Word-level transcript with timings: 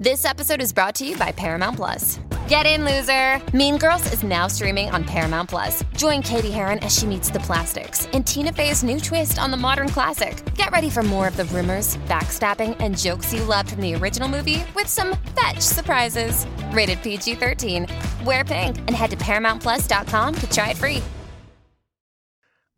This 0.00 0.24
episode 0.24 0.62
is 0.62 0.72
brought 0.72 0.94
to 0.94 1.06
you 1.06 1.14
by 1.18 1.30
Paramount 1.30 1.76
Plus. 1.76 2.20
Get 2.48 2.64
in, 2.64 2.86
loser! 2.86 3.38
Mean 3.54 3.76
Girls 3.76 4.10
is 4.14 4.22
now 4.22 4.46
streaming 4.46 4.88
on 4.88 5.04
Paramount 5.04 5.50
Plus. 5.50 5.84
Join 5.94 6.22
Cady 6.22 6.50
Heron 6.50 6.78
as 6.78 6.96
she 6.96 7.04
meets 7.04 7.28
the 7.28 7.40
plastics 7.40 8.06
in 8.14 8.24
Tina 8.24 8.50
Fey's 8.50 8.82
new 8.82 8.98
twist 8.98 9.38
on 9.38 9.50
the 9.50 9.58
modern 9.58 9.90
classic. 9.90 10.42
Get 10.54 10.70
ready 10.70 10.88
for 10.88 11.02
more 11.02 11.28
of 11.28 11.36
the 11.36 11.44
rumors, 11.44 11.98
backstabbing, 12.08 12.78
and 12.80 12.96
jokes 12.96 13.34
you 13.34 13.44
loved 13.44 13.72
from 13.72 13.82
the 13.82 13.94
original 13.94 14.26
movie 14.26 14.64
with 14.74 14.86
some 14.86 15.18
fetch 15.38 15.60
surprises. 15.60 16.46
Rated 16.72 17.02
PG 17.02 17.34
13. 17.34 17.86
Wear 18.24 18.42
pink 18.42 18.78
and 18.78 18.92
head 18.92 19.10
to 19.10 19.18
ParamountPlus.com 19.18 20.34
to 20.34 20.50
try 20.50 20.70
it 20.70 20.78
free. 20.78 21.02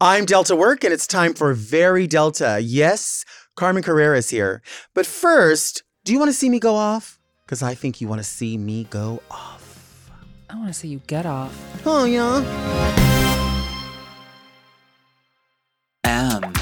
I'm 0.00 0.24
Delta 0.24 0.56
Work, 0.56 0.82
and 0.82 0.92
it's 0.92 1.06
time 1.06 1.34
for 1.34 1.54
Very 1.54 2.08
Delta. 2.08 2.58
Yes, 2.60 3.24
Carmen 3.54 3.84
Carrera 3.84 4.18
is 4.18 4.30
here. 4.30 4.60
But 4.92 5.06
first, 5.06 5.84
do 6.04 6.12
you 6.12 6.18
want 6.18 6.30
to 6.30 6.32
see 6.32 6.48
me 6.48 6.58
go 6.58 6.74
off? 6.74 7.20
Because 7.46 7.62
I 7.62 7.74
think 7.74 8.00
you 8.00 8.08
want 8.08 8.20
to 8.20 8.24
see 8.24 8.58
me 8.58 8.84
go 8.90 9.22
off. 9.30 10.10
I 10.50 10.56
want 10.56 10.66
to 10.66 10.74
see 10.74 10.88
you 10.88 11.00
get 11.06 11.26
off. 11.26 11.56
Oh, 11.86 12.04
yeah. 12.04 12.42
M. 16.04 16.52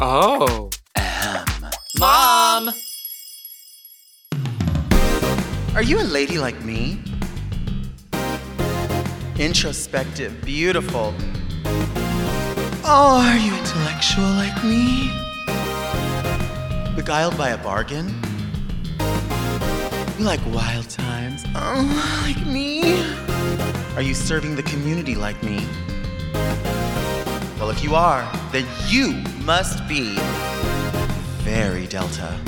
Oh. 0.00 0.70
M. 0.96 1.66
Mom! 1.98 2.70
Are 5.74 5.82
you 5.82 6.00
a 6.00 6.04
lady 6.04 6.38
like 6.38 6.62
me? 6.64 7.00
Introspective, 9.38 10.40
beautiful. 10.44 11.12
Oh, 12.86 13.20
are 13.26 13.38
you 13.38 13.52
intellectual 13.56 14.24
like 14.24 14.62
me? 14.62 15.10
Beguiled 16.94 17.36
by 17.36 17.50
a 17.50 17.58
bargain? 17.58 18.23
You 20.16 20.24
like 20.24 20.38
wild 20.46 20.88
times? 20.88 21.44
Oh, 21.56 22.22
like 22.24 22.46
me? 22.46 23.02
Are 23.96 24.00
you 24.00 24.14
serving 24.14 24.54
the 24.54 24.62
community 24.62 25.16
like 25.16 25.42
me? 25.42 25.66
Well, 27.58 27.70
if 27.70 27.82
you 27.82 27.96
are, 27.96 28.22
then 28.52 28.64
you 28.86 29.14
must 29.44 29.88
be 29.88 30.16
very 31.42 31.88
Delta. 31.88 32.40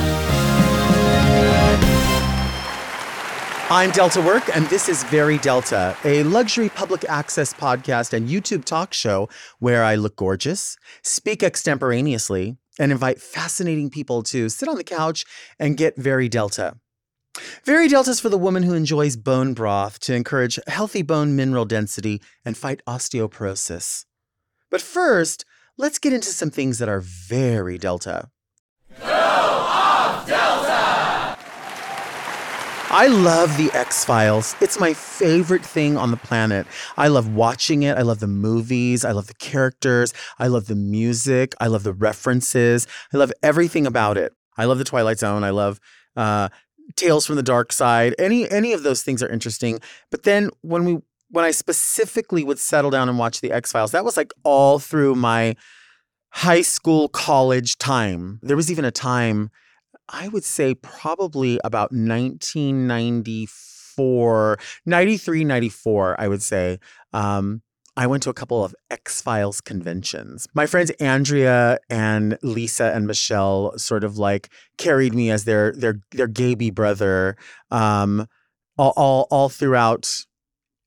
I'm 3.69 3.91
Delta 3.91 4.21
Work, 4.21 4.55
and 4.55 4.65
this 4.67 4.89
is 4.89 5.03
Very 5.03 5.39
Delta, 5.39 5.97
a 6.05 6.23
luxury 6.23 6.69
public 6.69 7.05
access 7.09 7.53
podcast 7.53 8.13
and 8.13 8.29
YouTube 8.29 8.65
talk 8.65 8.95
show 8.95 9.29
where 9.59 9.83
I 9.83 9.97
look 9.97 10.15
gorgeous, 10.15 10.77
speak 11.03 11.43
extemporaneously, 11.43 12.59
and 12.79 12.93
invite 12.93 13.21
fascinating 13.21 13.91
people 13.91 14.23
to 14.23 14.49
sit 14.51 14.69
on 14.69 14.77
the 14.77 14.85
couch 14.85 15.25
and 15.59 15.77
get 15.77 15.97
very 15.97 16.29
Delta. 16.29 16.77
Very 17.65 17.89
deltas 17.89 18.21
for 18.21 18.29
the 18.29 18.39
woman 18.39 18.63
who 18.63 18.75
enjoys 18.75 19.17
bone 19.17 19.55
broth 19.55 19.99
to 20.01 20.15
encourage 20.15 20.59
healthy 20.67 21.03
bone 21.03 21.37
mineral 21.37 21.65
density 21.65 22.23
and 22.45 22.57
fight 22.57 22.81
osteoporosis. 22.87 24.05
But 24.71 24.81
first, 24.81 25.45
let's 25.77 25.99
get 25.99 26.13
into 26.13 26.29
some 26.29 26.51
things 26.51 26.79
that 26.79 26.89
are 26.89 27.01
very 27.01 27.79
delta. 27.79 28.31
Go 29.01 29.07
off 29.13 30.27
Delta. 30.27 31.37
I 32.89 33.09
love 33.09 33.57
The 33.59 33.71
X 33.75 34.05
Files. 34.05 34.55
It's 34.61 34.79
my 34.79 34.95
favorite 34.95 35.65
thing 35.65 35.97
on 35.97 36.13
the 36.13 36.17
planet. 36.17 36.67
I 36.97 37.09
love 37.09 37.35
watching 37.35 37.83
it. 37.83 37.99
I 37.99 38.03
love 38.03 38.21
the 38.21 38.27
movies. 38.29 39.05
I 39.05 39.13
love 39.13 39.27
the 39.27 39.35
characters. 39.35 40.15
I 40.39 40.47
love 40.47 40.67
the 40.67 40.77
music. 40.77 41.55
I 41.61 41.67
love 41.67 41.83
the 41.83 41.93
references. 41.93 42.87
I 43.13 43.17
love 43.17 43.33
everything 43.43 43.87
about 43.87 44.17
it. 44.17 44.33
I 44.57 44.65
love 44.65 44.79
The 44.79 44.85
Twilight 44.85 45.19
Zone. 45.19 45.45
I 45.45 45.51
love 45.51 45.81
uh, 46.17 46.49
Tales 46.95 47.27
from 47.27 47.37
the 47.37 47.43
Dark 47.43 47.73
Side. 47.73 48.15
Any 48.19 48.51
any 48.51 48.73
of 48.73 48.83
those 48.83 49.03
things 49.03 49.23
are 49.23 49.29
interesting. 49.29 49.81
But 50.11 50.23
then 50.23 50.51
when 50.63 50.85
we 50.85 50.99
when 51.31 51.45
I 51.45 51.51
specifically 51.51 52.45
would 52.45 52.59
settle 52.59 52.91
down 52.91 53.09
and 53.09 53.19
watch 53.19 53.41
The 53.41 53.53
X 53.53 53.73
Files, 53.73 53.93
that 53.93 54.05
was 54.05 54.17
like 54.17 54.33
all 54.45 54.79
through 54.79 55.17
my 55.17 55.57
high 56.31 56.63
school, 56.63 57.09
college 57.09 57.79
time. 57.79 58.39
There 58.43 58.57
was 58.57 58.71
even 58.71 58.85
a 58.85 58.91
time 58.91 59.51
I 60.09 60.29
would 60.29 60.45
say 60.45 60.75
probably 60.75 61.59
about 61.65 61.91
1994, 61.93 64.59
93, 64.87 65.45
94, 65.45 66.21
I 66.21 66.29
would 66.29 66.43
say. 66.43 66.79
Um, 67.13 67.63
I 67.97 68.07
went 68.07 68.23
to 68.25 68.31
a 68.31 68.35
couple 68.35 68.65
of 68.65 68.75
X 68.91 69.21
Files 69.23 69.61
conventions. 69.61 70.47
My 70.55 70.67
friends 70.67 70.91
Andrea 71.01 71.79
and 71.89 72.39
Lisa 72.43 72.93
and 72.95 73.07
Michelle 73.07 73.77
sort 73.79 74.05
of 74.05 74.19
like 74.19 74.51
carried 74.79 75.15
me 75.15 75.31
as 75.31 75.45
their 75.45 75.73
their 75.73 76.01
their 76.13 76.27
gaby 76.27 76.71
brother, 76.71 77.37
um, 77.71 78.27
all, 78.77 78.93
all 78.97 79.27
all 79.31 79.49
throughout 79.49 80.27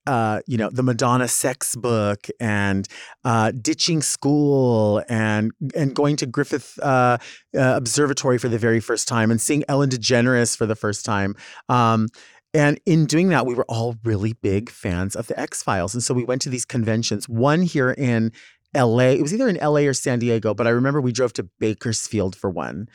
uh, 0.10 0.42
you 0.48 0.58
know, 0.58 0.72
the 0.72 0.82
Madonna 0.82 1.28
sex 1.28 1.76
book 1.76 2.28
and 2.40 2.88
uh, 3.24 3.52
ditching 3.52 4.02
school 4.02 5.04
and 5.08 5.52
and 5.76 5.94
going 5.94 6.16
to 6.16 6.26
Griffith 6.26 6.80
uh, 6.82 7.20
uh, 7.56 7.76
Observatory 7.76 8.40
for 8.40 8.50
the 8.50 8.58
very 8.58 8.80
first 8.80 9.08
time 9.08 9.30
and 9.30 9.40
seeing 9.40 9.64
Ellen 9.68 9.90
DeGeneres 9.90 10.58
for 10.58 10.66
the 10.66 10.76
first 10.76 11.06
time. 11.06 11.36
Um, 11.68 12.08
and 12.54 12.80
in 12.86 13.06
doing 13.06 13.30
that, 13.30 13.46
we 13.46 13.54
were 13.54 13.66
all 13.70 13.96
really 14.04 14.34
big 14.34 14.70
fans 14.70 15.16
of 15.16 15.28
the 15.28 15.40
X 15.40 15.62
Files, 15.64 15.94
and 15.94 16.04
so 16.04 16.14
we 16.14 16.24
went 16.24 16.42
to 16.44 16.50
these 16.50 16.66
conventions. 16.66 17.28
One 17.28 17.62
here 17.62 17.92
in 17.92 18.32
LA. 18.76 19.10
It 19.10 19.22
was 19.22 19.34
either 19.34 19.48
in 19.48 19.56
LA 19.56 19.82
or 19.82 19.94
San 19.94 20.20
Diego, 20.20 20.54
but 20.54 20.68
I 20.68 20.70
remember 20.70 21.02
we 21.02 21.12
drove 21.12 21.34
to 21.34 21.50
Bakersfield 21.60 22.36
for 22.36 22.50
one 22.50 22.88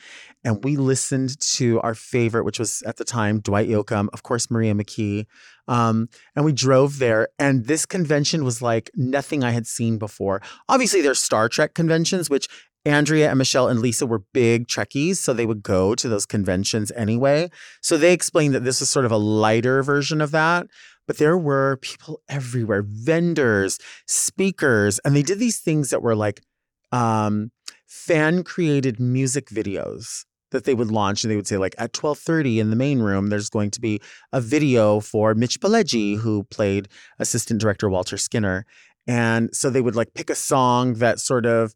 and 0.45 0.63
we 0.63 0.77
listened 0.77 1.39
to 1.41 1.81
our 1.81 1.95
favorite, 1.95 2.45
which 2.45 2.59
was 2.59 2.81
at 2.83 2.97
the 2.97 3.03
time 3.03 3.39
Dwight 3.39 3.67
Yoakam, 3.67 4.07
of 4.13 4.23
course, 4.23 4.49
Maria 4.49 4.73
McKee. 4.73 5.25
Um, 5.67 6.07
and 6.35 6.45
we 6.45 6.53
drove 6.53 6.99
there, 6.99 7.29
and 7.39 7.65
this 7.65 7.85
convention 7.85 8.45
was 8.45 8.61
like 8.61 8.91
nothing 8.95 9.43
I 9.43 9.51
had 9.51 9.65
seen 9.65 9.97
before. 9.97 10.41
Obviously, 10.69 11.01
there's 11.01 11.19
Star 11.19 11.49
Trek 11.49 11.73
conventions, 11.73 12.29
which 12.29 12.47
Andrea 12.85 13.29
and 13.29 13.37
Michelle 13.37 13.67
and 13.67 13.79
Lisa 13.79 14.05
were 14.05 14.23
big 14.33 14.67
Trekkies, 14.67 15.17
so 15.17 15.33
they 15.33 15.45
would 15.45 15.63
go 15.63 15.95
to 15.95 16.07
those 16.07 16.25
conventions 16.25 16.91
anyway. 16.95 17.49
So 17.81 17.97
they 17.97 18.13
explained 18.13 18.53
that 18.53 18.63
this 18.63 18.79
was 18.79 18.89
sort 18.89 19.05
of 19.05 19.11
a 19.11 19.17
lighter 19.17 19.81
version 19.81 20.21
of 20.21 20.31
that. 20.31 20.67
But 21.07 21.17
there 21.17 21.37
were 21.37 21.77
people 21.77 22.21
everywhere, 22.29 22.83
vendors, 22.85 23.79
speakers, 24.07 24.99
and 24.99 25.15
they 25.15 25.21
did 25.21 25.39
these 25.39 25.59
things 25.59 25.89
that 25.89 26.01
were 26.01 26.15
like 26.15 26.41
um, 26.91 27.51
fan 27.85 28.43
created 28.43 28.99
music 28.99 29.49
videos 29.49 30.25
that 30.51 30.63
they 30.63 30.73
would 30.73 30.91
launch 30.91 31.23
and 31.23 31.31
they 31.31 31.35
would 31.35 31.47
say 31.47 31.57
like 31.57 31.75
at 31.77 31.91
12:30 31.91 32.59
in 32.59 32.69
the 32.69 32.75
main 32.75 32.99
room 32.99 33.27
there's 33.27 33.49
going 33.49 33.71
to 33.71 33.81
be 33.81 33.99
a 34.31 34.39
video 34.39 34.99
for 34.99 35.35
Mitch 35.35 35.59
Pileggi 35.59 36.17
who 36.17 36.43
played 36.43 36.87
assistant 37.19 37.59
director 37.59 37.89
Walter 37.89 38.17
Skinner 38.17 38.65
and 39.07 39.53
so 39.53 39.69
they 39.69 39.81
would 39.81 39.95
like 39.95 40.13
pick 40.13 40.29
a 40.29 40.35
song 40.35 40.95
that 40.95 41.19
sort 41.19 41.45
of 41.45 41.75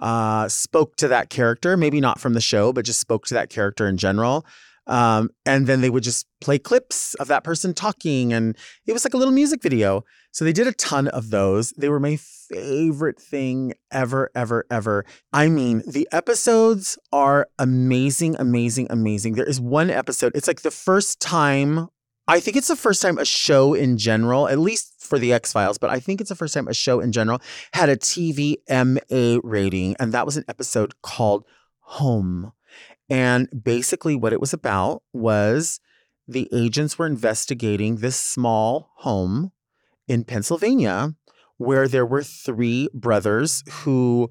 uh, 0.00 0.48
spoke 0.48 0.96
to 0.96 1.08
that 1.08 1.30
character 1.30 1.76
maybe 1.76 2.00
not 2.00 2.18
from 2.18 2.34
the 2.34 2.40
show 2.40 2.72
but 2.72 2.84
just 2.84 3.00
spoke 3.00 3.26
to 3.26 3.34
that 3.34 3.50
character 3.50 3.86
in 3.86 3.96
general 3.96 4.44
um, 4.90 5.30
and 5.46 5.66
then 5.66 5.80
they 5.80 5.88
would 5.88 6.02
just 6.02 6.26
play 6.40 6.58
clips 6.58 7.14
of 7.14 7.28
that 7.28 7.44
person 7.44 7.74
talking 7.74 8.32
and 8.32 8.56
it 8.86 8.92
was 8.92 9.04
like 9.04 9.14
a 9.14 9.16
little 9.16 9.32
music 9.32 9.62
video. 9.62 10.04
So 10.32 10.44
they 10.44 10.52
did 10.52 10.66
a 10.66 10.72
ton 10.72 11.06
of 11.08 11.30
those. 11.30 11.70
They 11.72 11.88
were 11.88 12.00
my 12.00 12.16
favorite 12.16 13.20
thing 13.20 13.74
ever 13.92 14.30
ever 14.34 14.66
ever. 14.70 15.04
I 15.32 15.48
mean 15.48 15.82
the 15.86 16.08
episodes 16.10 16.98
are 17.12 17.48
amazing 17.58 18.36
amazing 18.38 18.88
amazing. 18.90 19.34
There 19.34 19.48
is 19.48 19.60
one 19.60 19.90
episode 19.90 20.32
it's 20.34 20.48
like 20.48 20.62
the 20.62 20.72
first 20.72 21.20
time 21.20 21.88
i 22.30 22.40
think 22.40 22.56
it's 22.56 22.68
the 22.68 22.76
first 22.76 23.02
time 23.02 23.18
a 23.18 23.24
show 23.24 23.74
in 23.74 23.98
general 23.98 24.48
at 24.48 24.58
least 24.58 24.90
for 25.10 25.18
the 25.18 25.32
X 25.32 25.52
Files, 25.52 25.76
but 25.76 25.90
I 25.90 25.98
think 25.98 26.20
it's 26.20 26.30
the 26.30 26.36
first 26.36 26.54
time 26.54 26.68
a 26.68 26.72
show 26.72 27.00
in 27.00 27.10
general 27.10 27.42
had 27.72 27.88
a 27.88 27.96
TVMA 27.96 29.40
rating, 29.42 29.96
and 29.98 30.12
that 30.12 30.24
was 30.24 30.36
an 30.36 30.44
episode 30.48 31.02
called 31.02 31.44
Home. 31.80 32.52
And 33.10 33.48
basically, 33.64 34.14
what 34.14 34.32
it 34.32 34.40
was 34.40 34.52
about 34.54 35.02
was 35.12 35.80
the 36.28 36.48
agents 36.52 36.96
were 36.96 37.06
investigating 37.06 37.96
this 37.96 38.16
small 38.16 38.92
home 38.98 39.50
in 40.06 40.22
Pennsylvania 40.22 41.14
where 41.56 41.88
there 41.88 42.06
were 42.06 42.22
three 42.22 42.88
brothers 42.94 43.64
who 43.70 44.30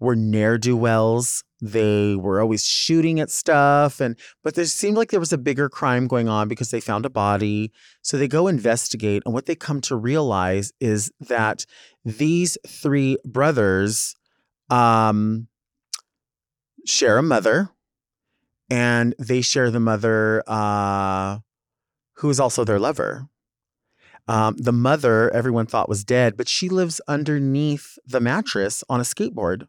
were 0.00 0.16
ne'er 0.16 0.58
do 0.58 0.76
wells. 0.76 1.44
They 1.64 2.14
were 2.14 2.42
always 2.42 2.62
shooting 2.62 3.20
at 3.20 3.30
stuff. 3.30 3.98
And, 3.98 4.18
but 4.42 4.54
there 4.54 4.66
seemed 4.66 4.98
like 4.98 5.10
there 5.10 5.18
was 5.18 5.32
a 5.32 5.38
bigger 5.38 5.70
crime 5.70 6.06
going 6.06 6.28
on 6.28 6.46
because 6.46 6.70
they 6.70 6.78
found 6.78 7.06
a 7.06 7.10
body. 7.10 7.72
So 8.02 8.18
they 8.18 8.28
go 8.28 8.48
investigate. 8.48 9.22
And 9.24 9.32
what 9.32 9.46
they 9.46 9.54
come 9.54 9.80
to 9.82 9.96
realize 9.96 10.74
is 10.78 11.10
that 11.20 11.64
these 12.04 12.58
three 12.68 13.16
brothers 13.24 14.14
um, 14.68 15.48
share 16.84 17.16
a 17.16 17.22
mother 17.22 17.70
and 18.68 19.14
they 19.18 19.40
share 19.40 19.70
the 19.70 19.80
mother 19.80 20.42
uh, 20.46 21.38
who 22.16 22.28
is 22.28 22.38
also 22.38 22.62
their 22.62 22.78
lover. 22.78 23.26
Um, 24.28 24.56
the 24.58 24.72
mother, 24.72 25.30
everyone 25.32 25.64
thought 25.64 25.88
was 25.88 26.04
dead, 26.04 26.36
but 26.36 26.48
she 26.48 26.68
lives 26.68 27.00
underneath 27.08 27.98
the 28.06 28.20
mattress 28.20 28.84
on 28.90 29.00
a 29.00 29.04
skateboard. 29.04 29.66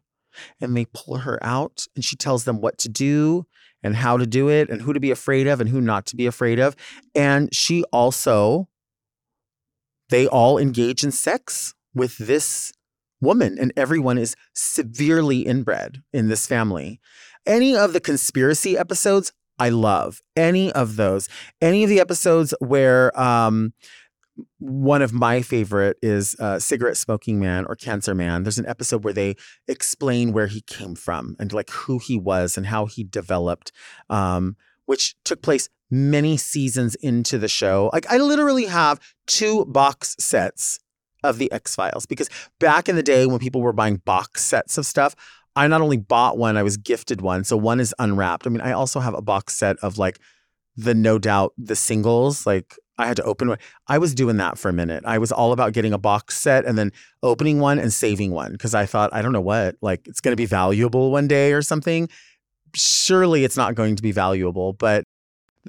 And 0.60 0.76
they 0.76 0.86
pull 0.92 1.18
her 1.18 1.38
out, 1.42 1.86
and 1.94 2.04
she 2.04 2.16
tells 2.16 2.44
them 2.44 2.60
what 2.60 2.78
to 2.78 2.88
do 2.88 3.46
and 3.82 3.96
how 3.96 4.16
to 4.16 4.26
do 4.26 4.48
it 4.48 4.68
and 4.68 4.82
who 4.82 4.92
to 4.92 5.00
be 5.00 5.10
afraid 5.10 5.46
of 5.46 5.60
and 5.60 5.70
who 5.70 5.80
not 5.80 6.06
to 6.06 6.16
be 6.16 6.26
afraid 6.26 6.58
of. 6.58 6.74
And 7.14 7.54
she 7.54 7.84
also, 7.92 8.68
they 10.08 10.26
all 10.26 10.58
engage 10.58 11.04
in 11.04 11.12
sex 11.12 11.74
with 11.94 12.18
this 12.18 12.72
woman, 13.20 13.56
and 13.58 13.72
everyone 13.76 14.18
is 14.18 14.36
severely 14.54 15.40
inbred 15.40 16.02
in 16.12 16.28
this 16.28 16.46
family. 16.46 17.00
Any 17.46 17.76
of 17.76 17.92
the 17.92 18.00
conspiracy 18.00 18.76
episodes, 18.76 19.32
I 19.58 19.70
love. 19.70 20.20
Any 20.34 20.70
of 20.72 20.96
those. 20.96 21.28
Any 21.60 21.82
of 21.84 21.88
the 21.88 22.00
episodes 22.00 22.52
where 22.60 23.18
um, 23.18 23.72
one 24.58 25.02
of 25.02 25.12
my 25.12 25.42
favorite 25.42 25.96
is 26.02 26.36
uh, 26.38 26.58
Cigarette 26.58 26.96
Smoking 26.96 27.38
Man 27.38 27.64
or 27.68 27.76
Cancer 27.76 28.14
Man. 28.14 28.42
There's 28.42 28.58
an 28.58 28.66
episode 28.66 29.04
where 29.04 29.12
they 29.12 29.36
explain 29.68 30.32
where 30.32 30.46
he 30.46 30.60
came 30.62 30.94
from 30.94 31.36
and 31.38 31.52
like 31.52 31.70
who 31.70 31.98
he 31.98 32.18
was 32.18 32.56
and 32.56 32.66
how 32.66 32.86
he 32.86 33.04
developed, 33.04 33.72
um, 34.10 34.56
which 34.86 35.14
took 35.24 35.42
place 35.42 35.68
many 35.90 36.36
seasons 36.36 36.94
into 36.96 37.38
the 37.38 37.48
show. 37.48 37.90
Like 37.92 38.10
I 38.10 38.18
literally 38.18 38.66
have 38.66 39.00
two 39.26 39.64
box 39.66 40.16
sets 40.18 40.78
of 41.22 41.38
the 41.38 41.50
X 41.52 41.74
Files 41.74 42.06
because 42.06 42.28
back 42.58 42.88
in 42.88 42.96
the 42.96 43.02
day 43.02 43.26
when 43.26 43.38
people 43.38 43.60
were 43.60 43.72
buying 43.72 43.96
box 44.04 44.44
sets 44.44 44.78
of 44.78 44.86
stuff, 44.86 45.14
I 45.54 45.66
not 45.68 45.80
only 45.80 45.96
bought 45.96 46.36
one, 46.36 46.56
I 46.56 46.62
was 46.62 46.76
gifted 46.76 47.20
one. 47.20 47.44
So 47.44 47.56
one 47.56 47.80
is 47.80 47.94
unwrapped. 47.98 48.46
I 48.46 48.50
mean, 48.50 48.60
I 48.60 48.72
also 48.72 49.00
have 49.00 49.14
a 49.14 49.22
box 49.22 49.56
set 49.56 49.76
of 49.78 49.96
like 49.96 50.18
the 50.76 50.94
No 50.94 51.18
Doubt 51.18 51.52
the 51.56 51.76
singles, 51.76 52.46
like 52.46 52.76
I 52.98 53.06
had 53.06 53.16
to 53.16 53.24
open 53.24 53.48
one. 53.48 53.58
I 53.88 53.98
was 53.98 54.14
doing 54.14 54.38
that 54.38 54.58
for 54.58 54.68
a 54.68 54.72
minute. 54.72 55.04
I 55.06 55.18
was 55.18 55.30
all 55.30 55.52
about 55.52 55.72
getting 55.72 55.92
a 55.92 55.98
box 55.98 56.36
set 56.36 56.64
and 56.64 56.78
then 56.78 56.92
opening 57.22 57.60
one 57.60 57.78
and 57.78 57.92
saving 57.92 58.32
one 58.32 58.52
because 58.52 58.74
I 58.74 58.86
thought, 58.86 59.10
I 59.12 59.22
don't 59.22 59.32
know 59.32 59.40
what, 59.40 59.76
like 59.82 60.06
it's 60.06 60.20
going 60.20 60.32
to 60.32 60.36
be 60.36 60.46
valuable 60.46 61.10
one 61.10 61.28
day 61.28 61.52
or 61.52 61.62
something. 61.62 62.08
Surely 62.74 63.44
it's 63.44 63.56
not 63.56 63.74
going 63.74 63.96
to 63.96 64.02
be 64.02 64.12
valuable. 64.12 64.72
But 64.72 65.04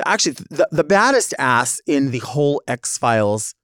actually, 0.06 0.33
the, 0.50 0.68
the 0.71 0.83
baddest 0.83 1.33
ass 1.38 1.81
in 1.86 2.12
the 2.12 2.19
whole 2.19 2.62
X 2.68 2.98
Files 2.98 3.56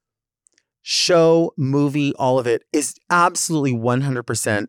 show, 0.82 1.52
movie, 1.56 2.14
all 2.16 2.38
of 2.38 2.46
it 2.46 2.64
is 2.72 2.94
absolutely 3.10 3.72
100% 3.72 4.66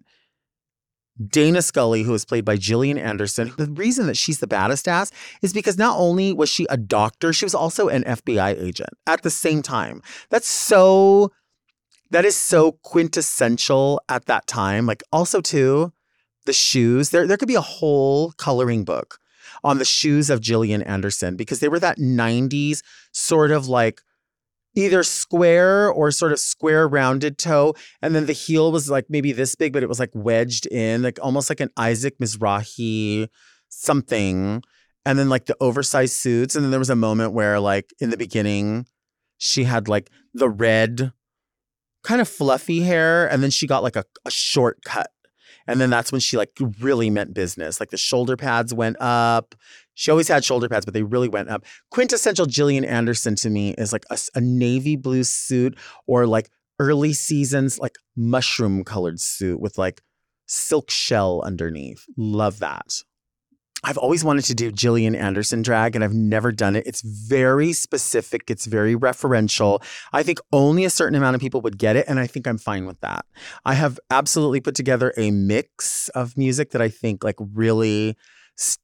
Dana 1.30 1.62
Scully, 1.62 2.04
who 2.04 2.14
is 2.14 2.26
played 2.26 2.44
by 2.44 2.58
Gillian 2.58 2.98
Anderson. 2.98 3.54
The 3.58 3.68
reason 3.68 4.08
that 4.08 4.18
she's 4.18 4.40
the 4.40 4.48
baddest 4.48 4.88
ass 4.88 5.12
is 5.42 5.54
because 5.54 5.78
not 5.78 5.98
only 5.98 6.34
was 6.34 6.50
she 6.50 6.66
a 6.70 6.78
doctor, 6.78 7.32
she 7.32 7.46
was 7.46 7.56
also 7.56 7.88
an 7.88 8.04
FBI 8.04 8.62
agent 8.62 8.90
at 9.08 9.24
the 9.24 9.30
same 9.30 9.62
time. 9.62 10.02
That's 10.30 10.48
so, 10.48 11.32
that 12.12 12.26
is 12.26 12.36
so 12.36 12.74
quintessential 12.84 14.02
at 14.10 14.26
that 14.26 14.46
time. 14.46 14.86
Like, 14.86 15.04
also, 15.14 15.40
too, 15.40 15.94
the 16.46 16.54
shoes, 16.54 17.12
there, 17.12 17.26
there 17.26 17.38
could 17.38 17.48
be 17.48 17.56
a 17.56 17.62
whole 17.62 18.32
coloring 18.34 18.84
book 18.84 19.20
on 19.64 19.78
the 19.78 19.86
shoes 19.86 20.30
of 20.30 20.42
Gillian 20.42 20.82
Anderson 20.84 21.36
because 21.36 21.60
they 21.60 21.70
were 21.70 21.80
that 21.80 21.98
90s 21.98 22.84
sort 23.14 23.52
of 23.52 23.68
like 23.68 24.02
either 24.76 25.04
square 25.04 25.90
or 25.90 26.12
sort 26.12 26.32
of 26.32 26.40
square 26.40 26.88
rounded 26.88 27.38
toe. 27.38 27.74
And 28.02 28.14
then 28.14 28.26
the 28.26 28.34
heel 28.34 28.72
was 28.72 28.90
like 28.90 29.06
maybe 29.10 29.32
this 29.32 29.56
big, 29.56 29.74
but 29.74 29.84
it 29.84 29.90
was 29.90 30.00
like 30.00 30.12
wedged 30.14 30.68
in, 30.68 31.02
like 31.02 31.18
almost 31.22 31.50
like 31.50 31.62
an 31.62 31.70
Isaac 31.78 32.18
Mizrahi 32.20 33.28
something. 33.70 34.62
And 35.06 35.20
then 35.20 35.30
like 35.30 35.46
the 35.46 35.58
oversized 35.62 36.14
suits. 36.14 36.56
And 36.56 36.64
then 36.64 36.72
there 36.72 36.80
was 36.80 36.90
a 36.90 36.96
moment 36.96 37.34
where, 37.34 37.60
like, 37.60 37.94
in 38.00 38.10
the 38.10 38.18
beginning, 38.18 38.86
she 39.38 39.64
had 39.64 39.88
like 39.88 40.10
the 40.34 40.50
red, 40.50 41.12
kind 42.04 42.22
of 42.22 42.28
fluffy 42.28 42.82
hair. 42.82 43.28
And 43.28 43.44
then 43.44 43.52
she 43.52 43.68
got 43.68 43.84
like 43.84 43.96
a, 43.96 44.04
a 44.26 44.32
short 44.32 44.80
cut. 44.84 45.12
And 45.68 45.82
then 45.82 45.90
that's 45.90 46.12
when 46.12 46.22
she 46.22 46.38
like 46.38 46.52
really 46.80 47.10
meant 47.10 47.34
business. 47.34 47.80
Like 47.80 47.90
the 47.90 47.98
shoulder 47.98 48.36
pads 48.36 48.74
went 48.74 48.98
up. 49.00 49.56
She 49.96 50.12
always 50.12 50.28
had 50.28 50.46
shoulder 50.46 50.70
pads, 50.70 50.86
but 50.86 50.94
they 50.94 51.04
really 51.04 51.30
went 51.30 51.50
up. 51.50 51.66
Quintessential 51.90 52.46
Gillian 52.46 52.86
Anderson 52.86 53.36
to 53.38 53.50
me 53.50 53.74
is 53.78 53.92
like 53.92 54.06
a, 54.12 54.20
a 54.36 54.42
navy 54.42 54.96
blue 54.96 55.24
suit 55.24 55.78
or 56.06 56.28
like 56.28 56.50
early 56.80 57.14
seasons, 57.14 57.80
like 57.80 57.96
mushroom 58.16 58.84
colored 58.84 59.20
suit 59.20 59.60
with 59.60 59.78
like 59.78 60.02
silk 60.48 60.92
shell 60.92 61.42
underneath. 61.44 62.06
Love 62.18 62.60
that. 62.60 63.02
I've 63.84 63.98
always 64.00 64.24
wanted 64.24 64.46
to 64.46 64.56
do 64.56 64.72
Gillian 64.72 65.14
Anderson 65.14 65.62
drag 65.62 65.96
and 65.96 66.04
I've 66.04 66.14
never 66.14 66.52
done 66.52 66.76
it. 66.76 66.88
It's 66.88 67.02
very 67.02 67.72
specific, 67.72 68.50
it's 68.50 68.66
very 68.66 68.96
referential. 68.96 69.84
I 70.12 70.24
think 70.24 70.40
only 70.52 70.86
a 70.86 70.90
certain 70.90 71.16
amount 71.16 71.36
of 71.36 71.42
people 71.42 71.62
would 71.62 71.78
get 71.78 71.96
it, 71.96 72.06
and 72.08 72.20
I 72.20 72.26
think 72.26 72.48
I'm 72.48 72.58
fine 72.58 72.88
with 72.88 73.00
that. 73.02 73.26
I 73.64 73.76
have 73.76 74.00
absolutely 74.10 74.60
put 74.60 74.74
together 74.74 75.14
a 75.18 75.30
mix 75.30 76.10
of 76.10 76.36
music 76.36 76.72
that 76.72 76.82
I 76.82 76.90
think 76.90 77.24
like 77.24 77.36
really 77.40 78.18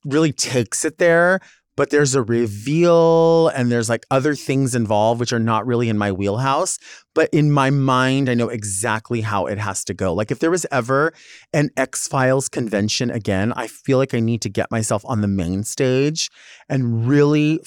really 0.06 0.34
takes 0.34 0.86
it 0.86 0.98
there 0.98 1.40
but 1.78 1.90
there's 1.90 2.16
a 2.16 2.22
reveal 2.22 3.48
and 3.50 3.72
there's 3.72 3.90
like 3.90 4.06
other 4.12 4.36
things 4.36 4.76
involved 4.76 5.20
which 5.20 5.32
are 5.32 5.40
not 5.40 5.66
really 5.66 5.88
in 5.88 5.98
my 5.98 6.12
wheelhouse 6.12 6.78
but 7.16 7.30
in 7.32 7.52
my 7.52 7.70
mind 7.70 8.30
i 8.30 8.34
know 8.34 8.50
exactly 8.50 9.22
how 9.22 9.46
it 9.46 9.58
has 9.58 9.84
to 9.86 9.94
go. 9.94 10.14
Like 10.14 10.32
if 10.32 10.40
there 10.40 10.52
was 10.52 10.66
ever 10.72 11.14
an 11.54 11.70
x-files 11.78 12.50
convention 12.50 13.10
again 13.10 13.54
i 13.56 13.68
feel 13.68 13.98
like 13.98 14.14
i 14.14 14.20
need 14.20 14.42
to 14.42 14.50
get 14.50 14.70
myself 14.72 15.04
on 15.06 15.22
the 15.22 15.28
main 15.28 15.64
stage 15.64 16.30
and 16.70 17.08
really 17.08 17.60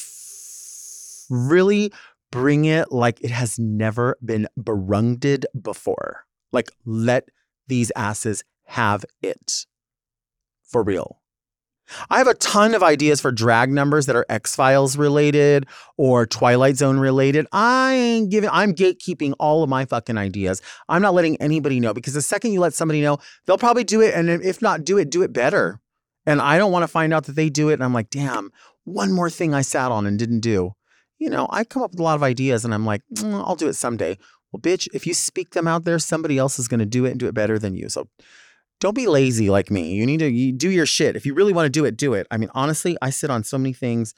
really 1.31 1.93
bring 2.31 2.65
it 2.65 2.91
like 2.91 3.21
it 3.23 3.31
has 3.31 3.59
never 3.59 4.17
been 4.25 4.49
barunged 4.59 5.45
before. 5.61 6.25
Like 6.53 6.71
let 6.85 7.29
these 7.69 7.93
asses 7.97 8.45
have 8.67 9.05
it. 9.23 9.67
For 10.65 10.83
real 10.83 11.21
I 12.11 12.19
have 12.19 12.27
a 12.27 12.35
ton 12.35 12.75
of 12.75 12.83
ideas 12.83 13.21
for 13.21 13.31
drag 13.31 13.71
numbers 13.71 14.07
that 14.07 14.17
are 14.17 14.27
X 14.29 14.55
Files 14.55 14.97
related 14.97 15.67
or 15.97 16.27
Twilight 16.27 16.77
Zone 16.77 16.99
related. 16.99 17.47
I 17.53 17.95
ain't 17.95 18.31
giving, 18.31 18.51
I'm 18.51 18.75
gatekeeping 18.75 19.35
all 19.39 19.63
of 19.63 19.69
my 19.69 19.85
fucking 19.85 20.17
ideas. 20.19 20.63
I'm 20.89 21.03
not 21.03 21.15
letting 21.15 21.37
anybody 21.37 21.81
know 21.81 21.95
because 21.95 22.15
the 22.15 22.23
second 22.23 22.53
you 22.53 22.61
let 22.61 22.75
somebody 22.75 23.03
know, 23.03 23.19
they'll 23.47 23.59
probably 23.59 23.85
do 23.85 24.01
it. 24.01 24.15
And 24.15 24.29
if 24.29 24.63
not 24.63 24.85
do 24.85 24.99
it, 24.99 25.11
do 25.11 25.23
it 25.23 25.33
better. 25.33 25.81
And 26.27 26.41
I 26.41 26.59
don't 26.59 26.73
want 26.73 26.85
to 26.85 26.89
find 26.89 27.13
out 27.13 27.25
that 27.25 27.37
they 27.37 27.51
do 27.51 27.69
it. 27.69 27.75
And 27.75 27.85
I'm 27.85 27.95
like, 27.95 28.11
damn, 28.11 28.51
one 28.85 29.13
more 29.13 29.31
thing 29.31 29.55
I 29.55 29.63
sat 29.63 29.93
on 29.93 30.07
and 30.07 30.19
didn't 30.19 30.41
do. 30.41 30.73
You 31.19 31.31
know, 31.31 31.47
I 31.51 31.65
come 31.65 31.83
up 31.83 31.93
with 31.93 32.01
a 32.01 32.03
lot 32.03 32.17
of 32.17 32.23
ideas 32.23 32.65
and 32.65 32.75
I'm 32.75 32.85
like, 32.85 33.03
mm, 33.15 33.35
I'll 33.47 33.57
do 33.57 33.69
it 33.69 33.75
someday. 33.75 34.19
Well, 34.53 34.61
bitch, 34.61 34.89
if 34.95 35.07
you 35.07 35.15
speak 35.15 35.51
them 35.51 35.67
out 35.67 35.85
there, 35.85 35.99
somebody 35.99 36.39
else 36.39 36.59
is 36.59 36.69
going 36.69 36.81
to 36.81 36.87
do 36.87 37.05
it 37.05 37.11
and 37.11 37.21
do 37.21 37.27
it 37.27 37.35
better 37.35 37.59
than 37.59 37.75
you. 37.75 37.89
So 37.89 38.09
don't 38.81 38.95
be 38.95 39.07
lazy 39.07 39.51
like 39.51 39.71
me. 39.71 39.95
You 39.95 40.07
need 40.07 40.19
to 40.19 40.29
you 40.31 40.53
do 40.53 40.71
your 40.71 40.87
shit. 40.87 41.17
If 41.17 41.25
you 41.27 41.35
really 41.35 41.53
want 41.53 41.67
to 41.67 41.71
do 41.71 41.85
it, 41.85 41.97
do 41.97 42.15
it. 42.15 42.27
I 42.31 42.37
mean, 42.37 42.51
honestly, 42.55 42.97
I 43.01 43.11
sit 43.11 43.31
on 43.31 43.45
so 43.45 43.59
many 43.59 43.73
things 43.73 44.15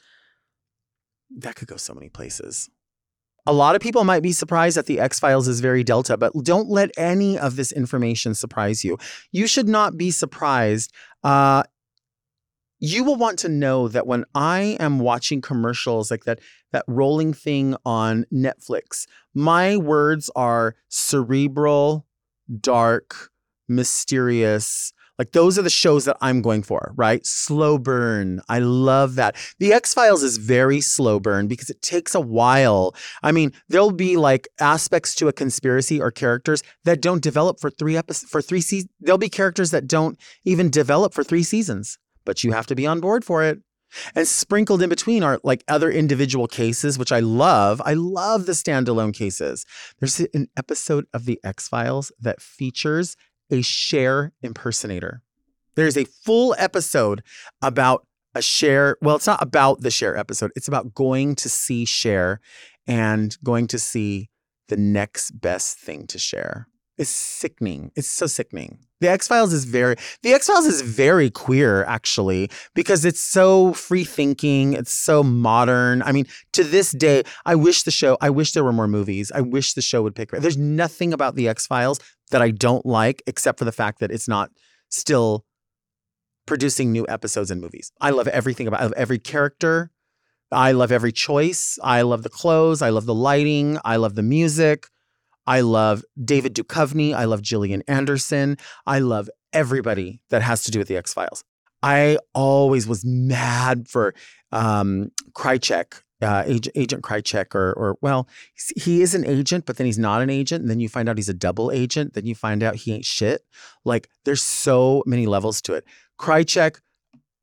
that 1.36 1.56
could 1.56 1.68
go 1.68 1.76
so 1.76 1.94
many 1.94 2.08
places. 2.08 2.68
A 3.48 3.52
lot 3.52 3.76
of 3.76 3.80
people 3.80 4.02
might 4.02 4.24
be 4.24 4.32
surprised 4.32 4.76
that 4.76 4.86
the 4.86 4.98
X 4.98 5.20
Files 5.20 5.46
is 5.46 5.60
very 5.60 5.84
Delta, 5.84 6.16
but 6.16 6.32
don't 6.42 6.68
let 6.68 6.90
any 6.98 7.38
of 7.38 7.54
this 7.54 7.70
information 7.70 8.34
surprise 8.34 8.84
you. 8.84 8.98
You 9.30 9.46
should 9.46 9.68
not 9.68 9.96
be 9.96 10.10
surprised. 10.10 10.92
Uh, 11.22 11.62
you 12.80 13.04
will 13.04 13.16
want 13.16 13.38
to 13.40 13.48
know 13.48 13.88
that 13.88 14.06
when 14.06 14.24
I 14.34 14.76
am 14.80 14.98
watching 14.98 15.40
commercials 15.40 16.10
like 16.10 16.24
that, 16.24 16.40
that 16.72 16.84
rolling 16.88 17.32
thing 17.32 17.76
on 17.84 18.26
Netflix, 18.32 19.06
my 19.32 19.76
words 19.76 20.28
are 20.34 20.74
cerebral, 20.88 22.04
dark, 22.60 23.30
mysterious. 23.68 24.92
Like 25.18 25.32
those 25.32 25.58
are 25.58 25.62
the 25.62 25.70
shows 25.70 26.04
that 26.04 26.18
I'm 26.20 26.42
going 26.42 26.62
for, 26.62 26.92
right? 26.96 27.24
Slow 27.24 27.78
burn. 27.78 28.40
I 28.48 28.58
love 28.58 29.14
that. 29.14 29.36
The 29.58 29.72
X 29.72 29.94
Files 29.94 30.22
is 30.22 30.36
very 30.36 30.80
slow 30.80 31.18
burn 31.18 31.48
because 31.48 31.70
it 31.70 31.80
takes 31.80 32.14
a 32.14 32.20
while. 32.20 32.94
I 33.22 33.32
mean, 33.32 33.52
there'll 33.68 33.92
be 33.92 34.16
like 34.16 34.46
aspects 34.60 35.14
to 35.16 35.28
a 35.28 35.32
conspiracy 35.32 36.00
or 36.00 36.10
characters 36.10 36.62
that 36.84 37.00
don't 37.00 37.22
develop 37.22 37.60
for 37.60 37.70
three 37.70 37.96
episodes 37.96 38.30
for 38.30 38.42
three 38.42 38.60
seasons. 38.60 38.90
There'll 39.00 39.18
be 39.18 39.30
characters 39.30 39.70
that 39.70 39.86
don't 39.86 40.18
even 40.44 40.70
develop 40.70 41.14
for 41.14 41.24
three 41.24 41.42
seasons, 41.42 41.98
but 42.24 42.44
you 42.44 42.52
have 42.52 42.66
to 42.66 42.74
be 42.74 42.86
on 42.86 43.00
board 43.00 43.24
for 43.24 43.42
it. 43.42 43.60
And 44.14 44.26
sprinkled 44.26 44.82
in 44.82 44.90
between 44.90 45.22
are 45.22 45.40
like 45.44 45.64
other 45.68 45.90
individual 45.90 46.48
cases, 46.48 46.98
which 46.98 47.12
I 47.12 47.20
love. 47.20 47.80
I 47.84 47.94
love 47.94 48.44
the 48.44 48.52
standalone 48.52 49.14
cases. 49.14 49.64
There's 50.00 50.20
an 50.34 50.48
episode 50.56 51.06
of 51.14 51.24
The 51.24 51.40
X 51.44 51.68
Files 51.68 52.12
that 52.20 52.42
features 52.42 53.16
a 53.50 53.62
Cher 53.62 54.32
impersonator. 54.42 55.22
There's 55.74 55.96
a 55.96 56.04
full 56.04 56.54
episode 56.58 57.22
about 57.62 58.06
a 58.34 58.42
Cher. 58.42 58.96
Well, 59.00 59.16
it's 59.16 59.26
not 59.26 59.42
about 59.42 59.80
the 59.80 59.90
Cher 59.90 60.16
episode. 60.16 60.50
It's 60.56 60.68
about 60.68 60.94
going 60.94 61.34
to 61.36 61.48
see 61.48 61.84
Cher 61.84 62.40
and 62.86 63.36
going 63.42 63.66
to 63.68 63.78
see 63.78 64.30
the 64.68 64.76
next 64.76 65.32
best 65.32 65.78
thing 65.78 66.06
to 66.08 66.18
Cher. 66.18 66.68
It's 66.98 67.10
sickening. 67.10 67.92
It's 67.94 68.08
so 68.08 68.26
sickening. 68.26 68.78
The 69.00 69.08
X 69.08 69.28
Files 69.28 69.52
is 69.52 69.64
very 69.64 69.96
The 70.22 70.32
X 70.32 70.46
Files 70.46 70.64
is 70.64 70.80
very 70.80 71.28
queer 71.30 71.84
actually 71.84 72.50
because 72.74 73.04
it's 73.04 73.20
so 73.20 73.74
free 73.74 74.04
thinking, 74.04 74.72
it's 74.72 74.92
so 74.92 75.22
modern. 75.22 76.02
I 76.02 76.12
mean, 76.12 76.26
to 76.52 76.64
this 76.64 76.92
day, 76.92 77.24
I 77.44 77.54
wish 77.54 77.82
the 77.82 77.90
show, 77.90 78.16
I 78.22 78.30
wish 78.30 78.52
there 78.52 78.64
were 78.64 78.72
more 78.72 78.88
movies. 78.88 79.30
I 79.34 79.42
wish 79.42 79.74
the 79.74 79.82
show 79.82 80.02
would 80.02 80.14
pick. 80.14 80.30
There's 80.30 80.56
nothing 80.56 81.12
about 81.12 81.34
The 81.34 81.48
X 81.48 81.66
Files 81.66 82.00
that 82.30 82.40
I 82.40 82.50
don't 82.50 82.86
like 82.86 83.22
except 83.26 83.58
for 83.58 83.66
the 83.66 83.72
fact 83.72 84.00
that 84.00 84.10
it's 84.10 84.28
not 84.28 84.50
still 84.88 85.44
producing 86.46 86.92
new 86.92 87.04
episodes 87.08 87.50
and 87.50 87.60
movies. 87.60 87.92
I 88.00 88.10
love 88.10 88.28
everything 88.28 88.66
about 88.66 88.80
I 88.80 88.84
love 88.84 88.94
every 88.96 89.18
character. 89.18 89.90
I 90.52 90.72
love 90.72 90.92
every 90.92 91.12
choice. 91.12 91.78
I 91.82 92.02
love 92.02 92.22
the 92.22 92.30
clothes. 92.30 92.80
I 92.80 92.90
love 92.90 93.04
the 93.04 93.14
lighting. 93.14 93.78
I 93.84 93.96
love 93.96 94.14
the 94.14 94.22
music. 94.22 94.86
I 95.46 95.60
love 95.60 96.04
David 96.22 96.54
Duchovny. 96.54 97.14
I 97.14 97.24
love 97.24 97.42
Gillian 97.42 97.82
Anderson. 97.88 98.56
I 98.86 98.98
love 98.98 99.30
everybody 99.52 100.20
that 100.30 100.42
has 100.42 100.64
to 100.64 100.70
do 100.70 100.78
with 100.78 100.88
the 100.88 100.96
X 100.96 101.14
Files. 101.14 101.44
I 101.82 102.18
always 102.34 102.86
was 102.86 103.04
mad 103.04 103.88
for 103.88 104.14
um, 104.50 105.12
Krycek, 105.32 106.02
uh, 106.22 106.42
Agent, 106.46 106.76
Agent 106.76 107.02
Krycek, 107.02 107.54
or, 107.54 107.72
or 107.74 107.96
well, 108.00 108.28
he 108.76 109.02
is 109.02 109.14
an 109.14 109.26
agent, 109.26 109.66
but 109.66 109.76
then 109.76 109.86
he's 109.86 109.98
not 109.98 110.22
an 110.22 110.30
agent. 110.30 110.62
And 110.62 110.70
then 110.70 110.80
you 110.80 110.88
find 110.88 111.08
out 111.08 111.16
he's 111.16 111.28
a 111.28 111.34
double 111.34 111.70
agent. 111.70 112.14
Then 112.14 112.26
you 112.26 112.34
find 112.34 112.62
out 112.62 112.76
he 112.76 112.92
ain't 112.92 113.04
shit. 113.04 113.42
Like 113.84 114.08
there's 114.24 114.42
so 114.42 115.02
many 115.06 115.26
levels 115.26 115.60
to 115.62 115.74
it. 115.74 115.84
Krycek, 116.18 116.80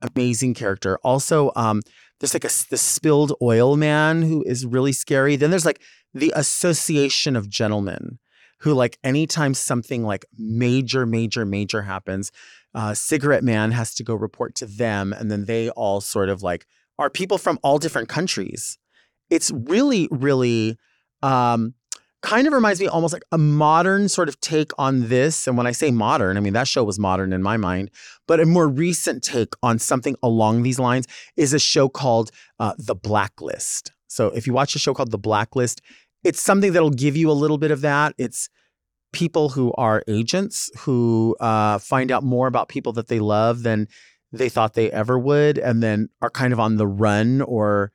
amazing 0.02 0.56
character. 0.56 0.98
Also, 1.04 1.52
um, 1.56 1.82
there's 2.20 2.34
like 2.34 2.46
a 2.46 2.52
the 2.70 2.78
spilled 2.78 3.34
oil 3.42 3.76
man 3.78 4.22
who 4.22 4.44
is 4.44 4.66
really 4.66 4.94
scary. 4.94 5.36
Then 5.36 5.50
there's 5.50 5.66
like 5.66 5.82
the 6.14 6.34
Association 6.36 7.36
of 7.36 7.50
Gentlemen, 7.50 8.20
who 8.60 8.74
like 8.74 8.98
anytime 9.04 9.54
something 9.54 10.04
like 10.04 10.26
major, 10.38 11.06
major, 11.06 11.46
major 11.46 11.82
happens, 11.82 12.32
uh, 12.74 12.94
Cigarette 12.94 13.44
Man 13.44 13.72
has 13.72 13.94
to 13.96 14.04
go 14.04 14.16
report 14.16 14.56
to 14.56 14.66
them, 14.66 15.14
and 15.14 15.30
then 15.30 15.46
they 15.46 15.70
all 15.72 16.02
sort 16.02 16.30
of 16.30 16.44
like 16.44 16.66
are 17.00 17.10
people 17.10 17.38
from 17.38 17.60
all 17.64 17.78
different 17.80 18.10
countries. 18.10 18.78
It's 19.30 19.52
really, 19.52 20.08
really 20.12 20.78
um, 21.22 21.74
kind 22.22 22.48
of 22.48 22.54
reminds 22.54 22.80
me 22.80 22.88
almost 22.88 23.14
like 23.14 23.24
a 23.32 23.38
modern 23.38 24.08
sort 24.08 24.30
of 24.30 24.40
take 24.40 24.72
on 24.78 25.10
this. 25.10 25.48
And 25.48 25.58
when 25.58 25.68
I 25.68 25.72
say 25.72 25.92
modern, 25.92 26.38
I 26.38 26.40
mean 26.40 26.54
that 26.54 26.68
show 26.68 26.84
was 26.84 26.98
modern 26.98 27.34
in 27.34 27.44
my 27.44 27.58
mind, 27.58 27.92
but 28.28 28.40
a 28.40 28.46
more 28.46 28.68
recent 28.68 29.24
take 29.24 29.54
on 29.62 29.78
something 29.78 30.16
along 30.24 30.64
these 30.64 30.80
lines 30.80 31.08
is 31.36 31.54
a 31.54 31.60
show 31.60 31.90
called 31.90 32.32
uh, 32.60 32.74
The 32.78 32.96
Blacklist. 32.96 33.92
So 34.08 34.28
if 34.28 34.48
you 34.48 34.54
watch 34.54 34.76
a 34.76 34.80
show 34.80 34.94
called 34.94 35.12
The 35.12 35.18
Blacklist, 35.18 35.82
it's 36.24 36.42
something 36.42 36.74
that'll 36.74 36.90
give 36.90 37.18
you 37.18 37.30
a 37.30 37.34
little 37.34 37.58
bit 37.58 37.72
of 37.72 37.82
that. 37.82 38.14
It's 38.18 38.50
people 39.12 39.50
who 39.50 39.74
are 39.74 40.04
agents 40.08 40.72
who 40.80 41.36
uh, 41.40 41.78
find 41.78 42.12
out 42.12 42.24
more 42.24 42.48
about 42.48 42.68
people 42.68 42.94
that 42.94 43.08
they 43.08 43.20
love 43.20 43.64
than 43.64 43.88
they 44.32 44.50
thought 44.50 44.74
they 44.74 44.92
ever 44.92 45.20
would, 45.20 45.60
and 45.60 45.84
then 45.84 46.10
are 46.22 46.30
kind 46.30 46.54
of 46.54 46.60
on 46.60 46.78
the 46.78 46.88
run. 46.88 47.42
Or 47.42 47.92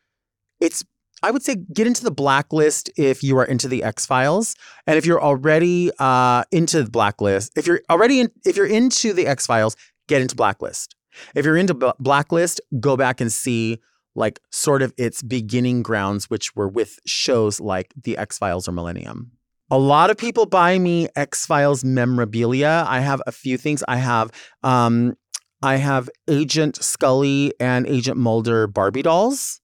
it's, 0.61 0.85
I 1.23 1.32
would 1.32 1.42
say, 1.42 1.56
get 1.56 1.88
into 1.88 2.04
the 2.04 2.12
blacklist 2.12 2.90
if 2.97 3.25
you 3.25 3.37
are 3.38 3.44
into 3.44 3.66
the 3.66 3.82
X 3.82 4.06
Files, 4.06 4.54
and 4.87 4.97
if 4.97 5.04
you're 5.04 5.20
already 5.20 5.90
uh, 5.99 6.44
into 6.52 6.85
the 6.85 6.90
blacklist, 6.90 7.58
if 7.58 7.66
you're 7.66 7.80
already 7.90 8.20
in, 8.20 8.30
if 8.44 8.56
you're 8.56 8.66
into 8.66 9.12
the 9.12 9.26
X 9.26 9.47
Files, 9.47 9.76
get 10.06 10.23
into 10.23 10.37
blacklist. 10.37 10.94
If 11.35 11.44
you're 11.44 11.56
into 11.56 11.75
B- 11.75 11.90
blacklist, 11.99 12.61
go 12.78 12.97
back 12.97 13.20
and 13.20 13.32
see 13.32 13.80
like 14.19 14.41
sort 14.51 14.83
of 14.83 14.93
its 14.99 15.23
beginning 15.23 15.83
grounds, 15.83 16.29
which 16.29 16.55
were 16.55 16.69
with 16.69 16.99
shows 17.07 17.61
like 17.61 17.95
The 17.97 18.19
X 18.19 18.39
Files 18.39 18.69
or 18.69 18.73
Millennium. 18.73 19.33
A 19.71 19.79
lot 19.79 20.11
of 20.11 20.17
people 20.17 20.47
buy 20.47 20.79
me 20.79 21.09
X 21.15 21.47
Files 21.47 21.85
memorabilia. 21.85 22.85
I 22.89 23.01
have 23.01 23.23
a 23.27 23.33
few 23.33 23.57
things. 23.57 23.85
I 23.87 23.97
have 23.97 24.31
um, 24.63 25.15
I 25.63 25.77
have 25.77 26.09
Agent 26.29 26.83
Scully 26.83 27.53
and 27.61 27.87
Agent 27.87 28.17
Mulder 28.17 28.67
Barbie 28.67 29.03
dolls, 29.03 29.61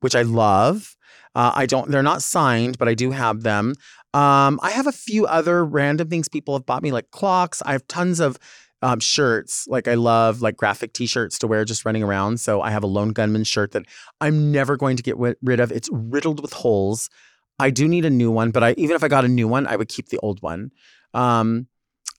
which 0.00 0.14
I 0.14 0.22
love. 0.22 0.96
Uh, 1.34 1.52
I 1.54 1.66
don't. 1.66 1.90
They're 1.90 2.02
not 2.02 2.22
signed, 2.22 2.78
but 2.78 2.88
I 2.88 2.94
do 2.94 3.10
have 3.10 3.42
them. 3.42 3.74
Um, 4.14 4.58
I 4.62 4.70
have 4.70 4.86
a 4.86 4.92
few 4.92 5.26
other 5.26 5.64
random 5.64 6.08
things 6.08 6.28
people 6.28 6.54
have 6.54 6.64
bought 6.64 6.82
me, 6.82 6.92
like 6.92 7.10
clocks. 7.10 7.62
I 7.64 7.72
have 7.72 7.86
tons 7.88 8.20
of 8.20 8.38
um, 8.82 9.00
shirts. 9.00 9.66
Like 9.68 9.88
I 9.88 9.94
love 9.94 10.40
like 10.40 10.56
graphic 10.56 10.92
T-shirts 10.92 11.38
to 11.40 11.46
wear 11.46 11.64
just 11.64 11.84
running 11.84 12.02
around. 12.02 12.40
So 12.40 12.60
I 12.60 12.70
have 12.70 12.82
a 12.82 12.86
lone 12.86 13.10
gunman 13.10 13.44
shirt 13.44 13.72
that 13.72 13.86
I'm 14.20 14.52
never 14.52 14.76
going 14.76 14.96
to 14.96 15.02
get 15.02 15.12
w- 15.12 15.34
rid 15.42 15.60
of. 15.60 15.72
It's 15.72 15.88
riddled 15.92 16.40
with 16.40 16.52
holes. 16.52 17.10
I 17.58 17.70
do 17.70 17.88
need 17.88 18.04
a 18.04 18.10
new 18.10 18.30
one, 18.30 18.50
but 18.50 18.62
I 18.62 18.72
even 18.72 18.94
if 18.94 19.02
I 19.02 19.08
got 19.08 19.24
a 19.24 19.28
new 19.28 19.48
one, 19.48 19.66
I 19.66 19.76
would 19.76 19.88
keep 19.88 20.08
the 20.08 20.18
old 20.18 20.42
one. 20.42 20.70
Um, 21.14 21.66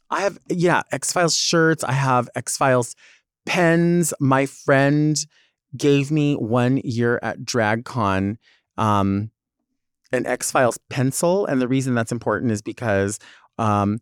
I 0.09 0.21
have 0.21 0.37
yeah 0.49 0.81
X 0.91 1.13
Files 1.13 1.35
shirts. 1.35 1.83
I 1.83 1.93
have 1.93 2.29
X 2.35 2.57
Files 2.57 2.95
pens. 3.45 4.13
My 4.19 4.45
friend 4.45 5.17
gave 5.77 6.11
me 6.11 6.35
one 6.35 6.77
year 6.77 7.19
at 7.21 7.39
DragCon 7.39 8.37
um, 8.77 9.31
an 10.11 10.25
X 10.25 10.51
Files 10.51 10.79
pencil, 10.89 11.45
and 11.45 11.61
the 11.61 11.67
reason 11.67 11.93
that's 11.93 12.11
important 12.11 12.51
is 12.51 12.61
because 12.61 13.19
um, 13.57 13.99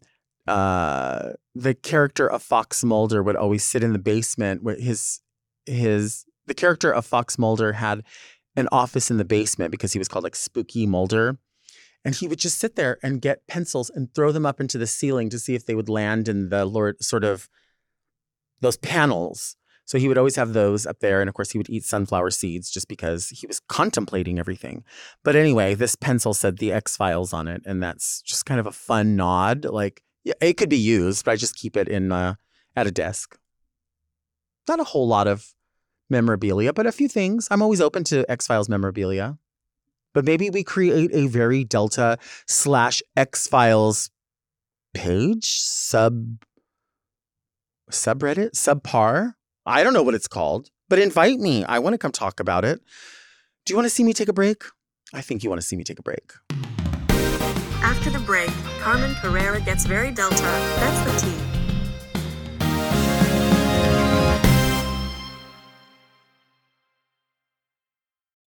uh, 0.47 1.33
the 1.55 1.73
character 1.73 2.29
of 2.29 2.41
Fox 2.41 2.83
Mulder 2.83 3.21
would 3.23 3.35
always 3.35 3.63
sit 3.63 3.83
in 3.83 3.93
the 3.93 3.99
basement 3.99 4.63
where 4.63 4.79
his 4.79 5.21
his 5.65 6.25
the 6.45 6.53
character 6.53 6.91
of 6.93 7.05
Fox 7.05 7.37
Mulder 7.37 7.73
had 7.73 8.03
an 8.55 8.67
office 8.71 9.11
in 9.11 9.17
the 9.17 9.25
basement 9.25 9.71
because 9.71 9.93
he 9.93 9.99
was 9.99 10.07
called 10.07 10.23
like 10.23 10.35
Spooky 10.35 10.85
Mulder. 10.85 11.37
And 12.05 12.15
he 12.15 12.27
would 12.27 12.39
just 12.39 12.59
sit 12.59 12.75
there 12.75 12.97
and 13.03 13.21
get 13.21 13.47
pencils 13.47 13.89
and 13.89 14.13
throw 14.13 14.31
them 14.31 14.45
up 14.45 14.61
into 14.61 14.77
the 14.77 14.87
ceiling 14.87 15.29
to 15.29 15.39
see 15.39 15.55
if 15.55 15.65
they 15.65 15.75
would 15.75 15.89
land 15.89 16.29
in 16.29 16.49
the 16.49 16.65
Lord 16.65 17.03
sort 17.03 17.23
of 17.23 17.49
those 18.61 18.77
panels. 18.77 19.57
So 19.85 19.97
he 19.97 20.07
would 20.07 20.17
always 20.17 20.35
have 20.35 20.53
those 20.53 20.85
up 20.85 20.99
there. 20.99 21.21
And 21.21 21.29
of 21.29 21.33
course, 21.33 21.51
he 21.51 21.57
would 21.57 21.69
eat 21.69 21.83
sunflower 21.83 22.31
seeds 22.31 22.69
just 22.69 22.87
because 22.87 23.29
he 23.29 23.47
was 23.47 23.59
contemplating 23.59 24.39
everything. 24.39 24.83
But 25.23 25.35
anyway, 25.35 25.75
this 25.75 25.95
pencil 25.95 26.33
said 26.33 26.57
the 26.57 26.71
X 26.71 26.97
Files 26.97 27.33
on 27.33 27.47
it. 27.47 27.61
And 27.65 27.81
that's 27.81 28.21
just 28.21 28.45
kind 28.45 28.59
of 28.59 28.67
a 28.67 28.71
fun 28.71 29.15
nod. 29.15 29.65
Like, 29.65 30.01
yeah, 30.27 30.33
it 30.41 30.57
could 30.57 30.69
be 30.69 30.77
used, 30.77 31.23
but 31.23 31.31
I 31.31 31.35
just 31.37 31.55
keep 31.55 31.77
it 31.77 31.87
in 31.87 32.11
uh, 32.11 32.35
at 32.75 32.85
a 32.85 32.91
desk. 32.91 33.37
Not 34.67 34.81
a 34.81 34.83
whole 34.83 35.07
lot 35.07 35.25
of 35.25 35.53
memorabilia, 36.09 36.73
but 36.73 36.85
a 36.85 36.91
few 36.91 37.07
things. 37.07 37.47
I'm 37.49 37.61
always 37.61 37.79
open 37.79 38.03
to 38.05 38.29
X 38.29 38.45
Files 38.45 38.67
memorabilia. 38.67 39.37
But 40.13 40.25
maybe 40.25 40.49
we 40.49 40.63
create 40.63 41.11
a 41.13 41.27
very 41.27 41.63
Delta 41.63 42.17
slash 42.45 43.01
X 43.15 43.47
Files 43.47 44.09
page, 44.93 45.45
sub 45.45 46.43
subreddit, 47.89 48.51
subpar. 48.51 49.35
I 49.65 49.83
don't 49.83 49.93
know 49.93 50.03
what 50.03 50.15
it's 50.15 50.27
called, 50.27 50.71
but 50.89 50.99
invite 50.99 51.39
me. 51.39 51.63
I 51.63 51.79
want 51.79 51.93
to 51.93 51.97
come 51.97 52.11
talk 52.11 52.41
about 52.41 52.65
it. 52.65 52.81
Do 53.65 53.71
you 53.71 53.77
want 53.77 53.85
to 53.85 53.89
see 53.89 54.03
me 54.03 54.11
take 54.11 54.27
a 54.27 54.33
break? 54.33 54.63
I 55.13 55.21
think 55.21 55.41
you 55.41 55.49
want 55.49 55.61
to 55.61 55.67
see 55.67 55.77
me 55.77 55.85
take 55.85 55.99
a 55.99 56.03
break. 56.03 56.33
After 57.81 58.09
the 58.09 58.19
break, 58.19 58.49
Carmen 58.87 59.15
Carrera 59.15 59.59
gets 59.59 59.85
very 59.85 60.11
Delta. 60.11 60.41
That's 60.41 61.21
the 61.21 61.27
T. 61.27 61.35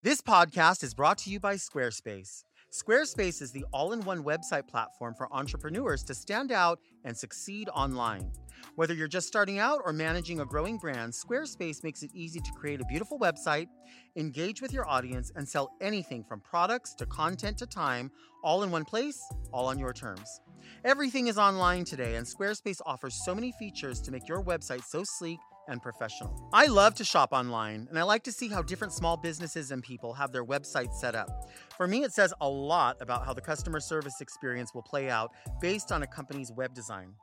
This 0.03 0.23
podcast 0.23 0.83
is 0.83 0.95
brought 0.95 1.19
to 1.19 1.31
you 1.31 1.39
by 1.41 1.57
Squarespace. 1.57 2.45
Squarespace 2.71 3.43
is 3.43 3.51
the 3.51 3.65
all 3.73 3.93
in 3.93 4.01
one 4.03 4.23
website 4.23 4.69
platform 4.69 5.13
for 5.13 5.27
entrepreneurs 5.33 6.05
to 6.05 6.15
stand 6.15 6.53
out 6.53 6.79
and 7.05 7.17
succeed 7.17 7.69
online. 7.71 8.31
Whether 8.77 8.95
you're 8.95 9.09
just 9.09 9.27
starting 9.27 9.59
out 9.59 9.81
or 9.85 9.93
managing 9.93 10.39
a 10.39 10.45
growing 10.45 10.79
brand, 10.79 11.13
Squarespace 11.13 11.83
makes 11.83 12.05
it 12.05 12.13
easy 12.15 12.39
to 12.39 12.53
create 12.53 12.81
a 12.81 12.85
beautiful 12.85 13.19
website, 13.19 13.67
engage 14.15 14.63
with 14.63 14.73
your 14.73 14.89
audience, 14.89 15.33
and 15.35 15.49
sell 15.49 15.73
anything 15.81 16.23
from 16.23 16.41
products 16.41 16.95
to 16.95 17.07
content 17.07 17.59
to 17.59 17.67
time, 17.67 18.09
all 18.45 18.63
in 18.63 18.71
one 18.71 18.85
place, 18.85 19.21
all 19.53 19.67
on 19.67 19.77
your 19.77 19.93
terms. 19.93 20.41
Everything 20.85 21.27
is 21.27 21.39
online 21.39 21.85
today, 21.85 22.15
and 22.15 22.27
Squarespace 22.27 22.81
offers 22.87 23.21
so 23.25 23.35
many 23.35 23.51
features 23.59 24.01
to 24.01 24.13
make 24.13 24.29
your 24.29 24.45
website 24.45 24.85
so 24.85 25.03
sleek 25.03 25.41
and 25.69 25.83
professional. 25.83 26.49
I 26.53 26.67
love 26.67 26.95
to 26.97 27.05
shop 27.05 27.33
online, 27.33 27.87
and 27.89 27.99
I 27.99 28.03
like 28.03 28.23
to 28.25 28.33
see 28.33 28.49
how 28.49 28.63
different 28.63 28.93
small 28.93 29.17
businesses 29.17 29.71
and 29.71 29.83
people 29.83 30.15
have 30.15 30.33
their 30.33 30.45
websites 30.45 30.95
set 30.95 31.15
up. 31.15 31.51
For 31.77 31.87
me, 31.87 32.03
it 32.03 32.13
says 32.13 32.35
a 32.41 32.49
lot 32.49 32.97
about 33.01 33.25
how 33.25 33.33
the 33.33 33.41
customer 33.41 33.81
service 33.81 34.21
experience 34.21 34.75
will 34.75 34.83
play 34.83 35.11
out 35.11 35.33
based 35.61 35.93
on 35.93 36.03
a 36.03 36.07
company's 36.07 36.53
web 36.53 36.75
design. 36.75 37.15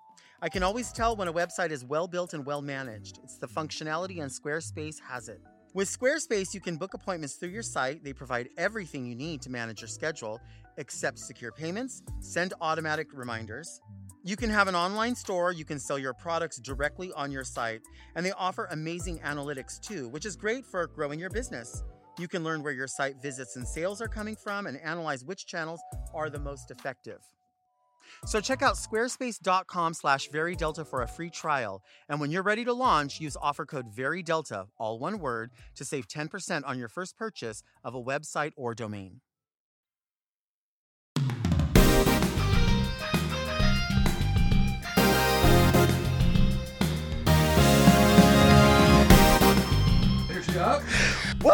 I 0.41 0.49
can 0.49 0.61
always 0.61 0.91
tell 0.91 1.15
when 1.15 1.27
a 1.27 1.33
website 1.33 1.71
is 1.71 1.83
well 1.83 2.07
built 2.07 2.33
and 2.33 2.45
well 2.45 2.61
managed. 2.61 3.19
It's 3.23 3.37
the 3.37 3.47
functionality, 3.47 4.21
and 4.21 4.31
Squarespace 4.31 4.99
has 5.01 5.29
it. 5.29 5.41
With 5.73 5.87
Squarespace, 5.87 6.53
you 6.53 6.61
can 6.61 6.77
book 6.77 6.93
appointments 6.93 7.35
through 7.35 7.49
your 7.49 7.61
site. 7.61 8.03
They 8.03 8.13
provide 8.13 8.49
everything 8.57 9.05
you 9.05 9.15
need 9.15 9.41
to 9.43 9.49
manage 9.49 9.81
your 9.81 9.87
schedule, 9.87 10.39
accept 10.77 11.19
secure 11.19 11.51
payments, 11.51 12.03
send 12.19 12.53
automatic 12.61 13.07
reminders. 13.13 13.81
You 14.27 14.35
can 14.35 14.49
have 14.49 14.67
an 14.67 14.75
online 14.75 15.15
store, 15.15 15.53
you 15.53 15.63
can 15.63 15.79
sell 15.79 15.97
your 15.97 16.13
products 16.13 16.57
directly 16.57 17.13
on 17.13 17.31
your 17.31 17.45
site, 17.45 17.79
and 18.13 18.25
they 18.25 18.33
offer 18.33 18.67
amazing 18.71 19.19
analytics 19.19 19.79
too, 19.79 20.09
which 20.09 20.25
is 20.25 20.35
great 20.35 20.65
for 20.65 20.85
growing 20.85 21.17
your 21.17 21.29
business. 21.29 21.81
You 22.19 22.27
can 22.27 22.43
learn 22.43 22.61
where 22.61 22.73
your 22.73 22.87
site 22.87 23.21
visits 23.21 23.55
and 23.55 23.65
sales 23.65 24.01
are 24.01 24.09
coming 24.09 24.35
from 24.35 24.67
and 24.67 24.81
analyze 24.81 25.23
which 25.23 25.45
channels 25.45 25.79
are 26.13 26.29
the 26.29 26.41
most 26.41 26.71
effective. 26.71 27.19
So 28.25 28.41
check 28.41 28.61
out 28.61 28.75
squarespace.com 28.75 29.93
slash 29.93 30.27
verydelta 30.27 30.85
for 30.85 31.03
a 31.03 31.07
free 31.07 31.29
trial. 31.29 31.81
And 32.09 32.19
when 32.19 32.29
you're 32.29 32.43
ready 32.43 32.65
to 32.65 32.73
launch, 32.73 33.21
use 33.21 33.37
offer 33.41 33.65
code 33.65 33.95
VERYDELTA, 33.95 34.67
all 34.77 34.99
one 34.99 35.19
word, 35.19 35.51
to 35.75 35.85
save 35.85 36.09
10% 36.09 36.63
on 36.65 36.77
your 36.77 36.89
first 36.89 37.15
purchase 37.15 37.63
of 37.81 37.95
a 37.95 38.03
website 38.03 38.51
or 38.57 38.75
domain. 38.75 39.21
Woo! 50.57 51.53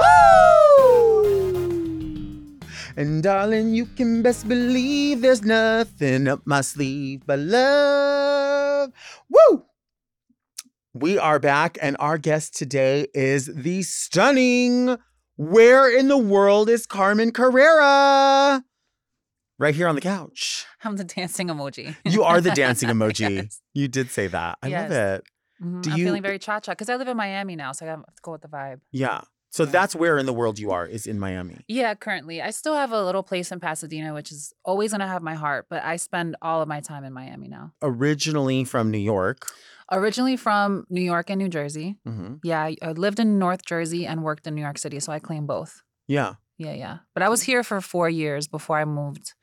And 2.96 3.22
darling, 3.22 3.74
you 3.74 3.86
can 3.86 4.22
best 4.22 4.48
believe 4.48 5.22
there's 5.22 5.42
nothing 5.42 6.30
up 6.30 6.42
my 6.46 6.62
sleeve 6.62 7.24
but 7.26 7.40
love. 7.40 8.92
Woo! 9.30 9.66
We 10.94 11.18
are 11.18 11.40
back, 11.40 11.78
and 11.82 11.98
our 12.00 12.18
guest 12.18 12.56
today 12.56 13.08
is 13.14 13.48
the 13.48 13.82
stunning. 13.82 14.96
Where 15.36 15.90
in 15.94 16.08
the 16.08 16.18
world 16.18 16.70
is 16.70 16.86
Carmen 16.86 17.32
Carrera? 17.32 18.64
Right 19.60 19.76
here 19.76 19.88
on 19.88 19.96
the 19.96 20.02
couch. 20.02 20.66
I'm 20.84 20.96
the 20.96 21.04
dancing 21.04 21.48
emoji. 21.48 21.96
You 22.06 22.24
are 22.24 22.40
the 22.40 22.52
dancing 22.52 22.90
emoji. 22.96 23.36
Yes. 23.36 23.62
You 23.74 23.88
did 23.90 24.12
say 24.12 24.28
that. 24.28 24.60
I 24.62 24.70
love 24.70 24.92
it. 24.92 25.24
Mhm. 25.62 25.82
Do 25.84 25.92
I'm 25.92 25.98
you- 25.98 26.06
feeling 26.06 26.22
very 26.22 26.40
cha 26.40 26.60
cha 26.60 26.72
because 26.74 26.90
I 26.90 26.96
live 26.96 27.08
in 27.08 27.18
Miami 27.18 27.56
now, 27.56 27.72
so 27.72 27.86
I 27.86 27.90
have 27.90 28.00
to 28.06 28.22
go 28.22 28.32
with 28.34 28.42
the 28.42 28.48
vibe. 28.48 28.82
Yeah. 28.92 29.22
So 29.52 29.66
Yeah. 29.66 29.70
that's 29.72 29.96
where 29.96 30.18
in 30.18 30.26
the 30.26 30.34
world 30.34 30.58
you 30.58 30.72
are, 30.72 30.86
is 30.88 31.06
in 31.06 31.20
Miami. 31.20 31.64
Yeah, 31.68 31.94
currently. 31.94 32.42
I 32.42 32.50
still 32.50 32.74
have 32.76 32.92
a 32.92 33.04
little 33.04 33.22
place 33.22 33.52
in 33.52 33.60
Pasadena, 33.60 34.12
which 34.14 34.32
is 34.32 34.52
always 34.66 34.92
going 34.92 35.02
to 35.02 35.08
have 35.08 35.22
my 35.22 35.36
heart, 35.36 35.68
but 35.70 35.84
I 35.84 35.98
spend 35.98 36.36
all 36.42 36.62
of 36.64 36.68
my 36.68 36.80
time 36.82 37.04
in 37.04 37.14
Miami 37.14 37.48
now. 37.50 37.74
Originally 37.84 38.64
from 38.64 38.90
New 38.90 38.98
York. 38.98 39.46
Originally 39.92 40.38
from 40.38 40.86
New 40.90 41.04
York 41.04 41.30
and 41.30 41.38
New 41.38 41.50
Jersey. 41.50 42.00
hmm 42.04 42.36
Yeah, 42.44 42.64
I- 42.64 42.78
I 42.82 42.92
lived 42.94 43.20
in 43.20 43.38
North 43.38 43.64
Jersey 43.64 44.08
and 44.08 44.24
worked 44.24 44.48
in 44.48 44.56
New 44.56 44.62
York 44.62 44.80
City, 44.80 45.00
so 45.00 45.12
I 45.14 45.20
claim 45.20 45.46
both. 45.46 45.84
Yeah. 46.08 46.36
Yeah, 46.58 46.74
yeah. 46.74 46.98
But 47.14 47.22
I 47.22 47.30
was 47.30 47.44
here 47.44 47.64
for 47.64 47.80
four 47.80 48.10
years 48.10 48.48
before 48.48 48.80
I 48.80 48.86
moved 48.86 49.34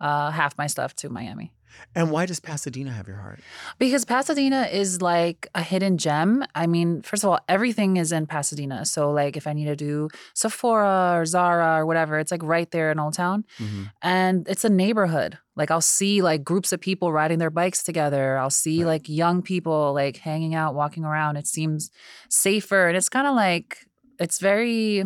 uh, 0.00 0.30
half 0.30 0.56
my 0.56 0.66
stuff 0.66 0.94
to 0.94 1.10
Miami. 1.10 1.52
And 1.94 2.10
why 2.10 2.26
does 2.26 2.40
Pasadena 2.40 2.90
have 2.92 3.06
your 3.08 3.16
heart? 3.16 3.40
Because 3.78 4.04
Pasadena 4.04 4.68
is 4.72 5.00
like 5.02 5.48
a 5.54 5.62
hidden 5.62 5.98
gem. 5.98 6.44
I 6.54 6.66
mean, 6.66 7.02
first 7.02 7.24
of 7.24 7.30
all, 7.30 7.40
everything 7.48 7.96
is 7.96 8.12
in 8.12 8.26
Pasadena. 8.26 8.84
So, 8.84 9.10
like, 9.10 9.36
if 9.36 9.46
I 9.46 9.52
need 9.52 9.64
to 9.66 9.76
do 9.76 10.08
Sephora 10.34 11.12
or 11.16 11.26
Zara 11.26 11.78
or 11.80 11.86
whatever, 11.86 12.18
it's 12.18 12.30
like 12.30 12.42
right 12.42 12.70
there 12.70 12.90
in 12.90 12.98
Old 12.98 13.14
Town. 13.14 13.44
Mhm. 13.58 13.90
And 14.02 14.48
it's 14.48 14.64
a 14.64 14.68
neighborhood. 14.68 15.38
Like, 15.56 15.70
I'll 15.70 15.80
see 15.80 16.22
like 16.22 16.44
groups 16.44 16.72
of 16.72 16.80
people 16.80 17.12
riding 17.12 17.38
their 17.38 17.50
bikes 17.50 17.82
together. 17.82 18.38
I'll 18.38 18.50
see 18.50 18.78
Right. 18.84 18.90
like 18.92 19.08
young 19.08 19.42
people 19.42 19.92
like 19.92 20.18
hanging 20.18 20.54
out, 20.54 20.74
walking 20.74 21.04
around. 21.04 21.36
It 21.36 21.46
seems 21.46 21.90
safer. 22.28 22.88
And 22.88 22.96
it's 22.96 23.08
kind 23.08 23.26
of 23.26 23.34
like, 23.34 23.86
it's 24.18 24.38
very, 24.38 25.04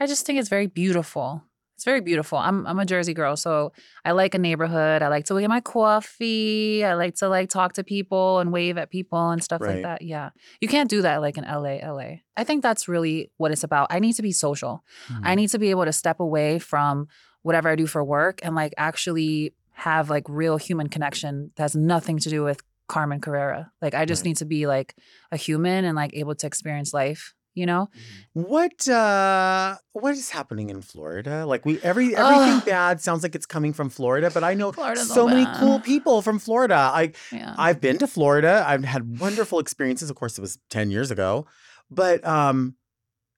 I 0.00 0.06
just 0.06 0.26
think 0.26 0.38
it's 0.38 0.48
very 0.48 0.66
beautiful. 0.66 1.44
It's 1.82 1.84
very 1.84 2.00
beautiful. 2.00 2.38
I'm 2.38 2.64
I'm 2.64 2.78
a 2.78 2.84
Jersey 2.86 3.12
girl, 3.12 3.34
so 3.36 3.72
I 4.04 4.12
like 4.12 4.36
a 4.36 4.38
neighborhood. 4.38 5.02
I 5.02 5.08
like 5.08 5.24
to 5.24 5.40
get 5.40 5.48
my 5.50 5.60
coffee. 5.60 6.84
I 6.84 6.94
like 6.94 7.16
to 7.16 7.28
like 7.28 7.48
talk 7.50 7.72
to 7.72 7.82
people 7.82 8.38
and 8.38 8.52
wave 8.52 8.78
at 8.78 8.88
people 8.88 9.30
and 9.30 9.42
stuff 9.42 9.60
Right. 9.60 9.74
like 9.74 9.82
that. 9.82 10.02
Yeah. 10.02 10.30
You 10.60 10.68
can't 10.68 10.88
do 10.88 11.02
that 11.02 11.20
like 11.20 11.36
in 11.36 11.42
LA, 11.44 11.80
LA. 11.82 12.20
I 12.36 12.44
think 12.44 12.62
that's 12.62 12.86
really 12.86 13.32
what 13.36 13.50
it's 13.50 13.64
about. 13.64 13.88
I 13.90 13.98
need 13.98 14.12
to 14.12 14.22
be 14.22 14.30
social. 14.30 14.84
I 15.24 15.32
Mhm. 15.32 15.36
need 15.38 15.48
to 15.48 15.58
be 15.58 15.70
able 15.70 15.84
to 15.84 15.92
step 15.92 16.20
away 16.20 16.60
from 16.60 17.08
whatever 17.42 17.68
I 17.68 17.74
do 17.74 17.88
for 17.88 18.04
work 18.04 18.38
and 18.44 18.54
like 18.54 18.74
actually 18.78 19.52
have 19.72 20.08
like 20.08 20.24
real 20.28 20.58
human 20.58 20.88
connection 20.88 21.50
that 21.56 21.64
has 21.64 21.74
nothing 21.74 22.18
to 22.18 22.30
do 22.30 22.44
with 22.44 22.60
Carmen 22.86 23.20
Carrera. 23.20 23.72
Like 23.82 23.94
I 23.94 24.04
just 24.04 24.20
Right. 24.22 24.26
need 24.28 24.36
to 24.36 24.44
be 24.44 24.68
like 24.68 24.94
a 25.32 25.36
human 25.36 25.84
and 25.84 25.96
like 25.96 26.14
able 26.14 26.36
to 26.36 26.46
experience 26.46 26.94
life, 26.94 27.34
you 27.54 27.66
know? 27.66 27.88
What 28.32 28.88
uh 28.88 29.76
what 29.92 30.12
is 30.14 30.30
happening 30.30 30.70
in 30.70 30.82
Florida? 30.82 31.44
Like 31.46 31.64
we 31.66 31.80
every 31.82 32.14
everything 32.16 32.54
Ugh. 32.58 32.64
bad 32.64 33.00
sounds 33.00 33.22
like 33.22 33.34
it's 33.34 33.46
coming 33.46 33.72
from 33.72 33.90
Florida, 33.90 34.30
but 34.32 34.42
I 34.44 34.54
know 34.54 34.72
Florida's 34.72 35.08
so 35.12 35.26
many 35.28 35.44
bad. 35.44 35.58
cool 35.60 35.80
people 35.80 36.22
from 36.22 36.38
Florida. 36.38 36.74
I 36.74 37.12
Yeah. 37.30 37.54
I've 37.58 37.80
been 37.80 37.98
to 37.98 38.06
Florida. 38.06 38.64
I've 38.66 38.84
had 38.84 39.18
wonderful 39.20 39.58
experiences. 39.58 40.08
Of 40.10 40.16
course, 40.16 40.38
it 40.38 40.40
was 40.40 40.58
10 40.70 40.90
years 40.90 41.10
ago. 41.10 41.46
But 41.90 42.26
um 42.26 42.76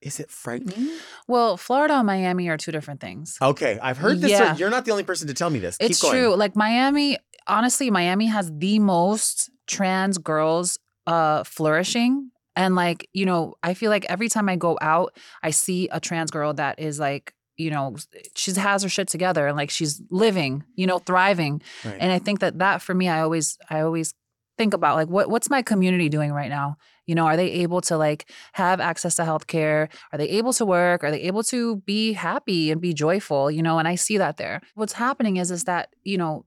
is 0.00 0.20
it 0.20 0.30
frightening? 0.30 0.90
Well, 1.26 1.56
Florida 1.56 1.94
and 1.94 2.06
Miami 2.06 2.48
are 2.50 2.58
two 2.58 2.70
different 2.72 3.00
things. 3.00 3.38
Okay, 3.40 3.78
I've 3.82 3.96
heard 3.96 4.20
this. 4.20 4.30
Yeah. 4.32 4.54
You're 4.54 4.68
not 4.68 4.84
the 4.84 4.90
only 4.90 5.02
person 5.04 5.28
to 5.28 5.34
tell 5.34 5.48
me 5.48 5.58
this. 5.58 5.78
It's 5.80 5.98
Keep 6.00 6.10
going. 6.10 6.22
true. 6.22 6.34
Like 6.36 6.54
Miami, 6.54 7.16
honestly, 7.46 7.90
Miami 7.90 8.26
has 8.26 8.52
the 8.54 8.78
most 8.78 9.50
trans 9.66 10.18
girls 10.18 10.78
uh 11.06 11.42
flourishing. 11.44 12.30
And 12.56 12.74
like, 12.74 13.08
you 13.12 13.26
know, 13.26 13.54
I 13.62 13.74
feel 13.74 13.90
like 13.90 14.04
every 14.06 14.28
time 14.28 14.48
I 14.48 14.56
go 14.56 14.78
out, 14.80 15.16
I 15.42 15.50
see 15.50 15.88
a 15.88 16.00
trans 16.00 16.30
girl 16.30 16.54
that 16.54 16.78
is 16.78 17.00
like, 17.00 17.34
you 17.56 17.70
know, 17.70 17.96
she 18.34 18.52
has 18.52 18.82
her 18.82 18.88
shit 18.88 19.08
together 19.08 19.46
and 19.46 19.56
like 19.56 19.70
she's 19.70 20.02
living, 20.10 20.64
you 20.74 20.86
know, 20.86 20.98
thriving. 20.98 21.62
Right. 21.84 21.96
And 22.00 22.12
I 22.12 22.18
think 22.18 22.40
that 22.40 22.58
that 22.58 22.82
for 22.82 22.94
me, 22.94 23.08
I 23.08 23.20
always, 23.20 23.58
I 23.70 23.80
always 23.80 24.14
think 24.56 24.74
about 24.74 24.96
like, 24.96 25.08
what 25.08 25.28
what's 25.30 25.50
my 25.50 25.62
community 25.62 26.08
doing 26.08 26.32
right 26.32 26.48
now? 26.48 26.76
You 27.06 27.14
know, 27.14 27.26
are 27.26 27.36
they 27.36 27.50
able 27.50 27.80
to 27.82 27.96
like 27.96 28.30
have 28.52 28.80
access 28.80 29.16
to 29.16 29.22
healthcare? 29.22 29.88
Are 30.12 30.18
they 30.18 30.28
able 30.30 30.52
to 30.54 30.64
work? 30.64 31.04
Are 31.04 31.10
they 31.10 31.22
able 31.22 31.42
to 31.44 31.76
be 31.82 32.12
happy 32.12 32.70
and 32.70 32.80
be 32.80 32.94
joyful? 32.94 33.50
You 33.50 33.62
know, 33.62 33.78
and 33.78 33.86
I 33.86 33.96
see 33.96 34.16
that 34.18 34.36
there. 34.36 34.60
What's 34.74 34.94
happening 34.94 35.36
is 35.36 35.50
is 35.50 35.64
that 35.64 35.90
you 36.02 36.16
know, 36.18 36.44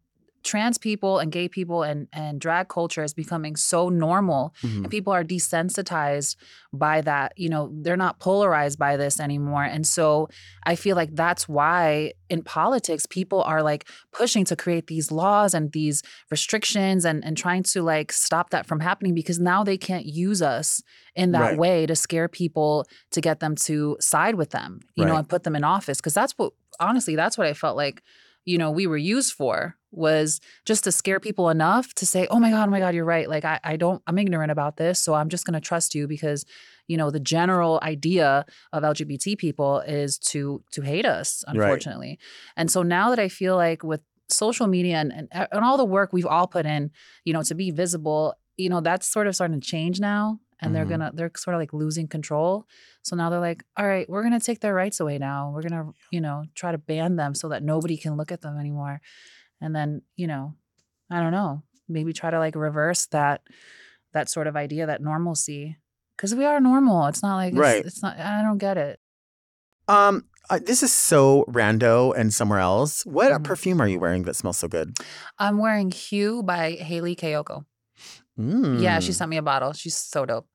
trans 0.52 0.78
people 0.90 1.14
and 1.20 1.32
gay 1.38 1.48
people 1.58 1.80
and 1.90 2.08
and 2.22 2.34
drag 2.46 2.66
culture 2.78 3.04
is 3.08 3.14
becoming 3.24 3.56
so 3.72 3.80
normal 3.90 4.44
Mhm. 4.64 4.84
and 4.84 4.90
people 4.98 5.14
are 5.18 5.24
desensitized 5.36 6.36
by 6.74 7.02
that 7.02 7.34
you 7.36 7.50
know 7.50 7.64
they're 7.84 7.98
not 8.06 8.20
polarized 8.20 8.78
by 8.80 8.94
this 8.98 9.20
anymore 9.28 9.64
and 9.76 9.86
so 9.96 10.28
i 10.72 10.74
feel 10.84 10.96
like 11.02 11.12
that's 11.16 11.48
why 11.58 12.12
in 12.30 12.42
politics 12.44 13.06
people 13.20 13.42
are 13.44 13.62
like 13.72 13.84
pushing 14.12 14.44
to 14.46 14.56
create 14.56 14.88
these 14.88 15.12
laws 15.12 15.54
and 15.54 15.72
these 15.72 15.98
restrictions 16.32 17.06
and 17.06 17.24
and 17.26 17.36
trying 17.38 17.64
to 17.74 17.82
like 17.94 18.12
stop 18.12 18.50
that 18.52 18.66
from 18.70 18.80
happening 18.80 19.14
because 19.14 19.40
now 19.40 19.64
they 19.64 19.78
can't 19.78 20.06
use 20.06 20.42
us 20.42 20.82
in 21.16 21.32
that 21.32 21.42
Right. 21.52 21.58
way 21.58 21.86
to 21.92 21.96
scare 21.96 22.28
people 22.42 22.86
to 23.12 23.20
get 23.22 23.40
them 23.40 23.56
to 23.68 23.98
side 24.00 24.36
with 24.36 24.52
them 24.52 24.80
you 24.96 25.06
know 25.06 25.16
and 25.20 25.28
put 25.34 25.44
them 25.44 25.56
in 25.56 25.64
office 25.64 25.98
because 26.00 26.14
that's 26.20 26.34
what 26.40 26.52
honestly 26.80 27.16
that's 27.16 27.38
what 27.38 27.48
i 27.48 27.54
felt 27.54 27.76
like 27.86 27.98
you 28.52 28.58
know 28.58 28.72
we 28.72 28.88
were 28.88 28.98
used 29.16 29.34
for 29.40 29.76
was 29.92 30.40
just 30.66 30.84
to 30.86 30.92
scare 30.92 31.20
people 31.28 31.50
enough 31.50 31.94
to 31.94 32.06
say 32.06 32.28
oh 32.34 32.40
my 32.40 32.50
god 32.52 32.68
oh 32.68 32.72
my 32.72 32.80
god 32.80 32.94
you're 32.96 33.06
right. 33.16 33.30
Like 33.36 33.46
i, 33.46 33.60
I 33.64 33.76
don't 33.84 34.02
i'm 34.08 34.18
ignorant 34.18 34.52
about 34.52 34.78
this 34.78 34.98
so 35.04 35.14
i'm 35.14 35.30
just 35.30 35.46
going 35.46 35.54
to 35.62 35.68
trust 35.70 35.96
you 35.96 36.08
because 36.08 36.46
you 36.88 36.98
know 37.00 37.10
the 37.12 37.20
general 37.36 37.80
idea 37.84 38.46
of 38.74 38.84
lgbt 38.84 39.38
people 39.38 39.80
is 39.82 40.18
to 40.32 40.64
to 40.76 40.82
hate 40.82 41.06
us 41.06 41.44
Right. 41.48 41.56
unfortunately. 41.56 42.14
And 42.60 42.68
so 42.72 42.80
now 42.84 43.06
that 43.12 43.20
i 43.20 43.30
feel 43.30 43.56
like 43.56 43.84
with 43.92 44.02
social 44.30 44.68
media 44.68 44.98
and, 45.04 45.12
and 45.18 45.28
and 45.54 45.64
all 45.66 45.78
the 45.78 45.86
work 45.98 46.10
we've 46.14 46.32
all 46.36 46.48
put 46.48 46.66
in 46.66 46.92
you 47.26 47.34
know 47.34 47.44
to 47.44 47.56
be 47.56 47.72
visible 47.72 48.34
you 48.58 48.70
know 48.70 48.82
that's 48.82 49.08
sort 49.16 49.28
of 49.28 49.36
starting 49.36 49.60
to 49.62 49.68
change 49.76 50.00
now 50.00 50.40
and 50.62 50.74
they're 50.76 50.86
Mhm. 50.86 50.90
gonna 50.90 51.12
they're 51.14 51.32
sort 51.38 51.54
of 51.56 51.60
like 51.60 51.74
losing 51.74 52.08
control 52.08 52.66
so 53.04 53.16
now 53.16 53.30
they're 53.30 53.40
like 53.40 53.64
all 53.78 53.88
right 53.88 54.10
we're 54.10 54.24
gonna 54.24 54.40
take 54.40 54.60
their 54.62 54.74
rights 54.74 55.00
away 55.00 55.18
now 55.18 55.52
we're 55.54 55.62
gonna 55.62 55.92
you 56.12 56.20
know 56.22 56.44
try 56.56 56.72
to 56.72 56.78
ban 56.78 57.16
them 57.16 57.36
so 57.36 57.50
that 57.50 57.64
nobody 57.64 57.98
can 57.98 58.18
look 58.18 58.32
at 58.32 58.42
them 58.42 58.58
anymore 58.58 59.00
and 59.62 59.76
then 59.76 60.02
you 60.16 60.28
know 60.28 60.54
i 61.12 61.20
don't 61.22 61.32
know 61.32 61.62
maybe 61.88 62.12
try 62.14 62.30
to 62.32 62.40
like 62.40 62.56
reverse 62.56 63.06
that 63.08 63.42
that 64.14 64.30
sort 64.30 64.48
of 64.48 64.56
idea 64.56 64.86
that 64.88 65.02
normalcy 65.02 65.78
because 66.16 66.34
we 66.34 66.44
are 66.46 66.60
normal 66.60 67.06
it's 67.08 67.22
not 67.22 67.36
like 67.36 67.54
Right. 67.56 67.86
it's 67.86 68.02
not 68.02 68.18
i 68.18 68.42
don't 68.42 68.58
get 68.58 68.78
it 68.78 69.00
Um, 69.88 70.26
uh, 70.50 70.60
this 70.60 70.84
is 70.84 70.92
so 70.92 71.46
rando 71.48 72.14
and 72.18 72.34
somewhere 72.34 72.60
else. 72.60 73.06
What 73.06 73.32
Mhm. 73.32 73.44
perfume 73.44 73.82
are 73.82 73.88
you 73.88 74.00
wearing 74.00 74.24
that 74.24 74.36
smells 74.36 74.58
so 74.58 74.68
good? 74.68 74.98
i'm 75.40 75.58
wearing 75.60 75.92
hue 75.92 76.44
by 76.44 76.72
Hayley 76.72 77.16
Kiyoko 77.16 77.66
yeah 78.38 79.00
she 79.00 79.12
Mm, 79.12 79.16
sent 79.16 79.30
me 79.30 79.38
a 79.38 79.42
bottle 79.42 79.74
she's 79.74 79.96
so 79.98 80.26
dope 80.26 80.48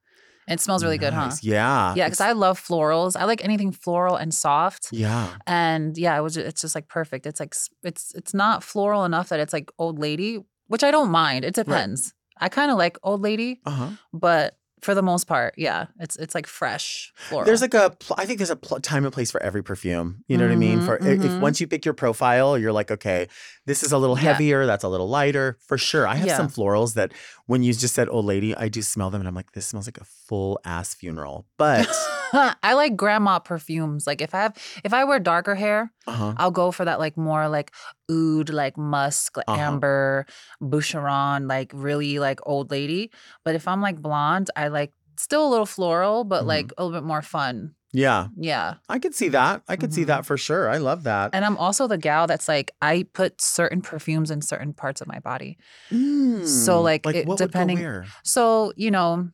it 0.49 0.61
smells 0.61 0.83
really 0.85 0.99
good 0.99 1.13
huh 1.13 1.29
nice. 1.29 1.43
Yeah. 1.43 1.95
yeah 1.95 2.07
because 2.07 2.21
i 2.21 2.33
love 2.33 2.61
florals 2.61 3.17
i 3.17 3.25
like 3.25 3.45
anything 3.45 3.73
floral 3.73 4.17
and 4.17 4.33
soft 4.35 4.89
Yeah. 4.93 5.29
and 5.47 5.97
yeah, 5.99 6.17
it 6.19 6.23
was. 6.23 6.37
It's 6.37 6.61
just 6.63 6.75
like 6.75 6.89
perfect. 6.89 7.27
It's 7.27 7.41
like 7.41 7.55
it's 7.83 8.13
it's 8.15 8.35
not 8.35 8.63
floral 8.63 9.05
enough 9.05 9.29
that 9.31 9.41
it's 9.41 9.53
like 9.53 9.71
old 9.79 9.99
lady, 9.99 10.39
which 10.69 10.85
I 10.85 10.91
don't 10.91 11.11
mind. 11.11 11.45
It 11.45 11.55
depends. 11.55 12.13
I 12.39 12.49
kind 12.49 12.71
of 12.71 12.77
like 12.79 12.97
old 13.03 13.21
lady, 13.23 13.61
Uh 13.67 13.71
huh. 13.71 13.91
but 14.13 14.57
for 14.81 14.95
the 14.95 15.03
most 15.03 15.25
part, 15.29 15.55
yeah, 15.57 15.87
it's 16.01 16.17
it's 16.17 16.35
like 16.35 16.47
fresh 16.47 17.13
floral. 17.29 17.47
There's 17.47 17.63
like 17.63 17.75
a, 17.75 17.95
I 18.19 18.27
think 18.27 18.39
there's 18.39 18.51
a 18.51 18.57
time 18.81 19.05
and 19.05 19.13
place 19.15 19.31
for 19.31 19.41
every 19.43 19.63
perfume. 19.63 20.25
You 20.29 20.37
know 20.39 20.45
what 20.47 20.53
I 20.53 20.57
mean? 20.57 20.81
Mhm, 20.81 20.85
For 20.87 20.95
i- 21.03 21.19
if 21.27 21.41
once 21.41 21.61
you 21.61 21.67
pick 21.69 21.85
your 21.85 21.95
profile, 21.95 22.59
you're 22.59 22.73
like, 22.81 22.91
okay, 22.91 23.29
this 23.67 23.83
is 23.83 23.93
a 23.93 23.99
little 23.99 24.17
Yeah. 24.19 24.33
heavier, 24.33 24.67
that's 24.67 24.85
a 24.85 24.89
little 24.89 25.09
lighter, 25.09 25.57
for 25.67 25.79
sure. 25.79 26.07
I 26.07 26.17
have 26.17 26.27
Yeah. 26.27 26.37
some 26.37 26.49
florals 26.49 26.95
that, 26.95 27.13
when 27.47 27.63
you 27.63 27.73
just 27.73 27.95
said 27.95 28.09
old 28.09 28.25
lady, 28.25 28.55
I 28.57 28.69
do 28.69 28.83
smell 28.83 29.11
them, 29.11 29.21
and 29.21 29.29
I'm 29.29 29.35
like, 29.35 29.53
this 29.53 29.67
smells 29.67 29.87
like 29.87 29.99
a 30.01 30.05
full 30.05 30.59
ass 30.65 30.95
funeral. 30.95 31.47
But 31.59 31.87
I 32.63 32.73
like 32.75 32.97
grandma 32.97 33.39
perfumes. 33.39 34.07
Like 34.07 34.21
if 34.21 34.35
I 34.35 34.41
have 34.43 34.57
if 34.85 34.93
I 34.95 35.05
wear 35.05 35.19
darker 35.21 35.55
hair, 35.55 35.93
uh-huh. 36.07 36.35
I'll 36.39 36.51
go 36.51 36.71
for 36.73 36.85
that 36.85 36.99
like 36.99 37.17
more 37.17 37.49
like 37.49 37.73
oud, 38.11 38.49
like 38.51 38.77
musk, 38.77 39.37
like 39.37 39.45
Uh-huh. 39.49 39.61
amber, 39.61 40.27
boucheron, 40.61 41.49
like 41.49 41.71
really 41.75 42.19
like 42.19 42.41
old 42.47 42.71
lady. 42.71 43.11
But 43.45 43.55
if 43.55 43.69
I'm 43.69 43.81
like 43.83 44.01
blonde, 44.01 44.51
I 44.57 44.69
like 44.69 44.93
still 45.19 45.47
a 45.47 45.51
little 45.51 45.67
floral, 45.67 46.25
but 46.25 46.43
Mhm. 46.45 46.47
like 46.49 46.73
a 46.79 46.85
little 46.85 46.99
bit 46.99 47.07
more 47.07 47.23
fun. 47.23 47.75
Yeah, 47.93 48.29
Yeah. 48.37 48.75
I 48.89 48.99
could 48.99 49.15
see 49.15 49.29
that. 49.31 49.63
I 49.69 49.77
could 49.77 49.93
see 49.93 50.03
Mhm. 50.05 50.07
that 50.07 50.27
for 50.27 50.37
sure. 50.37 50.69
I 50.69 50.79
love 50.79 51.03
that. 51.05 51.31
And 51.35 51.45
I'm 51.45 51.57
also 51.59 51.87
the 51.87 51.99
gal 51.99 52.27
that's 52.27 52.49
like 52.49 52.71
I 52.81 53.05
put 53.13 53.41
certain 53.41 53.83
perfumes 53.83 54.31
in 54.31 54.41
certain 54.43 54.73
parts 54.73 55.01
of 55.01 55.07
my 55.09 55.19
body. 55.21 55.59
Mm, 55.91 56.47
So, 56.47 56.81
like, 56.81 57.07
it- 57.07 57.27
what 57.27 57.39
depending- 57.39 57.79
would 57.79 57.85
go 57.85 57.91
where? 57.91 58.07
So, 58.25 58.73
you 58.77 58.91
know, 58.91 59.29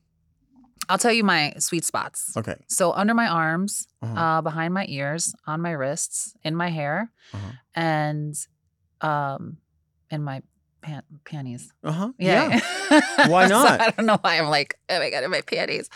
I'll 0.91 0.99
tell 0.99 1.13
you 1.13 1.23
my 1.23 1.55
sweet 1.59 1.85
spots. 1.85 2.35
Okay. 2.37 2.57
So 2.69 2.93
under 2.93 3.13
my 3.15 3.29
arms, 3.29 3.87
Uh-huh. 4.03 4.15
uh, 4.21 4.41
behind 4.41 4.73
my 4.75 4.87
ears, 4.89 5.35
on 5.47 5.61
my 5.61 5.73
wrists, 5.73 6.35
in 6.43 6.57
my 6.57 6.71
hair, 6.71 7.13
Uh-huh. 7.35 7.53
and 7.75 8.35
um, 9.01 9.59
in 10.11 10.25
my 10.25 10.43
pant 10.81 11.05
panties. 11.25 11.73
Uh 11.83 11.93
huh. 11.93 12.13
Yeah. 12.19 12.61
Why 13.29 13.47
So 13.47 13.55
not? 13.55 13.81
I 13.81 13.91
don't 13.91 14.07
know 14.07 14.19
why 14.21 14.39
I'm 14.39 14.49
like, 14.49 14.79
oh 14.89 14.99
my 14.99 15.11
god, 15.11 15.25
in 15.25 15.31
my 15.31 15.41
panties. 15.43 15.89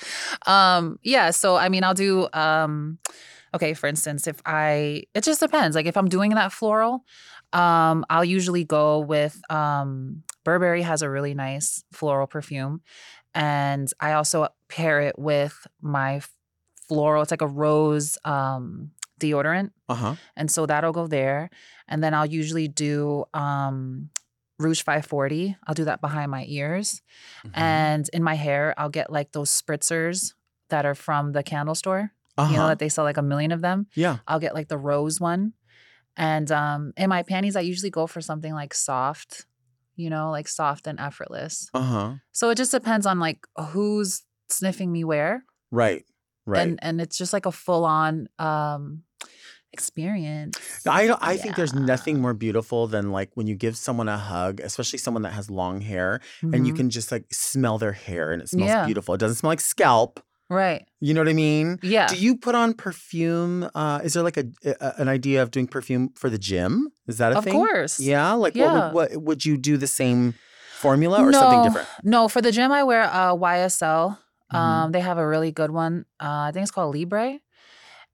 Um, 0.47 0.99
yeah. 1.03 1.31
So 1.31 1.57
I 1.57 1.69
mean, 1.69 1.85
I'll 1.85 1.95
do. 1.95 2.29
Um, 2.33 2.99
okay, 3.55 3.75
for 3.75 3.87
instance, 3.87 4.27
if 4.27 4.41
I, 4.47 5.05
it 5.15 5.25
just 5.25 5.41
depends. 5.41 5.77
Like 5.77 5.87
if 5.87 5.97
I'm 5.97 6.09
doing 6.09 6.31
that 6.31 6.53
floral, 6.53 7.05
um, 7.53 8.05
I'll 8.09 8.25
usually 8.25 8.65
go 8.65 9.01
with 9.01 9.41
um, 9.51 10.23
Burberry 10.45 10.83
has 10.83 11.03
a 11.03 11.11
really 11.11 11.35
nice 11.35 11.85
floral 11.93 12.27
perfume, 12.27 12.81
and 13.35 13.91
I 14.01 14.13
also 14.13 14.49
pair 14.69 15.01
it 15.03 15.19
with 15.19 15.67
my 15.81 16.23
floral. 16.89 17.23
It's 17.23 17.31
like 17.31 17.43
a 17.43 17.47
rose 17.47 18.19
um, 18.25 18.91
deodorant. 19.21 19.71
Uh 19.89 19.95
huh. 19.95 20.15
And 20.37 20.51
so 20.51 20.67
that'll 20.67 20.93
go 20.93 21.07
there. 21.07 21.51
And 21.89 22.03
then 22.03 22.15
I'll 22.15 22.27
usually 22.27 22.69
do 22.69 23.25
um, 23.35 24.11
Rouge 24.63 24.83
540. 24.83 25.57
I'll 25.67 25.75
do 25.75 25.85
that 25.85 26.01
behind 26.01 26.31
my 26.31 26.45
ears. 26.49 27.03
Mm-hmm. 27.47 27.59
And 27.61 28.09
in 28.13 28.23
my 28.23 28.35
hair, 28.35 28.75
I'll 28.77 28.89
get 28.89 29.11
like 29.11 29.33
those 29.33 29.51
spritzers 29.51 30.35
that 30.71 30.87
are 30.87 30.95
from 30.95 31.33
the 31.33 31.43
candle 31.43 31.75
store. 31.75 32.13
uh-huh. 32.39 32.51
You 32.51 32.59
know, 32.59 32.69
that 32.69 32.79
they 32.79 32.89
sell 32.89 33.05
like 33.05 33.17
a 33.19 33.23
million 33.23 33.53
of 33.53 33.61
them. 33.61 33.87
yeah. 33.95 34.19
I'll 34.27 34.41
get 34.41 34.55
like 34.55 34.69
the 34.69 34.79
rose 34.79 35.21
one. 35.21 35.53
And 36.17 36.51
um, 36.53 36.93
in 36.97 37.09
my 37.09 37.23
panties, 37.23 37.57
I 37.57 37.61
usually 37.61 37.91
go 37.91 38.07
for 38.07 38.21
something 38.21 38.53
like 38.53 38.75
soft, 38.75 39.47
you 39.97 40.11
know, 40.11 40.31
like 40.31 40.47
soft 40.49 40.87
and 40.87 41.01
effortless. 41.01 41.69
Uh 41.75 41.81
huh. 41.83 42.13
So 42.33 42.51
it 42.51 42.57
just 42.57 42.71
depends 42.73 43.07
on 43.07 43.19
like 43.19 43.47
who's 43.71 44.23
sniffing 44.49 44.93
me 44.93 45.05
where. 45.05 45.45
Right. 45.71 46.05
Right. 46.45 46.61
And 46.63 46.79
and 46.83 47.01
it's 47.01 47.17
just 47.17 47.33
like 47.33 47.47
a 47.47 47.53
full 47.53 47.85
on 47.85 48.29
um 48.39 49.05
experience. 49.73 50.59
I 50.87 51.15
I 51.21 51.37
think 51.37 51.57
there's 51.57 51.75
nothing 51.75 52.21
more 52.21 52.35
beautiful 52.35 52.87
than 52.87 53.11
like 53.11 53.31
when 53.35 53.47
you 53.47 53.55
give 53.55 53.77
someone 53.77 54.09
a 54.09 54.19
hug, 54.19 54.61
especially 54.61 54.99
someone 54.99 55.23
that 55.23 55.33
has 55.33 55.51
long 55.51 55.81
hair, 55.81 56.21
and 56.43 56.67
you 56.67 56.73
Mhm. 56.73 56.77
can 56.77 56.91
just 56.91 57.11
like 57.13 57.25
smell 57.33 57.79
their 57.79 57.93
hair 57.93 58.33
and 58.33 58.43
it 58.43 58.49
smells 58.49 58.69
Yeah. 58.69 58.85
beautiful. 58.87 59.15
It 59.15 59.19
doesn't 59.19 59.37
smell 59.37 59.51
like 59.51 59.61
scalp. 59.61 60.21
right. 60.51 60.85
You 61.01 61.15
know 61.15 61.21
what 61.23 61.31
I 61.31 61.33
mean? 61.33 61.79
Yeah. 61.83 62.09
Do 62.09 62.17
you 62.17 62.37
put 62.37 62.55
on 62.55 62.75
perfume? 62.75 63.71
Uh, 63.75 64.01
is 64.05 64.13
there 64.13 64.23
like 64.23 64.37
a, 64.37 64.45
a 64.67 65.01
an 65.01 65.09
idea 65.09 65.43
of 65.43 65.51
doing 65.51 65.67
perfume 65.67 66.11
for 66.15 66.29
the 66.29 66.37
gym? 66.39 66.89
Is 67.09 67.17
that 67.19 67.33
a 67.33 67.39
of 67.39 67.45
thing? 67.45 67.55
Of 67.55 67.59
course. 67.59 67.99
Yeah. 67.99 68.33
Like 68.35 68.55
Yeah. 68.55 68.73
what 68.73 68.93
would 68.95 69.11
what 69.17 69.23
would 69.23 69.41
you 69.47 69.57
do 69.57 69.79
the 69.79 69.87
same 69.87 70.35
formula 70.85 71.23
or 71.25 71.33
something 71.33 71.63
different? 71.65 71.89
No, 72.05 72.29
for 72.29 72.43
the 72.43 72.53
gym 72.53 72.71
I 72.71 72.83
wear 72.85 73.03
uh, 73.05 73.33
YSL. 73.35 74.19
Mhm. 74.53 74.57
Um, 74.59 74.93
they 74.93 75.01
have 75.01 75.17
a 75.17 75.27
really 75.27 75.53
good 75.53 75.71
one. 75.71 76.05
Uh, 76.21 76.49
I 76.49 76.51
think 76.53 76.63
it's 76.65 76.71
called 76.77 76.95
Libre, 76.95 77.39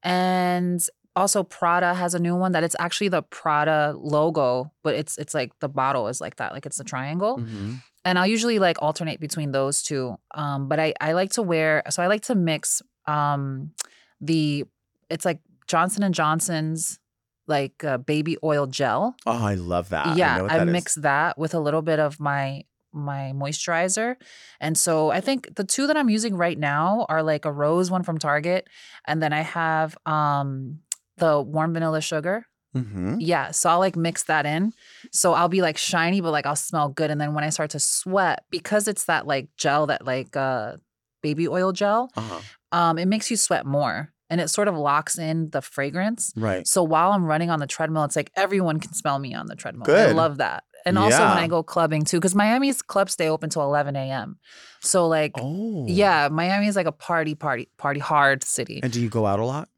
and 0.04 0.80
also 1.18 1.42
Prada 1.42 1.94
has 1.94 2.14
a 2.14 2.18
new 2.18 2.36
one 2.36 2.52
that 2.52 2.64
it's 2.64 2.76
actually 2.78 3.08
the 3.08 3.22
Prada 3.22 3.94
logo, 3.96 4.72
but 4.82 4.94
it's 4.94 5.18
it's 5.18 5.34
like 5.34 5.50
the 5.60 5.68
bottle 5.68 6.08
is 6.08 6.20
like 6.20 6.36
that, 6.36 6.52
like 6.52 6.66
it's 6.66 6.80
a 6.80 6.84
triangle. 6.84 7.38
Mhm. 7.38 7.82
And 8.04 8.18
I'll 8.18 8.26
usually 8.26 8.58
like 8.58 8.80
alternate 8.80 9.20
between 9.20 9.52
those 9.52 9.82
two. 9.82 10.16
Um, 10.34 10.68
but 10.68 10.78
I 10.80 10.94
I 11.00 11.12
like 11.12 11.30
to 11.32 11.42
wear 11.42 11.82
so 11.90 12.02
I 12.02 12.06
like 12.06 12.22
to 12.22 12.34
mix 12.34 12.80
um 13.06 13.72
the 14.20 14.64
it's 15.10 15.24
like 15.24 15.40
Johnson 15.66 16.02
and 16.02 16.14
Johnson's 16.14 16.98
like 17.46 17.82
uh, 17.84 17.98
baby 17.98 18.36
oil 18.44 18.66
gel. 18.66 19.16
Oh, 19.26 19.44
I 19.52 19.54
love 19.54 19.88
that. 19.90 20.16
yeah, 20.16 20.36
know 20.36 20.42
what 20.44 20.52
I, 20.52 20.58
that 20.58 20.68
is. 20.68 20.72
mix 20.72 20.94
that 20.96 21.38
with 21.38 21.54
a 21.54 21.60
little 21.60 21.82
bit 21.82 21.98
of 21.98 22.20
my 22.20 22.64
my 22.92 23.32
moisturizer. 23.34 24.16
And 24.60 24.76
so 24.76 25.10
I 25.10 25.20
think 25.20 25.54
the 25.56 25.64
two 25.64 25.86
that 25.86 25.96
I'm 25.96 26.08
using 26.08 26.34
right 26.36 26.58
now 26.58 27.06
are 27.08 27.22
like 27.22 27.44
a 27.44 27.52
rose 27.52 27.90
one 27.90 28.02
from 28.02 28.18
Target 28.18 28.68
and 29.06 29.22
then 29.22 29.32
I 29.32 29.42
have 29.42 29.96
um 30.06 30.80
the 31.18 31.40
warm 31.40 31.72
vanilla 31.74 32.00
sugar. 32.00 32.46
Mhm. 32.76 33.16
Yeah, 33.18 33.50
so 33.50 33.70
I'll 33.70 33.78
like 33.78 33.96
mix 33.96 34.24
that 34.24 34.44
in. 34.46 34.72
So 35.10 35.32
I'll 35.32 35.48
be 35.48 35.62
like 35.62 35.78
shiny 35.78 36.20
but 36.20 36.30
like 36.32 36.44
I'll 36.46 36.54
smell 36.56 36.88
good 36.90 37.10
and 37.10 37.20
then 37.20 37.32
when 37.34 37.42
I 37.44 37.48
start 37.50 37.70
to 37.70 37.80
sweat 37.80 38.44
because 38.50 38.86
it's 38.88 39.04
that 39.04 39.26
like 39.26 39.48
gel 39.56 39.86
that 39.86 40.04
like 40.06 40.36
uh 40.36 40.76
baby 41.22 41.48
oil 41.48 41.72
gel, 41.72 42.10
Uh-huh. 42.16 42.40
um 42.72 42.98
it 42.98 43.06
makes 43.06 43.30
you 43.30 43.36
sweat 43.38 43.64
more 43.64 44.12
and 44.30 44.40
it 44.40 44.48
sort 44.48 44.68
of 44.68 44.76
locks 44.76 45.18
in 45.18 45.48
the 45.50 45.62
fragrance. 45.62 46.32
Right. 46.36 46.66
So 46.68 46.82
while 46.82 47.12
I'm 47.12 47.24
running 47.24 47.48
on 47.50 47.58
the 47.58 47.66
treadmill, 47.66 48.04
it's 48.04 48.16
like 48.16 48.30
everyone 48.36 48.78
can 48.80 48.92
smell 48.92 49.18
me 49.18 49.32
on 49.34 49.46
the 49.46 49.56
treadmill. 49.56 49.86
Good. 49.86 50.10
I 50.10 50.12
love 50.12 50.36
that. 50.36 50.64
And 50.84 50.96
also 50.98 51.18
when 51.20 51.38
I 51.38 51.48
go 51.48 51.62
clubbing 51.62 52.04
too, 52.04 52.18
because 52.18 52.34
Miami's 52.34 52.82
clubs 52.82 53.12
stay 53.12 53.28
open 53.28 53.48
till 53.50 53.62
11 53.62 53.96
a.m. 53.96 54.38
So 54.80 55.08
like, 55.08 55.32
Oh. 55.38 55.86
yeah, 55.88 56.28
Miami 56.30 56.66
is 56.68 56.76
like 56.76 56.86
a 56.86 56.92
party, 56.92 57.34
party, 57.34 57.68
party 57.78 58.00
hard 58.00 58.44
city. 58.44 58.80
And 58.82 58.92
do 58.92 59.00
you 59.00 59.08
go 59.08 59.24
out 59.26 59.40
a 59.40 59.44
lot? 59.46 59.68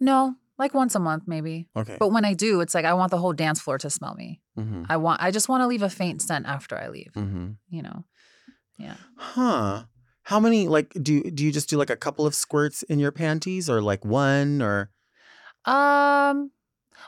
no, 0.00 0.34
like 0.60 0.74
once 0.74 0.94
a 0.94 1.00
month 1.00 1.24
maybe. 1.26 1.66
Okay. 1.74 1.96
But 1.98 2.12
when 2.12 2.24
I 2.24 2.34
do, 2.34 2.60
it's 2.60 2.74
like 2.74 2.84
I 2.84 2.94
want 2.94 3.10
the 3.10 3.18
whole 3.18 3.32
dance 3.32 3.60
floor 3.60 3.78
to 3.78 3.90
smell 3.90 4.14
me. 4.14 4.40
mm-hmm. 4.56 4.84
I 4.88 4.96
want, 4.98 5.20
I 5.22 5.30
just 5.32 5.48
want 5.48 5.62
to 5.62 5.66
leave 5.66 5.82
a 5.82 5.90
faint 5.90 6.22
scent 6.22 6.46
after 6.46 6.78
I 6.78 6.88
leave. 6.88 7.12
Mm-hmm. 7.16 7.48
You 7.70 7.82
know, 7.82 8.04
yeah. 8.78 8.96
Huh. 9.16 9.84
How 10.22 10.38
many 10.38 10.68
like 10.68 10.92
do 11.02 11.22
do 11.22 11.44
you 11.44 11.50
just 11.50 11.68
do 11.68 11.76
like 11.76 11.90
a 11.90 11.96
couple 11.96 12.24
of 12.26 12.34
squirts 12.34 12.84
in 12.84 12.98
your 13.00 13.10
panties 13.10 13.68
or 13.68 13.82
like 13.82 14.04
one 14.04 14.62
or 14.62 14.90
Um, 15.64 16.50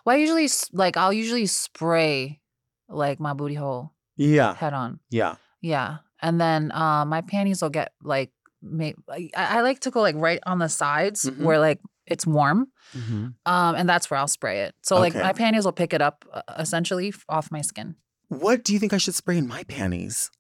well, 0.04 0.16
I 0.16 0.16
usually 0.16 0.48
like 0.72 0.96
I'll 0.96 1.12
usually 1.12 1.46
spray 1.46 2.40
like 2.88 3.20
my 3.20 3.32
booty 3.32 3.54
hole 3.54 3.92
Yeah. 4.16 4.54
head 4.54 4.72
on. 4.74 5.00
Yeah. 5.10 5.36
Yeah. 5.60 5.98
And 6.20 6.40
then 6.40 6.72
uh, 6.72 7.04
my 7.04 7.20
panties 7.22 7.62
will 7.62 7.70
get 7.70 7.92
like, 8.02 8.30
may- 8.62 8.94
I, 9.08 9.30
I 9.34 9.60
like 9.62 9.80
to 9.80 9.90
go 9.90 10.00
like 10.00 10.16
right 10.16 10.40
on 10.46 10.58
the 10.58 10.68
sides 10.68 11.24
Mhm. 11.24 11.42
where 11.44 11.58
like 11.58 11.80
it's 12.06 12.26
warm. 12.26 12.66
Mm-hmm. 12.96 13.26
Um, 13.46 13.74
and 13.74 13.88
that's 13.88 14.10
where 14.10 14.18
I'll 14.18 14.28
spray 14.28 14.62
it. 14.62 14.74
So 14.82 14.98
like 14.98 15.14
my 15.14 15.32
panties 15.32 15.64
will 15.64 15.72
pick 15.72 15.92
it 15.92 16.02
up 16.02 16.24
uh, 16.32 16.42
essentially 16.58 17.12
off 17.28 17.50
my 17.50 17.60
skin. 17.60 17.96
What 18.28 18.64
do 18.64 18.72
you 18.72 18.78
think 18.78 18.92
I 18.92 18.98
should 18.98 19.14
spray 19.14 19.36
in 19.38 19.46
my 19.46 19.62
panties? 19.64 20.30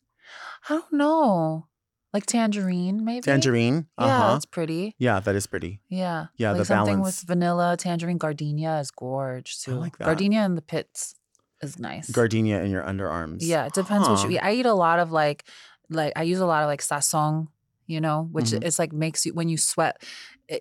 I 0.68 0.74
don't 0.74 0.92
know. 0.92 1.66
Like 2.12 2.26
tangerine, 2.26 3.04
maybe. 3.04 3.22
Tangerine? 3.22 3.86
Yeah, 3.98 4.04
Uh-huh. 4.06 4.32
that's 4.34 4.44
pretty. 4.44 4.94
Yeah, 4.98 5.20
that 5.20 5.34
is 5.34 5.46
pretty. 5.46 5.80
Yeah. 5.88 6.26
Yeah, 6.36 6.50
like 6.50 6.58
the 6.58 6.64
something 6.66 6.96
balance. 6.98 7.20
with 7.22 7.26
vanilla, 7.28 7.76
tangerine, 7.78 8.18
gardenia 8.18 8.78
is 8.80 8.90
gorge 8.90 9.58
too. 9.62 9.74
like 9.76 9.96
that. 9.98 10.04
Gardenia 10.04 10.44
in 10.44 10.54
the 10.54 10.62
pits 10.62 11.14
is 11.62 11.78
nice. 11.78 12.10
Gardenia 12.10 12.60
in 12.62 12.70
your 12.70 12.82
underarms. 12.82 13.38
Yeah, 13.40 13.64
it 13.66 13.72
depends 13.72 14.08
what 14.08 14.18
Huh. 14.18 14.28
you 14.28 14.34
eat. 14.36 14.40
I 14.40 14.52
eat 14.52 14.66
a 14.66 14.74
lot 14.74 14.98
of 14.98 15.10
like, 15.10 15.44
like 15.88 16.12
I 16.16 16.22
use 16.24 16.40
a 16.40 16.46
lot 16.46 16.62
of 16.62 16.68
like 16.68 16.82
sazón, 16.82 17.48
you 17.92 18.00
know, 18.00 18.28
which 18.32 18.46
Mhm. 18.52 18.64
it's 18.64 18.78
like 18.78 18.92
makes 18.92 19.24
you 19.26 19.34
when 19.34 19.48
you 19.48 19.58
sweat, 19.58 20.02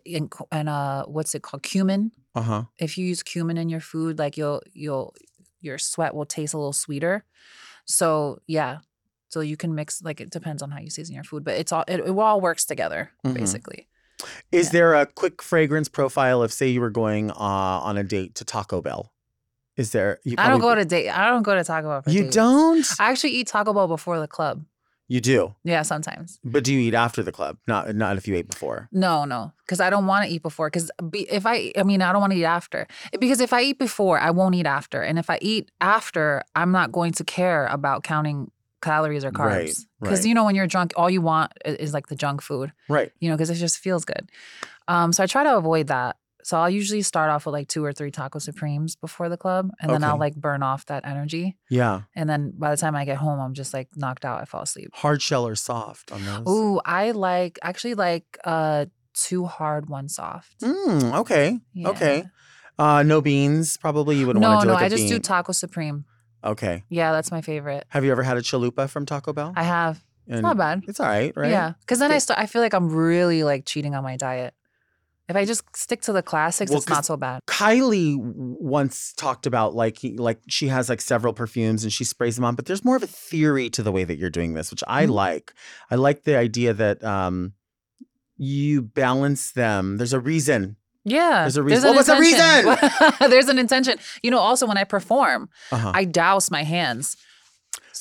and 0.06 0.32
and 0.52 0.68
uh, 0.70 1.06
what's 1.06 1.34
it 1.36 1.42
called, 1.42 1.64
cumin. 1.64 2.12
Uh-huh. 2.36 2.64
If 2.78 2.98
you 2.98 3.06
use 3.06 3.24
cumin 3.24 3.58
in 3.58 3.70
your 3.70 3.80
food, 3.82 4.20
like 4.20 4.38
you'll 4.38 4.62
you'll 4.74 5.14
your 5.62 5.78
sweat 5.78 6.14
will 6.16 6.26
taste 6.26 6.54
a 6.54 6.58
little 6.58 6.74
sweeter. 6.74 7.24
So 7.86 8.40
yeah, 8.48 8.80
so 9.30 9.40
you 9.42 9.58
can 9.58 9.74
mix 9.76 10.02
like 10.02 10.20
it 10.22 10.30
depends 10.30 10.62
on 10.62 10.72
how 10.72 10.80
you 10.80 10.90
season 10.90 11.16
your 11.16 11.24
food, 11.24 11.44
but 11.44 11.56
it's 11.56 11.72
all 11.72 11.84
it, 11.88 12.00
it 12.00 12.10
all 12.10 12.42
works 12.42 12.66
together 12.66 13.12
Mhm. 13.26 13.34
basically. 13.34 13.88
Is 14.52 14.68
Yeah. 14.68 14.72
there 14.74 14.94
a 14.96 15.06
quick 15.08 15.42
fragrance 15.42 15.90
profile 15.90 16.44
if 16.44 16.52
say 16.54 16.68
you 16.68 16.80
were 16.82 16.92
going 16.92 17.32
uh, 17.32 17.36
on 17.88 17.98
a 17.98 18.04
date 18.04 18.36
to 18.36 18.46
Taco 18.46 18.82
Bell? 18.82 19.12
Is 19.78 19.92
there 19.94 20.20
you 20.24 20.36
I 20.38 20.48
don't 20.50 20.60
go 20.62 20.76
to 20.76 20.86
date. 20.86 21.10
I 21.10 21.30
don't 21.30 21.44
go 21.44 21.56
to 21.56 21.64
Taco 21.64 21.88
Bell. 22.02 22.14
You 22.14 22.24
dates. 22.24 22.36
don't? 22.36 22.86
I 23.00 23.10
actually 23.10 23.32
eat 23.32 23.48
Taco 23.48 23.74
Bell 23.74 23.88
before 23.88 24.20
the 24.20 24.28
club. 24.28 24.64
You 25.12 25.20
do. 25.20 25.54
Yeah, 25.66 25.82
sometimes. 25.82 26.40
But 26.42 26.64
do 26.64 26.74
you 26.74 26.80
eat 26.80 26.94
after 26.94 27.22
the 27.22 27.34
club? 27.34 27.58
Not 27.68 27.94
not 27.96 28.16
if 28.16 28.30
you 28.30 28.36
ate 28.40 28.48
before. 28.48 28.88
No, 28.94 29.26
no, 29.26 29.52
because 29.66 29.82
I 29.82 29.90
don't 29.90 30.08
want 30.08 30.26
to 30.26 30.32
eat 30.34 30.42
before. 30.42 30.68
Because 30.70 30.90
be, 31.10 31.22
if 31.30 31.46
I, 31.46 31.74
I 31.76 31.84
mean, 31.84 32.02
I 32.02 32.14
don't 32.14 32.22
want 32.22 32.32
to 32.32 32.40
eat 32.40 32.46
after. 32.46 32.88
Because 33.20 33.42
if 33.42 33.52
I 33.52 33.62
eat 33.62 33.78
before, 33.78 34.18
I 34.20 34.32
won't 34.32 34.56
eat 34.56 34.66
after. 34.66 35.02
And 35.02 35.20
if 35.20 35.30
I 35.30 35.38
eat 35.42 35.70
after, 35.82 36.44
I'm 36.56 36.72
not 36.72 36.94
going 36.94 37.12
to 37.20 37.26
care 37.26 37.68
about 37.68 38.04
counting 38.04 38.52
calories 38.82 39.26
or 39.26 39.32
Right, 39.32 39.68
carbs. 39.68 39.86
Because 40.00 40.20
right. 40.20 40.28
you 40.30 40.34
know, 40.34 40.46
when 40.46 40.56
you're 40.56 40.66
drunk, 40.76 40.94
all 40.96 41.10
you 41.10 41.22
want 41.22 41.52
i- 41.66 41.70
is 41.72 41.94
like 41.94 42.08
the 42.08 42.16
junk 42.16 42.42
food. 42.42 42.72
Right. 42.88 43.12
You 43.20 43.30
know, 43.30 43.36
because 43.36 43.50
it 43.50 43.56
just 43.56 43.80
feels 43.80 44.06
good. 44.06 44.32
Um, 44.88 45.12
so 45.12 45.24
I 45.24 45.28
try 45.28 45.44
to 45.44 45.58
avoid 45.58 45.88
that. 45.88 46.16
So 46.46 46.58
I'll 46.60 46.70
usually 46.70 47.02
start 47.02 47.30
off 47.30 47.46
with 47.46 47.54
like 47.54 47.68
two 47.68 47.84
or 47.84 47.94
three 47.94 48.12
taco 48.12 48.40
supremes 48.40 48.96
before 48.96 49.30
the 49.30 49.38
club, 49.38 49.72
and 49.80 49.92
then 49.92 50.04
I'll 50.04 50.18
like 50.18 50.36
burn 50.36 50.64
off 50.64 50.86
that 50.88 51.06
energy. 51.06 51.58
Yeah. 51.70 52.02
And 52.16 52.30
then 52.30 52.54
by 52.58 52.72
the 52.72 52.78
time 52.78 52.96
I 52.96 53.06
get 53.06 53.18
home, 53.18 53.40
I'm 53.40 53.54
just 53.54 53.74
like 53.74 53.90
knocked 53.96 54.26
out. 54.26 54.42
I 54.42 54.46
fall 54.46 54.62
asleep. 54.64 54.90
Hard 54.94 55.22
shell 55.22 55.48
or 55.48 55.56
soft 55.56 56.12
on 56.12 56.24
those? 56.26 56.48
Ooh, 56.48 56.80
I 56.86 57.12
like 57.12 57.60
actually 57.62 57.94
like 57.96 58.38
uh 58.44 58.86
two 59.14 59.46
hard, 59.46 59.90
one 59.90 60.08
soft. 60.10 60.60
Mm, 60.62 61.14
okay. 61.20 61.60
Yeah. 61.74 61.90
Okay. 61.90 62.24
Uh, 62.80 63.04
no 63.04 63.22
beans. 63.22 63.78
Probably 63.78 64.16
you 64.18 64.26
wouldn't 64.28 64.42
No, 64.42 64.50
want 64.50 64.62
to 64.62 64.66
do 64.66 64.68
no, 64.70 64.74
like 64.74 64.84
a 64.84 64.86
I 64.86 64.90
just 64.90 65.08
do 65.08 65.16
bean. 65.16 65.22
taco 65.22 65.52
supreme. 65.52 66.06
okay. 66.44 66.84
Yeah, 66.90 67.12
that's 67.12 67.30
my 67.32 67.42
favorite. 67.42 67.86
Have 67.90 68.04
you 68.06 68.12
ever 68.12 68.24
had 68.24 68.38
a 68.38 68.42
chalupa 68.42 68.90
from 68.90 69.06
Taco 69.06 69.34
Bell? 69.34 69.54
I 69.56 69.64
have. 69.64 70.04
It's 70.28 70.42
not 70.42 70.56
bad. 70.58 70.84
It's 70.88 71.00
all 71.00 71.08
right, 71.08 71.34
right? 71.36 71.50
Yeah, 71.52 71.74
because 71.82 72.00
then 72.00 72.10
I 72.12 72.16
Good. 72.16 72.22
start. 72.22 72.40
I 72.40 72.46
feel 72.46 72.62
like 72.62 72.74
I'm 72.74 72.90
really 72.90 73.44
like 73.44 73.66
cheating 73.66 73.94
on 73.96 74.04
my 74.04 74.16
diet. 74.18 74.54
If 75.32 75.36
I 75.38 75.46
just 75.46 75.64
stick 75.76 76.02
to 76.04 76.14
the 76.14 76.22
classics, 76.22 76.70
Well, 76.70 76.78
it's 76.80 76.90
not 76.90 77.06
so 77.06 77.18
bad. 77.18 77.42
Kylie 77.48 78.16
once 78.20 79.14
talked 79.14 79.48
about 79.48 79.74
like 79.74 79.98
like 80.04 80.40
she 80.48 80.68
has 80.68 80.90
like 80.90 81.02
several 81.02 81.34
perfumes 81.34 81.84
and 81.84 81.92
she 81.92 82.04
sprays 82.04 82.36
them 82.36 82.46
on, 82.46 82.54
but 82.56 82.66
there's 82.66 82.86
more 82.86 82.96
of 82.98 83.04
a 83.04 83.08
theory 83.08 83.70
to 83.72 83.82
the 83.82 83.92
way 83.92 84.04
that 84.04 84.18
you're 84.20 84.30
doing 84.30 84.54
this, 84.54 84.70
which 84.72 84.84
I 84.88 85.06
Mhm. 85.06 85.12
like. 85.12 85.54
I 85.90 85.96
like 85.96 86.24
the 86.24 86.38
idea 86.38 86.74
that 86.74 87.04
um 87.04 87.54
you 88.38 88.82
balance 88.82 89.52
them. 89.52 89.98
There's 89.98 90.14
a 90.14 90.20
reason. 90.20 90.76
Yeah. 91.04 91.42
There's 91.42 91.58
a 91.58 91.64
reason. 91.64 91.90
an 91.90 91.96
What 91.96 92.06
the 92.06 92.16
intention. 92.16 93.08
there's 93.32 93.48
an 93.48 93.58
intention. 93.58 93.98
You 94.22 94.32
know, 94.32 94.40
also 94.40 94.68
when 94.68 94.78
I 94.78 94.84
perform, 94.84 95.50
Uh-huh. 95.72 95.92
I 95.96 96.06
douse 96.06 96.52
my 96.52 96.64
hands. 96.64 97.18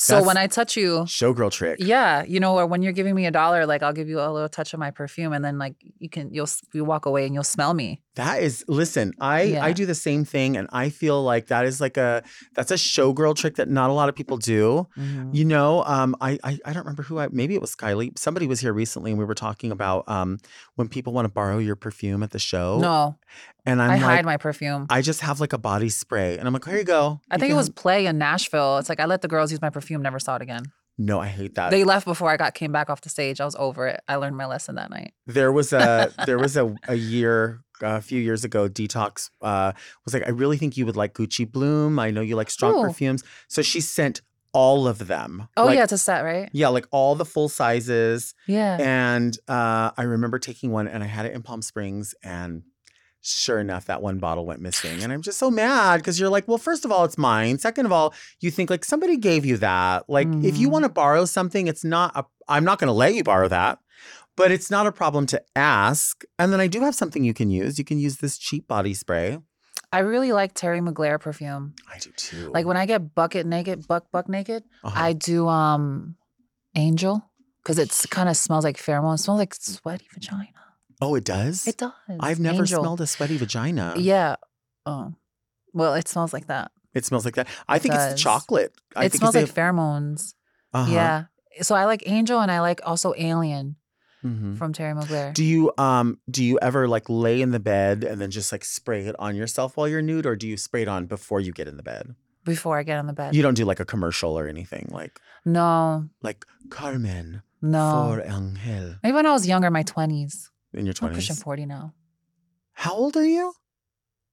So 0.03 0.15
That's- 0.15 0.27
when 0.27 0.39
I 0.39 0.47
touch 0.47 0.79
you, 0.79 1.01
Showgirl 1.01 1.51
trick. 1.51 1.77
yeah, 1.79 2.25
you 2.25 2.41
know, 2.41 2.57
or 2.59 2.65
when 2.67 2.81
you're 2.81 2.95
giving 2.95 3.15
me 3.15 3.27
a 3.27 3.31
dollar, 3.31 3.67
like 3.67 3.83
I'll 3.83 3.93
give 3.93 4.09
you 4.09 4.19
a 4.19 4.33
little 4.33 4.49
touch 4.49 4.73
of 4.73 4.81
my 4.81 4.91
perfume, 4.91 5.35
and 5.35 5.45
then 5.45 5.59
like 5.59 5.75
you 5.99 6.09
can 6.09 6.33
you'll 6.33 6.49
you 6.73 6.87
walk 6.87 7.05
away 7.05 7.27
and 7.27 7.35
you'll 7.35 7.45
smell 7.45 7.75
me. 7.75 8.01
That 8.17 8.43
is 8.43 8.65
listen, 8.67 9.13
I 9.21 9.43
Yeah. 9.43 9.65
I 9.65 9.73
do 9.73 9.87
the 9.87 9.95
same 9.95 10.25
thing 10.25 10.57
and 10.57 10.67
I 10.73 10.91
feel 10.91 11.23
like 11.23 11.47
that 11.47 11.65
is 11.65 11.81
like 11.81 11.97
a 11.97 12.23
that's 12.55 12.71
a 12.73 12.75
showgirl 12.75 13.37
trick 13.37 13.55
that 13.57 13.69
not 13.69 13.89
a 13.89 13.93
lot 13.93 14.09
of 14.09 14.17
people 14.17 14.37
do. 14.37 14.89
Mm-hmm. 14.99 15.31
You 15.33 15.45
know, 15.45 15.85
um 15.85 16.17
I, 16.21 16.39
I 16.43 16.59
I 16.65 16.73
don't 16.73 16.83
remember 16.83 17.05
who 17.05 17.19
I 17.21 17.29
maybe 17.31 17.55
it 17.55 17.61
was 17.61 17.77
Kylie. 17.77 18.19
Somebody 18.19 18.47
was 18.49 18.59
here 18.61 18.73
recently 18.73 19.13
and 19.13 19.19
we 19.19 19.25
were 19.25 19.35
talking 19.35 19.71
about 19.71 20.09
um 20.09 20.39
when 20.75 20.89
people 20.89 21.13
want 21.13 21.27
to 21.27 21.33
borrow 21.33 21.59
your 21.59 21.77
perfume 21.77 22.23
at 22.25 22.31
the 22.33 22.41
show. 22.41 22.79
No, 22.81 23.17
And 23.65 23.81
I'm 23.81 23.91
I 23.91 23.95
like 23.95 24.03
hide 24.03 24.25
my 24.25 24.37
perfume. 24.39 24.87
I 24.91 25.03
just 25.03 25.21
have 25.21 25.39
like 25.41 25.53
a 25.53 25.59
body 25.59 25.89
spray 25.89 26.37
and 26.37 26.49
I'm 26.49 26.53
like, 26.53 26.65
here 26.65 26.79
you 26.79 26.85
go. 26.85 27.21
I 27.31 27.37
You 27.37 27.39
think 27.41 27.43
it 27.51 27.53
can- 27.53 27.57
was 27.59 27.71
play 27.71 28.07
in 28.07 28.19
Nashville. 28.19 28.79
It's 28.79 28.89
like 28.89 28.99
I 29.01 29.07
let 29.07 29.23
the 29.23 29.29
girls 29.29 29.53
use 29.53 29.63
my 29.63 29.71
perfume, 29.71 30.03
never 30.03 30.19
saw 30.19 30.35
it 30.35 30.43
again. 30.43 30.65
No, 30.99 31.19
I 31.21 31.29
hate 31.29 31.55
that. 31.55 31.71
They 31.71 31.85
left 31.85 32.05
before 32.05 32.29
I 32.29 32.37
got 32.37 32.53
came 32.55 32.73
back 32.73 32.91
off 32.91 33.01
the 33.01 33.09
stage. 33.09 33.41
I 33.41 33.47
was 33.47 33.57
over 33.57 33.87
it. 33.87 34.01
I 34.07 34.17
learned 34.17 34.37
my 34.37 34.45
lesson 34.47 34.75
that 34.75 34.91
night. 34.91 35.15
there 35.27 35.51
was 35.53 35.73
a 35.73 36.13
there 36.27 36.39
was 36.39 36.57
a, 36.59 36.75
a 36.89 36.95
year 36.97 37.63
a 37.83 38.01
few 38.01 38.21
years 38.21 38.45
ago 38.45 38.69
detox 38.69 39.31
uh 39.43 39.73
was 40.05 40.15
like 40.15 40.27
i 40.27 40.31
really 40.31 40.57
think 40.57 40.77
you 40.77 40.85
would 40.87 40.97
like 40.97 41.15
gucci 41.15 41.51
bloom 41.51 41.99
i 41.99 42.11
know 42.11 42.21
you 42.21 42.37
like 42.37 42.51
strong 42.51 42.79
Ooh. 42.79 42.83
perfumes 42.83 43.23
so 43.49 43.63
she 43.63 43.81
sent 43.81 44.21
all 44.53 44.89
of 44.89 45.07
them 45.07 45.47
Oh 45.57 45.67
Like, 45.67 45.77
yeah, 45.77 45.85
it's 45.85 45.93
a 45.93 45.99
set, 45.99 46.23
right? 46.23 46.49
yeah 46.53 46.69
like 46.69 46.87
all 46.91 47.15
the 47.15 47.25
full 47.25 47.49
sizes 47.49 48.35
Yeah. 48.47 48.77
and 48.81 49.37
uh 49.49 49.91
i 49.97 50.03
remember 50.03 50.39
taking 50.39 50.71
one 50.73 50.89
and 50.89 51.03
i 51.05 51.07
had 51.07 51.25
it 51.27 51.33
in 51.35 51.43
palm 51.43 51.63
springs 51.63 52.15
and 52.23 52.63
sure 53.23 53.61
enough 53.61 53.85
that 53.85 54.01
one 54.01 54.19
bottle 54.19 54.47
went 54.47 54.61
missing 54.63 55.03
and 55.03 55.13
i'm 55.13 55.21
just 55.21 55.39
so 55.39 55.51
mad 55.51 55.99
because 55.99 56.19
you're 56.19 56.31
like 56.31 56.49
well 56.49 56.57
first 56.59 56.85
of 56.87 56.91
all 56.91 57.05
it's 57.05 57.19
mine 57.19 57.59
second 57.59 57.85
of 57.85 57.93
all 57.93 58.15
you 58.41 58.51
think 58.51 58.71
like 58.71 58.83
somebody 58.85 59.17
gave 59.19 59.45
you 59.45 59.59
that 59.59 60.09
like 60.09 60.27
if 60.43 60.57
you 60.57 60.69
Mhm. 60.69 60.73
want 60.73 60.85
to 60.85 60.89
borrow 60.89 61.27
something 61.27 61.67
it's 61.69 61.85
not 61.85 62.13
a 62.17 62.25
i'm 62.49 62.65
not 62.65 62.79
going 62.79 62.89
to 62.89 62.93
let 62.95 63.15
you 63.15 63.23
borrow 63.23 63.47
that 63.49 63.79
but 64.41 64.51
it's 64.57 64.71
not 64.71 64.87
a 64.87 64.93
problem 64.93 65.25
to 65.27 65.39
ask 65.57 66.25
and 66.39 66.53
then 66.53 66.61
i 66.61 66.69
do 66.75 66.81
have 66.87 66.95
something 66.95 67.23
you 67.31 67.35
can 67.41 67.51
use 67.63 67.79
you 67.81 67.85
can 67.91 67.99
use 68.07 68.17
this 68.25 68.35
cheap 68.47 68.67
body 68.75 68.95
spray 68.95 69.39
I 69.93 70.01
really 70.13 70.31
like 70.41 70.53
Terry 70.55 70.81
Mugler 70.87 71.19
perfume. 71.27 71.65
i 71.95 71.99
do 71.99 72.11
too 72.25 72.45
Like 72.57 72.65
when 72.71 72.77
I 72.83 72.87
get 72.93 73.01
bucket 73.21 73.45
naked, 73.55 73.79
buck 73.91 74.05
buck 74.15 74.27
naked, 74.29 74.63
Uh-huh. 74.87 75.07
I 75.09 75.11
do 75.15 75.39
um 75.49 76.15
Angel 76.77 77.15
because 77.61 77.77
it's 77.85 78.07
kind 78.07 78.29
of 78.29 78.37
smells 78.37 78.65
like 78.69 78.77
pheromone. 78.77 79.15
It 79.17 79.19
smells 79.25 79.41
like 79.41 79.55
sweaty 79.55 80.07
vagina. 80.15 80.63
oh 81.05 81.17
it 81.21 81.25
does 81.25 81.67
It 81.67 81.77
does. 81.79 81.93
i've 82.27 82.39
never 82.39 82.63
Angel. 82.63 82.83
smelled 82.83 83.01
a 83.01 83.09
sweaty 83.15 83.37
vagina 83.37 83.87
Yeah. 83.97 84.37
Oh. 84.87 85.15
Well, 85.75 85.95
it 85.95 86.07
smells 86.07 86.33
like 86.33 86.47
that. 86.47 86.71
it 86.95 87.05
smells 87.05 87.25
like 87.25 87.35
that 87.35 87.49
i 87.75 87.77
think 87.81 87.95
it's 87.97 88.09
the 88.15 88.19
chocolate 88.29 88.73
I 88.95 89.07
it 89.07 89.11
think 89.11 89.21
smells 89.23 89.35
it's 89.35 89.51
like 89.51 89.59
pheromones. 89.59 90.35
the- 90.73 90.79
uh-huh. 90.79 90.93
Yeah. 90.99 91.17
So 91.67 91.75
I 91.75 91.85
like 91.93 92.03
Angel 92.07 92.39
and 92.45 92.51
I 92.57 92.61
like 92.69 92.81
also 92.87 93.13
Alien 93.19 93.75
Mhm. 94.25 94.57
from 94.59 94.73
Terry 94.73 94.95
Mugler. 94.95 95.33
Do 95.35 95.45
you 95.45 95.73
um 95.79 96.19
do 96.31 96.45
you 96.45 96.59
ever 96.61 96.87
like 96.89 97.09
lay 97.09 97.41
in 97.41 97.51
the 97.53 97.61
bed 97.61 98.05
and 98.05 98.21
then 98.21 98.31
just 98.31 98.53
like 98.53 98.65
spray 98.65 99.07
it 99.07 99.17
on 99.19 99.35
yourself 99.37 99.77
while 99.77 99.89
you're 99.89 100.03
nude, 100.03 100.27
or 100.27 100.37
do 100.37 100.47
you 100.47 100.57
spray 100.57 100.83
it 100.83 100.89
on 100.89 101.07
before 101.07 101.41
you 101.41 101.53
get 101.53 101.69
in 101.69 101.77
the 101.77 101.83
bed? 101.83 102.15
before 102.43 102.79
I 102.79 102.83
get 102.85 102.99
on 102.99 103.07
the 103.07 103.13
bed. 103.13 103.35
You 103.37 103.43
don't 103.43 103.53
do 103.55 103.67
like 103.67 103.81
a 103.81 103.85
commercial 103.85 104.37
or 104.39 104.49
anything 104.49 104.89
like 104.91 105.21
no, 105.45 106.09
like 106.23 106.47
Carmen 106.71 107.43
no. 107.61 108.15
for 108.17 108.23
Angel 108.23 108.95
Maybe 109.03 109.15
when 109.15 109.27
I 109.27 109.33
was 109.33 109.47
younger, 109.47 109.71
my 109.71 109.83
twenties. 109.83 110.51
in 110.73 110.87
your 110.87 110.95
twenties. 110.95 111.17
I'm 111.17 111.21
pushing 111.21 111.37
forty 111.37 111.67
now. 111.67 111.93
How 112.73 112.95
old 112.95 113.17
are 113.17 113.25
you? 113.27 113.53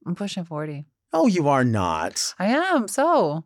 I'm 0.05 0.15
pushing 0.15 0.45
forty. 0.45 0.85
Oh, 1.13 1.27
you 1.27 1.47
are 1.49 1.65
not. 1.65 2.33
I 2.39 2.47
am. 2.47 2.87
So 2.87 3.43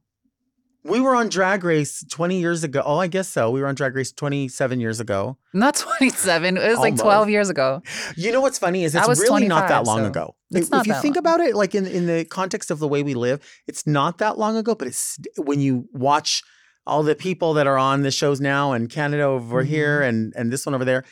We 0.83 0.99
were 0.99 1.15
on 1.15 1.29
Drag 1.29 1.63
Race 1.63 2.03
20 2.09 2.39
years 2.39 2.63
ago. 2.63 2.81
Oh, 2.83 2.97
I 2.97 3.05
guess 3.07 3.27
so. 3.29 3.51
We 3.51 3.61
were 3.61 3.67
on 3.67 3.75
Drag 3.75 3.95
Race 3.95 4.11
27 4.11 4.79
years 4.79 4.99
ago. 4.99 5.37
not 5.53 5.75
twenty 5.85 6.09
seven. 6.09 6.57
It 6.57 6.67
was 6.67 6.79
like 6.79 6.91
Almost. 6.93 7.03
twelve 7.03 7.29
years 7.29 7.49
ago. 7.49 7.81
You 8.15 8.31
know 8.31 8.41
what's 8.41 8.57
funny 8.57 8.83
is 8.83 8.95
I 8.95 8.99
it's 9.01 9.07
was 9.07 9.19
really 9.19 9.47
not 9.47 9.67
that 9.69 9.85
long 9.85 9.99
so 9.99 10.05
ago. 10.07 10.35
it's 10.49 10.67
if 10.67 10.71
not 10.71 10.87
you 10.87 10.93
that 10.93 11.01
think 11.01 11.15
long. 11.15 11.19
about 11.19 11.39
it, 11.41 11.55
like 11.55 11.75
in 11.75 11.85
in 11.85 12.07
the 12.07 12.25
context 12.25 12.71
of 12.71 12.79
the 12.79 12.87
way 12.87 13.03
we 13.03 13.13
live, 13.13 13.41
it's 13.67 13.85
not 13.85 14.17
that 14.17 14.39
long 14.39 14.57
ago. 14.57 14.73
But 14.73 14.87
it's 14.87 15.19
when 15.37 15.59
you 15.59 15.87
watch 15.93 16.41
all 16.87 17.03
the 17.03 17.13
people 17.15 17.53
that 17.53 17.67
are 17.67 17.77
on 17.77 18.01
the 18.01 18.09
shows 18.11 18.41
now, 18.41 18.71
and 18.71 18.89
Canada 18.89 19.23
over 19.23 19.61
here, 19.63 19.99
Mm-hmm. 19.99 20.09
and 20.09 20.33
and 20.35 20.51
this 20.51 20.65
one 20.65 20.73
over 20.73 20.83
there, 20.85 21.03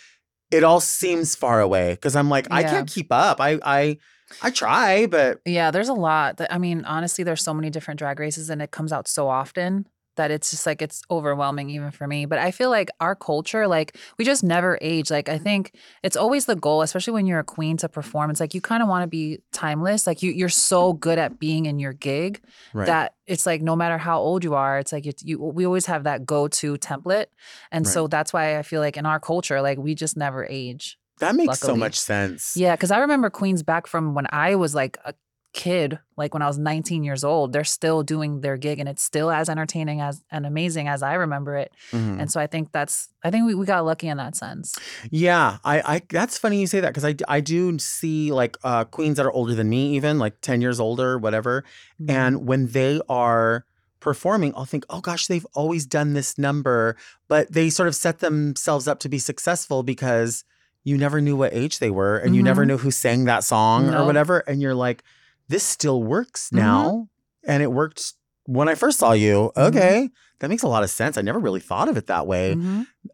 it 0.49 0.63
all 0.63 0.79
seems 0.79 1.35
far 1.35 1.61
away. 1.61 1.91
Because 1.93 2.15
I'm 2.15 2.27
like, 2.29 2.47
I 2.49 2.61
Yeah. 2.61 2.69
can't 2.71 2.89
keep 2.89 3.11
up. 3.11 3.39
I 3.39 3.59
I 3.63 3.97
I 4.41 4.49
try, 4.51 5.05
but 5.05 5.41
Yeah, 5.45 5.71
there's 5.71 5.89
a 5.89 5.93
lot. 5.93 6.37
That, 6.37 6.53
I 6.53 6.57
mean, 6.57 6.85
honestly, 6.85 7.23
there's 7.23 7.43
so 7.43 7.53
many 7.53 7.69
different 7.69 7.97
drag 7.99 8.19
races, 8.19 8.49
and 8.49 8.61
it 8.61 8.71
comes 8.71 8.91
out 8.93 9.07
so 9.07 9.27
often 9.27 9.87
that 10.15 10.31
it's 10.31 10.51
just 10.51 10.65
like 10.65 10.81
it's 10.81 11.01
overwhelming 11.09 11.69
even 11.69 11.91
for 11.91 12.05
me. 12.05 12.25
But 12.25 12.39
I 12.39 12.51
feel 12.51 12.69
like 12.69 12.89
our 12.99 13.15
culture, 13.15 13.67
like 13.67 13.95
we 14.17 14.25
just 14.25 14.43
never 14.43 14.77
age. 14.81 15.09
Like 15.09 15.29
I 15.29 15.37
think 15.37 15.73
it's 16.03 16.17
always 16.17 16.45
the 16.45 16.57
goal, 16.57 16.81
especially 16.81 17.13
when 17.13 17.25
you're 17.25 17.39
a 17.39 17.43
queen 17.43 17.77
to 17.77 17.87
perform. 17.87 18.29
It's 18.29 18.41
like 18.41 18.53
you 18.53 18.59
kind 18.59 18.83
of 18.83 18.89
want 18.89 19.03
to 19.03 19.07
be 19.07 19.39
timeless. 19.53 20.05
Like 20.05 20.21
you, 20.21 20.31
you're 20.31 20.49
so 20.49 20.91
good 20.91 21.17
at 21.19 21.39
being 21.39 21.67
in 21.67 21.79
your 21.79 21.93
gig 21.93 22.41
right. 22.73 22.85
that 22.87 23.13
it's 23.27 23.45
like 23.45 23.61
no 23.61 23.77
matter 23.77 23.97
how 23.97 24.19
old 24.19 24.43
you 24.43 24.55
are, 24.55 24.77
it's 24.77 24.91
like 24.91 25.05
you, 25.05 25.13
you 25.23 25.39
we 25.39 25.65
always 25.65 25.85
have 25.85 26.03
that 26.03 26.25
go-to 26.25 26.75
template, 26.77 27.27
and 27.71 27.85
Right. 27.85 27.91
so 27.91 28.07
that's 28.07 28.33
why 28.33 28.57
I 28.57 28.63
feel 28.63 28.81
like 28.81 28.97
in 28.97 29.05
our 29.05 29.21
culture, 29.21 29.61
like 29.61 29.77
we 29.77 29.95
just 29.95 30.17
never 30.17 30.45
age. 30.49 30.98
That 31.19 31.35
makes 31.35 31.59
so 31.59 31.75
much 31.75 31.99
sense. 31.99 32.55
Yeah, 32.55 32.75
because 32.75 32.91
I 32.91 32.99
remember 32.99 33.29
Queens 33.29 33.63
back 33.63 33.87
from 33.87 34.13
when 34.13 34.27
I 34.31 34.55
was 34.55 34.75
like 34.75 34.97
a 35.05 35.13
kid, 35.53 35.99
like 36.15 36.33
when 36.33 36.43
I 36.43 36.47
was 36.47 36.57
19 36.57 37.03
years 37.03 37.23
old. 37.23 37.53
They're 37.53 37.63
still 37.63 38.03
doing 38.03 38.41
their 38.41 38.57
gig, 38.57 38.79
and 38.79 38.87
it's 38.87 39.03
still 39.03 39.31
as 39.31 39.49
entertaining 39.49 40.01
as 40.01 40.21
and 40.31 40.45
amazing 40.45 40.87
as 40.87 41.01
I 41.01 41.13
remember 41.13 41.55
it. 41.55 41.73
Mhm. 41.91 42.21
And 42.21 42.31
so 42.31 42.39
I 42.39 42.47
think 42.47 42.71
that's 42.71 43.09
I 43.23 43.31
think 43.31 43.45
we, 43.45 43.55
we 43.55 43.65
got 43.65 43.85
lucky 43.85 44.07
in 44.07 44.17
that 44.17 44.35
sense. 44.35 44.77
Yeah, 45.09 45.57
I, 45.63 45.95
I 45.95 46.01
that's 46.09 46.37
funny 46.37 46.59
you 46.59 46.67
say 46.67 46.79
that 46.79 46.89
because 46.89 47.05
I 47.05 47.15
I 47.27 47.41
do 47.41 47.77
see 47.79 48.31
like 48.31 48.57
uh, 48.63 48.85
queens 48.85 49.17
that 49.17 49.25
are 49.25 49.31
older 49.31 49.55
than 49.55 49.69
me, 49.69 49.95
even 49.95 50.19
like 50.19 50.39
ten 50.41 50.61
years 50.61 50.79
older, 50.79 51.17
whatever. 51.17 51.63
Mm-hmm. 52.01 52.11
And 52.11 52.47
when 52.47 52.67
they 52.67 53.01
are 53.09 53.65
performing, 53.99 54.53
I'll 54.55 54.65
think, 54.65 54.85
oh 54.89 55.01
gosh, 55.01 55.27
they've 55.27 55.47
always 55.53 55.85
done 55.85 56.13
this 56.13 56.37
number, 56.37 56.95
but 57.27 57.51
they 57.51 57.69
sort 57.69 57.89
of 57.89 57.95
set 57.95 58.19
themselves 58.19 58.87
up 58.87 58.99
to 58.99 59.09
be 59.09 59.19
successful 59.19 59.83
because 59.83 60.45
you 60.83 60.97
never 60.97 61.19
knew 61.21 61.35
what 61.35 61.53
age 61.53 61.79
they 61.79 61.89
were 61.91 62.17
and 62.17 62.35
you 62.35 62.41
never 62.43 62.63
Mhm. 62.63 62.67
knew 62.67 62.77
who 62.77 62.91
sang 62.91 63.25
that 63.25 63.43
song 63.43 63.93
or 63.93 64.05
whatever. 64.05 64.39
And 64.39 64.61
you're 64.61 64.75
like, 64.75 65.03
this 65.47 65.63
still 65.63 66.01
works 66.03 66.49
Mhm. 66.49 66.57
now. 66.57 67.09
And 67.45 67.61
it 67.63 67.71
worked 67.71 68.13
when 68.45 68.67
I 68.69 68.75
first 68.75 68.99
saw 68.99 69.11
you. 69.13 69.51
Mhm. 69.55 69.63
Okay. 69.67 70.09
That 70.39 70.49
makes 70.49 70.63
a 70.63 70.67
lot 70.67 70.83
of 70.83 70.89
sense. 70.89 71.17
I 71.17 71.21
never 71.21 71.39
really 71.39 71.59
thought 71.59 71.89
of 71.89 71.97
it 71.97 72.07
that 72.07 72.25
way 72.27 72.55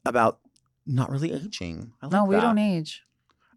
about 0.05 0.39
not 0.85 1.09
really 1.09 1.31
aging. 1.33 1.91
I 2.01 2.05
like 2.05 2.13
No, 2.13 2.25
we 2.25 2.35
that. 2.35 2.41
don't 2.41 2.57
age. 2.59 3.01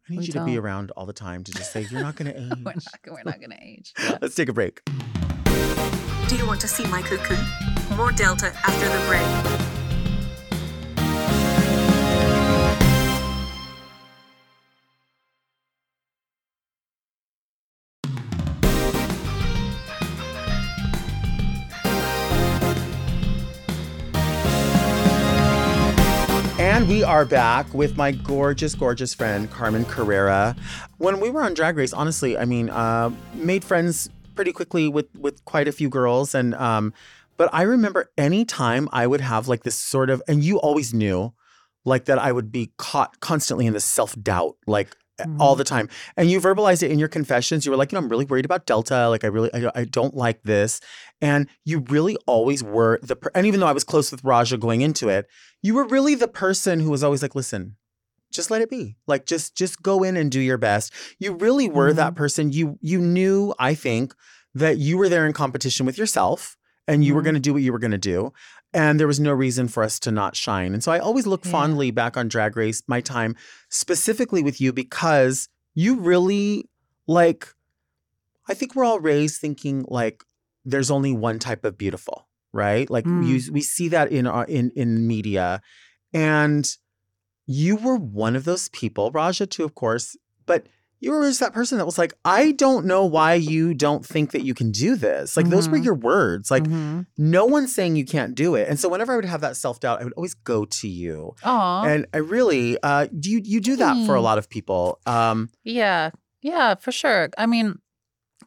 I 0.08 0.12
need 0.12 0.18
we 0.20 0.24
you 0.26 0.32
to 0.32 0.44
be 0.46 0.56
around 0.58 0.90
all 0.92 1.04
the 1.04 1.12
time 1.12 1.44
to 1.44 1.52
just 1.52 1.70
say, 1.70 1.86
you're 1.90 2.00
not 2.00 2.16
going 2.16 2.32
to 2.32 2.40
age. 2.40 2.48
we're 2.64 2.72
not 2.72 2.84
we're 3.06 3.22
not 3.24 3.40
gonna 3.42 3.58
age. 3.60 3.92
Yeah. 4.02 4.16
Let's 4.22 4.34
take 4.34 4.48
a 4.48 4.54
break. 4.54 4.80
Do 6.28 6.36
you 6.36 6.46
want 6.46 6.60
to 6.62 6.68
see 6.68 6.86
my 6.86 7.02
cuckoo? 7.02 7.36
More 7.94 8.12
Delta 8.12 8.46
after 8.64 8.86
the 8.88 9.06
break. 9.06 9.77
We 26.88 27.04
are 27.04 27.26
back 27.26 27.72
with 27.74 27.98
my 27.98 28.12
gorgeous, 28.12 28.74
gorgeous 28.74 29.12
friend, 29.12 29.50
Carmen 29.50 29.84
Carrera. 29.84 30.56
When 30.96 31.20
we 31.20 31.28
were 31.28 31.42
on 31.42 31.52
Drag 31.52 31.76
Race, 31.76 31.92
honestly, 31.92 32.38
I 32.38 32.46
mean, 32.46 32.70
uh, 32.70 33.10
made 33.34 33.62
friends 33.62 34.08
pretty 34.34 34.52
quickly 34.52 34.88
with, 34.88 35.14
with 35.14 35.44
quite 35.44 35.68
a 35.68 35.72
few 35.72 35.90
girls. 35.90 36.34
And, 36.34 36.54
um, 36.54 36.94
but 37.36 37.50
I 37.52 37.62
remember 37.62 38.10
any 38.16 38.46
time 38.46 38.88
I 38.90 39.06
would 39.06 39.20
have 39.20 39.48
like 39.48 39.64
this 39.64 39.74
sort 39.74 40.08
of, 40.08 40.22
and 40.26 40.42
you 40.42 40.58
always 40.60 40.94
knew 40.94 41.34
like 41.84 42.06
that 42.06 42.18
I 42.18 42.32
would 42.32 42.50
be 42.50 42.72
caught 42.78 43.20
constantly 43.20 43.66
in 43.66 43.74
the 43.74 43.80
self 43.80 44.16
doubt, 44.22 44.56
like 44.66 44.96
all 45.40 45.56
the 45.56 45.64
time. 45.64 45.88
And 46.16 46.30
you 46.30 46.40
verbalized 46.40 46.82
it 46.82 46.90
in 46.90 46.98
your 46.98 47.08
confessions. 47.08 47.64
You 47.66 47.72
were 47.72 47.76
like, 47.76 47.90
you 47.92 47.96
know, 47.96 48.02
I'm 48.04 48.08
really 48.08 48.24
worried 48.24 48.44
about 48.44 48.66
Delta. 48.66 49.08
Like, 49.08 49.24
I 49.24 49.28
really, 49.28 49.50
I, 49.52 49.70
I 49.74 49.84
don't 49.84 50.14
like 50.14 50.42
this. 50.44 50.80
And 51.20 51.48
you 51.64 51.80
really 51.88 52.16
always 52.26 52.62
were 52.62 53.00
the, 53.02 53.16
per- 53.16 53.30
and 53.34 53.46
even 53.46 53.60
though 53.60 53.66
I 53.66 53.72
was 53.72 53.84
close 53.84 54.12
with 54.12 54.22
Raja 54.22 54.56
going 54.56 54.80
into 54.80 55.08
it, 55.08 55.26
you 55.62 55.74
were 55.74 55.84
really 55.86 56.14
the 56.14 56.28
person 56.28 56.80
who 56.80 56.90
was 56.90 57.02
always 57.02 57.22
like, 57.22 57.34
listen, 57.34 57.76
just 58.32 58.50
let 58.50 58.62
it 58.62 58.70
be. 58.70 58.96
Like, 59.06 59.26
just, 59.26 59.56
just 59.56 59.82
go 59.82 60.02
in 60.02 60.16
and 60.16 60.30
do 60.30 60.40
your 60.40 60.58
best. 60.58 60.92
You 61.18 61.32
really 61.34 61.68
were 61.68 61.92
that 61.94 62.14
person. 62.14 62.52
You, 62.52 62.78
you 62.80 63.00
knew, 63.00 63.54
I 63.58 63.74
think, 63.74 64.14
that 64.54 64.78
you 64.78 64.98
were 64.98 65.08
there 65.08 65.26
in 65.26 65.32
competition 65.32 65.84
with 65.86 65.98
yourself 65.98 66.56
and 66.86 67.04
you 67.04 67.14
were 67.14 67.20
Mhm. 67.20 67.24
going 67.24 67.34
to 67.34 67.40
do 67.40 67.52
what 67.52 67.62
you 67.62 67.72
were 67.72 67.78
going 67.78 67.90
to 67.90 67.98
do. 67.98 68.32
And 68.74 69.00
there 69.00 69.06
was 69.06 69.18
no 69.20 69.32
reason 69.32 69.66
for 69.68 69.82
us 69.82 69.98
to 70.00 70.10
not 70.10 70.36
shine. 70.36 70.74
And 70.74 70.84
so 70.84 70.92
I 70.92 70.98
always 70.98 71.26
look 71.26 71.44
Yeah. 71.44 71.52
fondly 71.52 71.90
back 71.90 72.16
on 72.16 72.28
Drag 72.28 72.56
Race, 72.56 72.82
my 72.86 73.00
time 73.00 73.34
specifically 73.70 74.42
with 74.42 74.60
you, 74.60 74.72
because 74.72 75.48
you 75.74 75.98
really 76.00 76.68
like, 77.06 77.48
I 78.46 78.54
think 78.54 78.74
we're 78.74 78.84
all 78.84 79.00
raised 79.00 79.40
thinking 79.40 79.84
like 79.88 80.22
there's 80.64 80.90
only 80.90 81.12
one 81.12 81.38
type 81.38 81.64
of 81.64 81.78
beautiful, 81.78 82.28
right? 82.52 82.88
Like 82.90 83.06
Mm. 83.06 83.24
you, 83.24 83.52
we 83.52 83.62
see 83.62 83.88
that 83.88 84.12
in 84.12 84.26
our 84.26 84.44
in 84.44 84.70
in 84.76 85.06
media, 85.06 85.62
and 86.12 86.70
you 87.46 87.76
were 87.76 87.96
one 87.96 88.36
of 88.36 88.44
those 88.44 88.68
people, 88.68 89.10
Raja 89.10 89.46
too, 89.46 89.64
of 89.64 89.74
course, 89.74 90.16
but 90.44 90.66
you 91.00 91.12
were 91.12 91.22
just 91.22 91.40
that 91.40 91.52
person 91.52 91.78
that 91.78 91.84
was 91.86 91.98
like, 91.98 92.12
I 92.24 92.52
don't 92.52 92.84
know 92.86 93.04
why 93.04 93.34
you 93.34 93.72
don't 93.74 94.04
think 94.04 94.32
that 94.32 94.42
you 94.42 94.52
can 94.54 94.70
do 94.72 94.96
this. 94.96 95.36
Like 95.36 95.48
those 95.48 95.68
were 95.68 95.78
Mhm. 95.78 95.84
your 95.84 95.94
words. 95.94 96.50
Like 96.50 96.64
Mhm. 96.64 97.06
no 97.16 97.44
one's 97.46 97.74
saying 97.74 97.94
you 97.96 98.04
can't 98.04 98.34
do 98.34 98.54
it. 98.56 98.68
And 98.68 98.80
so 98.80 98.88
whenever 98.88 99.12
I 99.12 99.16
would 99.16 99.24
have 99.24 99.40
that 99.42 99.56
self 99.56 99.78
doubt, 99.80 100.00
I 100.00 100.04
would 100.04 100.12
always 100.14 100.34
go 100.34 100.64
to 100.64 100.88
you. 100.88 101.34
Aw. 101.44 101.84
And 101.84 102.06
I 102.12 102.18
really, 102.18 102.76
uh, 102.82 103.06
you 103.22 103.40
you 103.44 103.60
do 103.60 103.76
that 103.76 104.06
for 104.06 104.14
a 104.14 104.18
Hmm. 104.18 104.24
lot 104.24 104.38
of 104.38 104.48
people? 104.48 104.98
Um, 105.06 105.50
Yeah. 105.64 106.10
Yeah, 106.42 106.74
for 106.76 106.92
sure. 106.92 107.28
I 107.38 107.46
mean, 107.46 107.76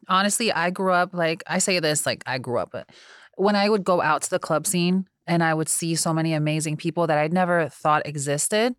honestly, 0.08 0.52
I 0.52 0.70
grew 0.70 0.92
up 0.92 1.10
like 1.14 1.42
I 1.46 1.58
say 1.58 1.80
this 1.80 2.06
like 2.06 2.22
I 2.26 2.38
grew 2.38 2.58
up, 2.58 2.70
but 2.72 2.90
when 3.36 3.56
I 3.56 3.68
would 3.68 3.84
go 3.84 4.00
out 4.02 4.22
to 4.22 4.30
the 4.30 4.38
club 4.38 4.66
scene 4.66 5.06
and 5.26 5.42
I 5.42 5.54
would 5.54 5.68
see 5.68 5.94
so 5.94 6.12
many 6.12 6.32
amazing 6.34 6.76
people 6.76 7.06
that 7.06 7.18
I'd 7.18 7.32
never 7.32 7.68
thought 7.68 8.06
existed, 8.06 8.74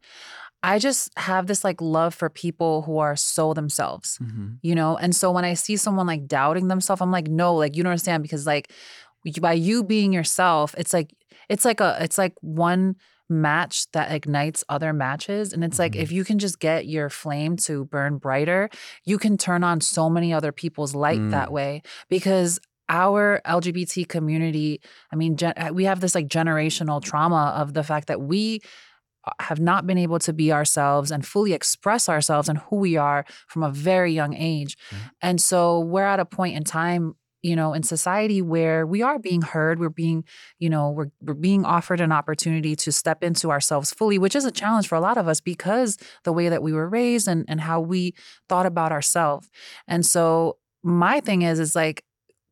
I 0.63 0.79
just 0.79 1.11
have 1.17 1.47
this 1.47 1.63
like 1.63 1.81
love 1.81 2.13
for 2.15 2.29
people 2.29 2.83
who 2.83 2.97
are 2.99 3.15
so 3.17 3.53
themselves, 3.53 4.17
you 4.61 4.73
know? 4.75 4.95
And 4.97 5.13
so 5.13 5.29
when 5.31 5.43
I 5.43 5.55
see 5.55 5.75
someone 5.75 6.07
like 6.07 6.25
doubting 6.25 6.69
themselves, 6.69 7.01
I'm 7.01 7.11
like, 7.11 7.27
no, 7.27 7.53
like 7.55 7.75
you 7.75 7.83
don't 7.83 7.91
understand 7.91 8.23
because 8.23 8.45
like 8.45 8.71
by 9.41 9.53
you 9.53 9.83
being 9.83 10.13
yourself, 10.13 10.73
it's 10.77 10.93
like 10.93 11.13
it's 11.49 11.65
like 11.65 11.81
a 11.81 11.97
it's 11.99 12.17
like 12.17 12.33
one 12.41 12.95
match 13.29 13.89
that 13.91 14.11
ignites 14.11 14.63
other 14.69 14.93
matches 14.93 15.53
and 15.53 15.63
it's 15.63 15.79
like 15.79 15.93
Mhm. 15.93 16.01
if 16.03 16.11
you 16.11 16.23
can 16.23 16.39
just 16.39 16.59
get 16.59 16.85
your 16.87 17.09
flame 17.09 17.55
to 17.57 17.85
burn 17.85 18.17
brighter 18.17 18.69
you 19.05 19.17
can 19.17 19.37
turn 19.37 19.63
on 19.63 19.81
so 19.81 20.09
many 20.09 20.33
other 20.33 20.51
people's 20.51 20.93
light 20.93 21.19
Mm. 21.19 21.31
that 21.31 21.51
way 21.51 21.81
because 22.09 22.59
our 22.89 23.41
lgbt 23.47 24.07
community 24.09 24.81
i 25.11 25.15
mean 25.15 25.35
gen- 25.37 25.53
uh, 25.57 25.69
we 25.73 25.85
have 25.85 26.01
this 26.01 26.13
like 26.13 26.27
generational 26.27 27.01
trauma 27.01 27.53
of 27.55 27.73
the 27.73 27.81
fact 27.83 28.07
that 28.07 28.21
we 28.21 28.61
have 29.39 29.59
not 29.59 29.85
been 29.87 29.97
able 29.97 30.19
to 30.19 30.33
be 30.33 30.51
ourselves 30.51 31.11
and 31.11 31.25
fully 31.25 31.53
express 31.53 32.09
ourselves 32.09 32.49
and 32.49 32.57
who 32.59 32.75
we 32.77 32.97
are 32.97 33.25
from 33.47 33.63
a 33.63 33.71
very 33.71 34.13
young 34.13 34.33
age. 34.33 34.77
Mhm. 34.91 34.97
and 35.21 35.41
so 35.41 35.79
we're 35.79 36.03
at 36.05 36.19
a 36.19 36.25
point 36.25 36.55
in 36.55 36.63
time 36.63 37.15
you 37.41 37.55
know 37.57 37.73
in 37.73 37.83
society 37.83 38.41
where 38.41 38.85
we 38.87 39.01
are 39.01 39.19
being 39.19 39.41
heard. 39.41 39.77
We're 39.79 39.89
being 39.89 40.23
you 40.59 40.69
know 40.69 40.91
we're, 40.91 41.11
we're 41.21 41.33
being 41.33 41.65
offered 41.65 41.99
an 41.99 42.11
opportunity 42.11 42.73
to 42.77 42.91
step 42.91 43.23
into 43.23 43.51
ourselves 43.51 43.91
fully 43.91 44.17
which 44.17 44.35
is 44.35 44.45
a 44.45 44.51
challenge 44.51 44.87
for 44.87 44.95
a 44.95 45.01
lot 45.01 45.17
of 45.17 45.27
us 45.27 45.41
because 45.41 45.97
the 46.23 46.31
way 46.33 46.47
that 46.49 46.63
we 46.63 46.71
were 46.73 46.87
raised 46.87 47.27
and, 47.27 47.43
and 47.49 47.59
how 47.61 47.81
we 47.81 48.13
thought 48.49 48.65
about 48.65 48.91
ourselves. 48.93 49.49
And 49.87 50.05
so 50.05 50.57
my 50.83 51.19
thing 51.19 51.41
is 51.41 51.59
is 51.59 51.75
like 51.75 52.03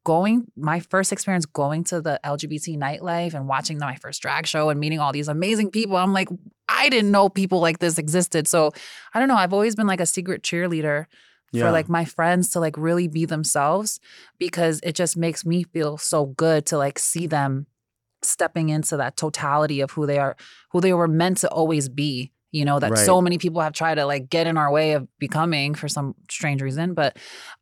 going 0.03 0.45
my 0.55 0.79
first 0.79 1.11
experience 1.11 1.45
going 1.45 1.83
to 1.83 2.01
the 2.01 2.19
lgbt 2.25 2.77
nightlife 2.77 3.33
and 3.33 3.47
watching 3.47 3.77
my 3.77 3.95
first 3.95 4.21
drag 4.21 4.47
show 4.47 4.69
and 4.69 4.79
meeting 4.79 4.99
all 4.99 5.11
these 5.11 5.27
amazing 5.27 5.69
people 5.69 5.95
i'm 5.95 6.13
like 6.13 6.29
i 6.67 6.89
didn't 6.89 7.11
know 7.11 7.29
people 7.29 7.59
like 7.59 7.79
this 7.79 7.97
existed 7.97 8.47
so 8.47 8.71
i 9.13 9.19
don't 9.19 9.27
know 9.27 9.35
i've 9.35 9.53
always 9.53 9.75
been 9.75 9.87
like 9.87 9.99
a 10.01 10.05
secret 10.05 10.41
cheerleader 10.41 11.05
Yeah. 11.51 11.65
for 11.65 11.71
like 11.71 11.87
my 11.89 12.05
friends 12.05 12.49
to 12.51 12.59
like 12.59 12.75
really 12.77 13.07
be 13.07 13.25
themselves 13.25 13.99
because 14.39 14.79
it 14.83 14.95
just 14.95 15.15
makes 15.17 15.45
me 15.45 15.63
feel 15.63 15.97
so 15.97 16.25
good 16.25 16.65
to 16.67 16.77
like 16.77 16.97
see 16.97 17.27
them 17.27 17.67
stepping 18.23 18.69
into 18.69 18.97
that 18.97 19.17
totality 19.17 19.81
of 19.81 19.91
who 19.91 20.05
they 20.05 20.17
are 20.17 20.35
who 20.71 20.81
they 20.81 20.93
were 20.93 21.07
meant 21.07 21.37
to 21.39 21.49
always 21.49 21.89
be 21.89 22.31
you 22.51 22.65
know 22.65 22.79
that 22.79 22.89
so 23.05 23.21
many 23.21 23.37
people 23.37 23.61
have 23.61 23.73
tried 23.73 23.95
to 23.95 24.05
like 24.05 24.29
get 24.29 24.47
in 24.47 24.57
our 24.57 24.71
way 24.71 24.93
of 24.93 25.07
becoming 25.19 25.73
for 25.73 25.87
some 25.87 26.15
strange 26.29 26.61
reason 26.61 26.93
but 26.93 27.17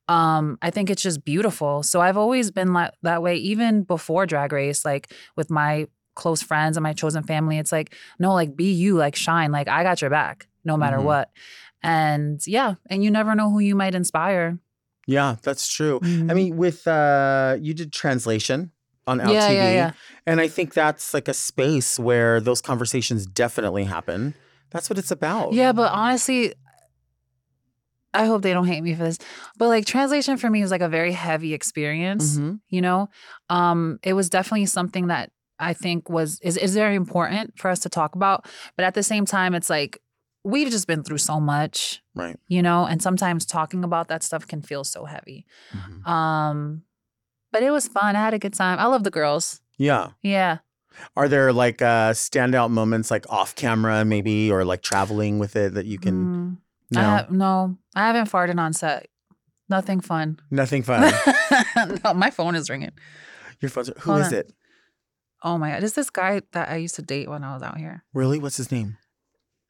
um 0.08 0.58
i 0.62 0.70
think 0.70 0.90
it's 0.90 1.02
just 1.02 1.24
beautiful 1.24 1.84
so 1.84 2.02
i've 2.02 2.18
always 2.18 2.52
been 2.52 2.74
like 2.74 2.92
that 3.04 3.22
way 3.22 3.36
even 3.36 3.84
before 3.84 4.26
drag 4.26 4.52
race 4.52 4.84
like 4.86 5.14
with 5.36 5.50
my 5.50 5.88
close 6.16 6.42
friends 6.42 6.76
and 6.76 6.84
my 6.84 6.94
chosen 6.94 7.24
family 7.24 7.58
it's 7.58 7.72
like 7.72 7.94
no 8.20 8.34
like 8.34 8.56
be 8.56 8.72
you 8.72 8.96
like 8.96 9.16
shine 9.16 9.52
like 9.52 9.68
i 9.68 9.84
got 9.84 10.02
your 10.02 10.10
back 10.10 10.48
no 10.66 10.76
matter 10.76 10.98
Mhm. 10.98 11.04
what 11.04 11.30
and 11.84 12.46
yeah 12.48 12.74
and 12.90 13.04
you 13.04 13.12
never 13.12 13.36
know 13.36 13.50
who 13.50 13.60
you 13.60 13.76
might 13.76 13.96
inspire 13.96 14.58
yeah, 15.08 15.38
that's 15.42 15.68
true. 15.68 16.00
I 16.04 16.06
Mhm. 16.06 16.36
mean, 16.36 16.58
with 16.58 16.88
uh, 16.88 17.58
you 17.60 17.74
did 17.74 17.92
translation 17.92 18.72
on 19.08 19.18
LTV, 19.20 19.32
yeah 19.32 19.50
yeah 19.50 19.70
yeah 19.72 19.92
and 20.28 20.40
I 20.40 20.48
think 20.48 20.76
that's 20.76 21.16
like 21.16 21.28
a 21.28 21.34
space 21.34 21.98
where 21.98 22.40
those 22.40 22.62
conversations 22.62 23.26
definitely 23.26 23.86
happen. 23.86 24.36
That's 24.72 24.90
what 24.90 24.98
it's 25.00 25.12
about. 25.12 25.54
Yeah, 25.54 25.72
but 25.72 25.92
honestly, 25.92 26.54
I 28.14 28.26
hope 28.26 28.42
they 28.42 28.54
don't 28.54 28.66
hate 28.68 28.82
me 28.82 28.94
for 28.96 29.04
this. 29.04 29.20
But 29.58 29.68
like 29.68 29.86
translation 29.86 30.38
for 30.38 30.50
me 30.50 30.62
was 30.62 30.72
like 30.72 30.82
a 30.82 30.90
very 30.90 31.12
heavy 31.12 31.54
experience, 31.54 32.38
Mhm. 32.38 32.60
you 32.70 32.82
know? 32.82 33.10
Um, 33.50 34.00
it 34.04 34.14
was 34.14 34.30
definitely 34.30 34.66
something 34.66 35.08
that 35.08 35.32
I 35.60 35.74
think 35.74 36.10
was 36.10 36.40
is 36.42 36.58
is 36.58 36.74
very 36.74 36.96
important 36.96 37.58
for 37.60 37.70
us 37.70 37.80
to 37.82 37.90
talk 37.90 38.16
about. 38.16 38.46
But 38.76 38.86
at 38.86 38.94
the 38.94 39.04
same 39.04 39.26
time, 39.26 39.54
it's 39.54 39.70
like 39.70 40.00
we've 40.44 40.70
just 40.72 40.88
been 40.88 41.04
through 41.04 41.18
so 41.18 41.40
much, 41.40 42.02
Right. 42.16 42.38
you 42.48 42.62
know, 42.62 42.86
and 42.86 43.02
sometimes 43.02 43.46
talking 43.46 43.84
about 43.84 44.08
that 44.08 44.24
stuff 44.24 44.48
can 44.48 44.62
feel 44.62 44.84
so 44.86 45.06
heavy. 45.06 45.46
Mhm. 45.74 46.08
Um, 46.08 46.84
but 47.52 47.62
it 47.62 47.72
was 47.72 47.88
fun. 47.90 48.16
I 48.16 48.20
had 48.22 48.34
a 48.34 48.40
good 48.40 48.54
time. 48.54 48.80
I 48.80 48.86
love 48.86 49.04
the 49.04 49.12
girls. 49.12 49.60
Yeah. 49.78 50.12
Yeah. 50.24 50.60
Are 51.16 51.28
there 51.28 51.52
like 51.54 51.82
uh, 51.82 52.12
standout 52.12 52.70
moments, 52.72 53.10
like 53.12 53.26
off 53.30 53.56
camera, 53.56 54.06
maybe, 54.06 54.52
or 54.52 54.64
like 54.66 54.82
traveling 54.82 55.40
with 55.40 55.56
it 55.56 55.74
that 55.74 55.86
you 55.86 55.98
can? 56.00 56.26
Mm, 56.26 56.58
No, 56.92 57.00
I 57.02 57.04
ha- 57.04 57.28
no, 57.30 57.78
I 57.96 58.08
haven't 58.08 58.30
farted 58.32 58.60
on 58.60 58.74
set. 58.74 59.08
Nothing 59.70 60.02
fun. 60.02 60.40
nothing 60.50 60.82
fun. 60.84 61.14
no, 62.04 62.14
my 62.14 62.32
phone 62.32 62.56
is 62.56 62.70
ringing. 62.70 62.92
Your 63.62 63.70
phone's. 63.70 63.90
Who 64.00 64.12
Hold 64.12 64.22
is 64.22 64.28
on. 64.28 64.34
it? 64.34 64.54
Oh 65.44 65.58
my 65.58 65.72
god, 65.72 65.84
is 65.84 65.94
this 65.94 66.10
guy 66.10 66.42
that 66.54 66.70
I 66.70 66.78
used 66.78 66.96
to 66.96 67.02
date 67.02 67.30
when 67.30 67.44
I 67.44 67.54
was 67.54 67.62
out 67.64 67.78
here? 67.78 68.04
Really? 68.14 68.40
What's 68.40 68.58
his 68.58 68.72
name? 68.72 68.98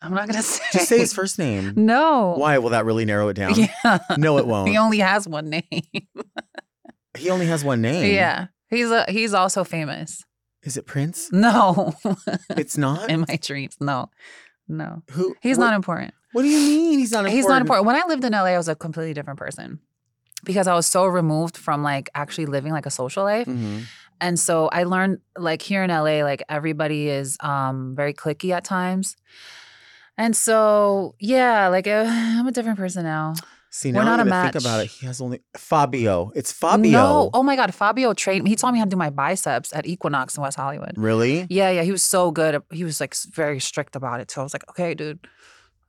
I'm 0.01 0.13
not 0.13 0.27
gonna 0.27 0.41
say. 0.43 0.63
Just 0.71 0.87
say 0.87 0.99
his 0.99 1.13
first 1.13 1.37
name. 1.37 1.73
No. 1.75 2.33
Why 2.37 2.57
will 2.59 2.69
that 2.69 2.85
really 2.85 3.03
narrow 3.05 3.27
it 3.27 3.33
down? 3.35 3.53
Yeah. 3.55 3.99
No, 4.17 4.37
it 4.37 4.47
won't. 4.47 4.69
He 4.71 4.77
only 4.77 4.99
has 4.99 5.27
one 5.27 5.49
name. 5.49 5.63
He 7.17 7.29
only 7.29 7.47
has 7.47 7.63
one 7.63 7.81
name. 7.81 8.13
yeah. 8.13 8.47
He's 8.69 8.91
a 8.91 9.05
he's 9.09 9.33
also 9.33 9.63
famous. 9.63 10.23
Is 10.63 10.77
it 10.77 10.85
Prince? 10.85 11.31
No. 11.31 11.95
It's 12.49 12.77
not. 12.77 13.09
In 13.11 13.25
my 13.27 13.37
dreams. 13.41 13.77
No. 13.79 14.09
No. 14.67 15.03
Who? 15.11 15.35
He's 15.41 15.57
what, 15.57 15.65
not 15.65 15.73
important. 15.73 16.13
What 16.33 16.43
do 16.43 16.47
you 16.47 16.57
mean? 16.57 16.99
He's 16.99 17.11
not 17.11 17.19
important. 17.19 17.37
He's 17.37 17.47
not 17.47 17.61
important. 17.61 17.87
When 17.87 17.95
I 17.95 18.03
lived 18.07 18.23
in 18.23 18.33
LA, 18.33 18.45
I 18.45 18.57
was 18.57 18.67
a 18.67 18.75
completely 18.75 19.13
different 19.13 19.39
person. 19.39 19.79
Because 20.43 20.67
I 20.67 20.73
was 20.73 20.85
so 20.85 21.05
removed 21.05 21.57
from 21.57 21.83
like 21.83 22.09
actually 22.13 22.45
living 22.45 22.71
like 22.71 22.85
a 22.85 22.91
social 22.91 23.23
life. 23.23 23.47
Mhm. 23.47 23.83
And 24.21 24.39
so 24.39 24.67
I 24.67 24.83
learned 24.83 25.19
like 25.37 25.61
here 25.61 25.83
in 25.83 25.89
LA, 25.89 26.23
like 26.23 26.43
everybody 26.49 27.09
is 27.09 27.37
um 27.41 27.95
very 27.95 28.13
clicky 28.13 28.51
at 28.51 28.63
times. 28.63 29.17
And 30.17 30.35
so 30.35 31.15
yeah, 31.19 31.67
like 31.69 31.87
uh, 31.87 32.05
I'm 32.07 32.47
a 32.47 32.51
different 32.51 32.77
person 32.77 33.03
now. 33.03 33.33
See, 33.71 33.91
We're 33.91 33.99
now 34.03 34.17
not 34.17 34.19
I'm 34.21 34.27
a 34.27 34.29
gonna 34.31 34.51
think 34.51 34.63
about 34.63 34.79
it. 34.83 34.87
He 34.87 35.05
has 35.05 35.21
only 35.21 35.41
Fabio. 35.55 36.31
It's 36.35 36.51
Fabio. 36.51 36.91
No, 36.91 37.29
oh 37.33 37.43
my 37.43 37.55
God, 37.55 37.73
Fabio 37.73 38.13
trained 38.13 38.43
me. 38.43 38.49
He 38.49 38.55
taught 38.55 38.73
me 38.73 38.79
how 38.79 38.85
to 38.85 38.89
do 38.89 38.97
my 38.97 39.11
biceps 39.11 39.71
at 39.73 39.85
Equinox 39.85 40.35
in 40.37 40.41
West 40.41 40.57
Hollywood. 40.57 40.93
Really? 40.97 41.45
Yeah, 41.49 41.69
yeah, 41.69 41.83
he 41.83 41.91
was 41.91 42.01
so 42.01 42.31
good. 42.31 42.61
He 42.71 42.83
was 42.83 42.99
like 42.99 43.15
very 43.31 43.59
strict 43.59 43.95
about 43.95 44.21
it. 44.21 44.31
So 44.31 44.41
I 44.41 44.43
was 44.43 44.53
like, 44.53 44.67
okay, 44.69 44.95
dude. 44.95 45.19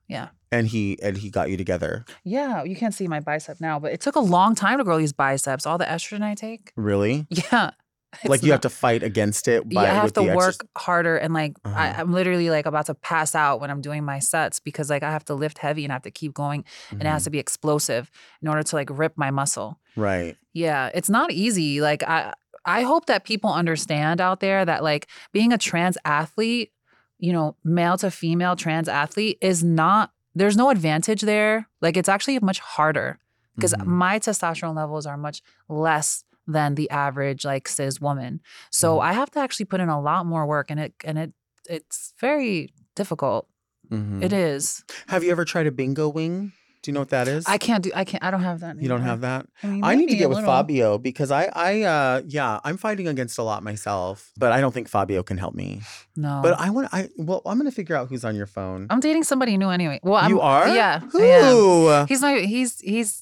Yeah. 0.07 0.29
And 0.51 0.67
he 0.67 1.01
and 1.01 1.17
he 1.17 1.29
got 1.29 1.49
you 1.49 1.57
together. 1.57 2.05
Yeah, 2.23 2.63
you 2.63 2.75
can't 2.75 2.93
see 2.93 3.07
my 3.07 3.19
bicep 3.21 3.61
now, 3.61 3.79
but 3.79 3.93
it 3.93 4.01
took 4.01 4.15
a 4.15 4.19
long 4.19 4.53
time 4.53 4.77
to 4.77 4.83
grow 4.83 4.97
these 4.97 5.13
biceps. 5.13 5.65
All 5.65 5.77
the 5.77 5.85
estrogen 5.85 6.21
I 6.21 6.35
take. 6.35 6.73
Really? 6.75 7.25
Yeah. 7.51 7.71
like 8.25 8.43
you 8.43 8.51
have 8.51 8.61
to 8.61 8.69
fight 8.69 9.03
against 9.03 9.47
it. 9.47 9.67
By, 9.69 9.83
yeah, 9.83 9.91
I 9.91 9.95
have 9.95 10.13
to 10.13 10.21
work 10.23 10.47
exercise- 10.49 10.67
harder 10.77 11.17
and 11.17 11.33
like 11.33 11.53
I, 11.65 11.69
Uh-huh. 11.89 12.01
I'm 12.01 12.11
literally 12.13 12.49
like 12.49 12.65
about 12.65 12.85
to 12.87 12.95
pass 12.95 13.35
out 13.35 13.61
when 13.61 13.69
I'm 13.71 13.81
doing 13.81 14.03
my 14.03 14.19
sets 14.19 14.59
because 14.59 14.89
like 14.89 15.03
I 15.03 15.11
have 15.11 15.25
to 15.25 15.33
lift 15.35 15.57
heavy 15.59 15.83
and 15.85 15.91
I 15.91 15.95
have 15.95 16.01
to 16.03 16.11
keep 16.11 16.33
going 16.33 16.65
and 16.91 17.01
it 17.01 17.07
has 17.07 17.21
Mhm. 17.21 17.25
to 17.25 17.29
be 17.31 17.39
explosive 17.39 18.11
in 18.41 18.47
order 18.47 18.63
to 18.63 18.75
like 18.75 18.89
rip 18.91 19.13
my 19.17 19.31
muscle. 19.31 19.79
Right. 19.95 20.35
Yeah, 20.53 20.89
it's 20.93 21.09
not 21.09 21.31
easy. 21.31 21.81
Like 21.81 22.03
I 22.03 22.33
I 22.65 22.83
hope 22.83 23.05
that 23.07 23.23
people 23.23 23.51
understand 23.51 24.21
out 24.21 24.39
there 24.39 24.65
that 24.65 24.83
like 24.83 25.07
being 25.31 25.51
a 25.53 25.57
trans 25.57 25.97
athlete, 26.05 26.71
you 27.17 27.33
know, 27.33 27.55
male 27.63 27.97
to 27.97 28.11
female 28.11 28.55
trans 28.55 28.87
athlete 28.87 29.37
is 29.41 29.63
not 29.63 30.11
there's 30.35 30.55
no 30.57 30.69
advantage 30.69 31.21
there. 31.21 31.67
Like 31.81 31.97
it's 31.97 32.09
actually 32.09 32.37
much 32.39 32.59
harder 32.59 33.19
because 33.55 33.73
Mhm. 33.73 33.85
my 33.85 34.19
testosterone 34.19 34.75
levels 34.75 35.05
are 35.05 35.17
much 35.17 35.41
less 35.69 36.23
than 36.47 36.75
the 36.75 36.89
average 36.89 37.45
like 37.45 37.67
cis 37.67 38.01
woman. 38.01 38.41
So 38.71 38.97
Mhm. 38.97 39.03
I 39.03 39.13
have 39.13 39.29
to 39.31 39.39
actually 39.39 39.65
put 39.65 39.79
in 39.79 39.89
a 39.89 40.01
lot 40.01 40.25
more 40.25 40.45
work 40.45 40.69
and 40.71 40.79
it 40.79 40.93
and 41.05 41.17
it 41.17 41.33
it's 41.69 42.13
very 42.19 42.73
difficult. 42.95 43.47
Mhm. 43.91 44.23
It 44.23 44.33
is. 44.33 44.83
Have 45.07 45.23
you 45.23 45.31
ever 45.31 45.45
tried 45.45 45.67
a 45.67 45.71
bingo 45.71 46.09
wing? 46.09 46.53
Do 46.81 46.89
you 46.89 46.93
know 46.93 47.01
what 47.01 47.09
that 47.09 47.27
is? 47.27 47.45
I 47.45 47.59
can't 47.59 47.83
do. 47.83 47.91
I 47.93 48.03
can't. 48.03 48.23
I 48.23 48.31
don't 48.31 48.41
have 48.41 48.61
that. 48.61 48.81
you 48.81 48.89
don't 48.89 49.03
have 49.03 49.21
that. 49.21 49.45
I, 49.61 49.67
mean, 49.67 49.83
I 49.83 49.93
need 49.93 50.09
to 50.09 50.15
get 50.15 50.29
with 50.29 50.37
little. 50.39 50.49
Fabio 50.51 50.97
because 50.97 51.29
I, 51.29 51.43
I, 51.53 51.81
uh, 51.83 52.21
yeah, 52.25 52.59
I'm 52.63 52.77
fighting 52.77 53.07
against 53.07 53.37
a 53.37 53.43
lot 53.43 53.61
myself, 53.61 54.31
but 54.35 54.51
I 54.51 54.61
don't 54.61 54.73
think 54.73 54.87
Fabio 54.89 55.21
can 55.21 55.37
help 55.37 55.53
me. 55.53 55.81
No, 56.15 56.39
But 56.41 56.59
I 56.59 56.71
want, 56.71 56.89
I, 56.91 57.09
well, 57.17 57.43
I'm 57.45 57.59
gonna 57.59 57.69
figure 57.69 57.95
out 57.95 58.09
who's 58.09 58.25
on 58.25 58.35
your 58.35 58.47
phone. 58.47 58.87
I'm 58.89 58.99
dating 58.99 59.25
somebody 59.25 59.57
new 59.57 59.69
anyway. 59.69 59.99
Well, 60.01 60.15
I'm, 60.15 60.31
you 60.31 60.41
are? 60.41 60.67
Yeah. 60.69 61.01
Who? 61.01 62.05
He's 62.05 62.21
my. 62.23 62.39
He's 62.39 62.79
he's 62.79 63.21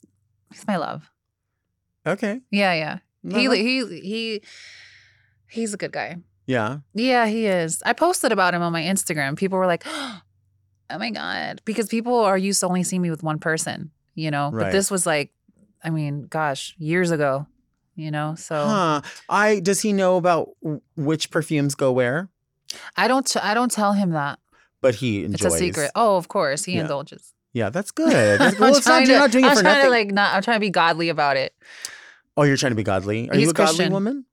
he's 0.53 0.65
my 0.65 0.77
love. 0.77 1.11
Okay. 2.07 2.39
Yeah, 2.51 2.73
yeah. 2.73 2.99
He 3.27 3.47
he 3.49 3.99
he. 4.01 4.41
He's 5.49 5.73
a 5.73 5.77
good 5.77 5.91
guy. 5.91 6.17
Yeah. 6.45 6.79
Yeah, 6.93 7.25
he 7.27 7.45
is. 7.47 7.81
I 7.85 7.93
posted 7.93 8.31
about 8.31 8.53
him 8.53 8.61
on 8.61 8.71
my 8.71 8.81
Instagram. 8.81 9.35
People 9.37 9.57
were 9.59 9.65
like, 9.67 9.83
"Oh 9.87 10.21
my 10.97 11.09
god," 11.11 11.61
because 11.65 11.87
people 11.87 12.15
are 12.19 12.37
used 12.37 12.59
to 12.61 12.67
only 12.67 12.83
seeing 12.83 13.01
me 13.01 13.09
with 13.09 13.23
one 13.23 13.39
person, 13.39 13.91
you 14.15 14.31
know. 14.31 14.51
Right. 14.51 14.65
But 14.65 14.71
this 14.71 14.89
was 14.91 15.05
like, 15.05 15.31
I 15.83 15.89
mean, 15.89 16.23
gosh, 16.27 16.75
years 16.77 17.11
ago, 17.11 17.47
you 17.95 18.11
know. 18.11 18.35
So 18.35 18.55
Huh. 18.55 19.01
I 19.27 19.59
does 19.59 19.81
he 19.81 19.93
know 19.93 20.17
about 20.17 20.49
which 20.95 21.29
perfumes 21.31 21.75
go 21.75 21.91
where? 21.91 22.29
I 22.95 23.07
don't. 23.07 23.25
T- 23.25 23.39
I 23.41 23.53
don't 23.53 23.71
tell 23.71 23.93
him 23.93 24.11
that. 24.11 24.39
But 24.81 24.95
he 24.95 25.25
enjoys. 25.25 25.45
It's 25.45 25.55
a 25.55 25.57
secret. 25.57 25.91
Oh, 25.95 26.15
of 26.17 26.27
course, 26.29 26.63
he 26.65 26.73
Yeah. 26.73 26.81
indulges. 26.81 27.33
Yeah, 27.53 27.69
that's 27.69 27.91
good. 28.01 28.39
That's. 28.39 28.57
Well, 28.59 28.69
I'm 28.71 28.75
it's 28.77 28.85
not, 28.87 28.91
trying 28.99 29.07
you're 29.09 29.19
not 29.19 29.31
doing 29.31 29.45
I'm 29.45 29.55
for 29.57 29.61
trying 29.63 29.73
nothing. 29.77 29.85
to 29.85 29.89
like 29.89 30.11
not. 30.11 30.35
I'm 30.35 30.41
trying 30.43 30.55
to 30.57 30.61
be 30.61 30.69
godly 30.69 31.09
about 31.09 31.37
it. 31.37 31.53
Oh, 32.37 32.43
you're 32.43 32.57
trying 32.57 32.71
to 32.71 32.75
be 32.75 32.83
godly. 32.83 33.29
Are 33.29 33.35
He's 33.35 33.43
you 33.45 33.49
a 33.49 33.53
godly 33.53 33.75
Christian. 33.75 33.93
woman? 33.93 34.25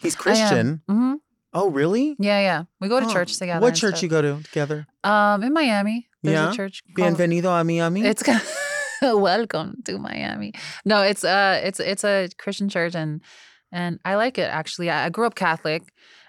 He's 0.00 0.14
Christian. 0.14 0.82
Mm-hmm. 0.88 1.14
Oh, 1.54 1.70
really? 1.70 2.14
Yeah, 2.18 2.40
yeah. 2.40 2.64
We 2.80 2.88
go 2.88 3.00
to 3.00 3.06
Huh. 3.06 3.12
church 3.12 3.36
together. 3.38 3.60
What 3.60 3.68
and 3.68 3.76
church 3.76 3.94
stuff. 3.96 4.02
you 4.02 4.08
go 4.08 4.22
to 4.22 4.42
together? 4.42 4.86
Um, 5.02 5.42
in 5.42 5.52
Miami. 5.52 6.08
There's 6.22 6.34
Yeah? 6.34 6.50
a 6.50 6.54
church. 6.54 6.82
called- 6.96 7.16
Bienvenido 7.16 7.58
a 7.58 7.64
Miami. 7.64 8.02
It's 8.04 8.22
welcome 9.02 9.76
to 9.84 9.98
Miami. 9.98 10.52
No, 10.84 11.02
it's 11.02 11.24
uh 11.24 11.60
it's 11.64 11.80
it's 11.80 12.04
a 12.04 12.28
Christian 12.38 12.68
church 12.68 12.94
and 12.94 13.22
and 13.72 13.98
I 14.04 14.16
like 14.16 14.38
it 14.38 14.50
actually. 14.50 14.90
I, 14.90 15.06
I 15.06 15.08
grew 15.10 15.26
up 15.26 15.34
Catholic 15.34 15.82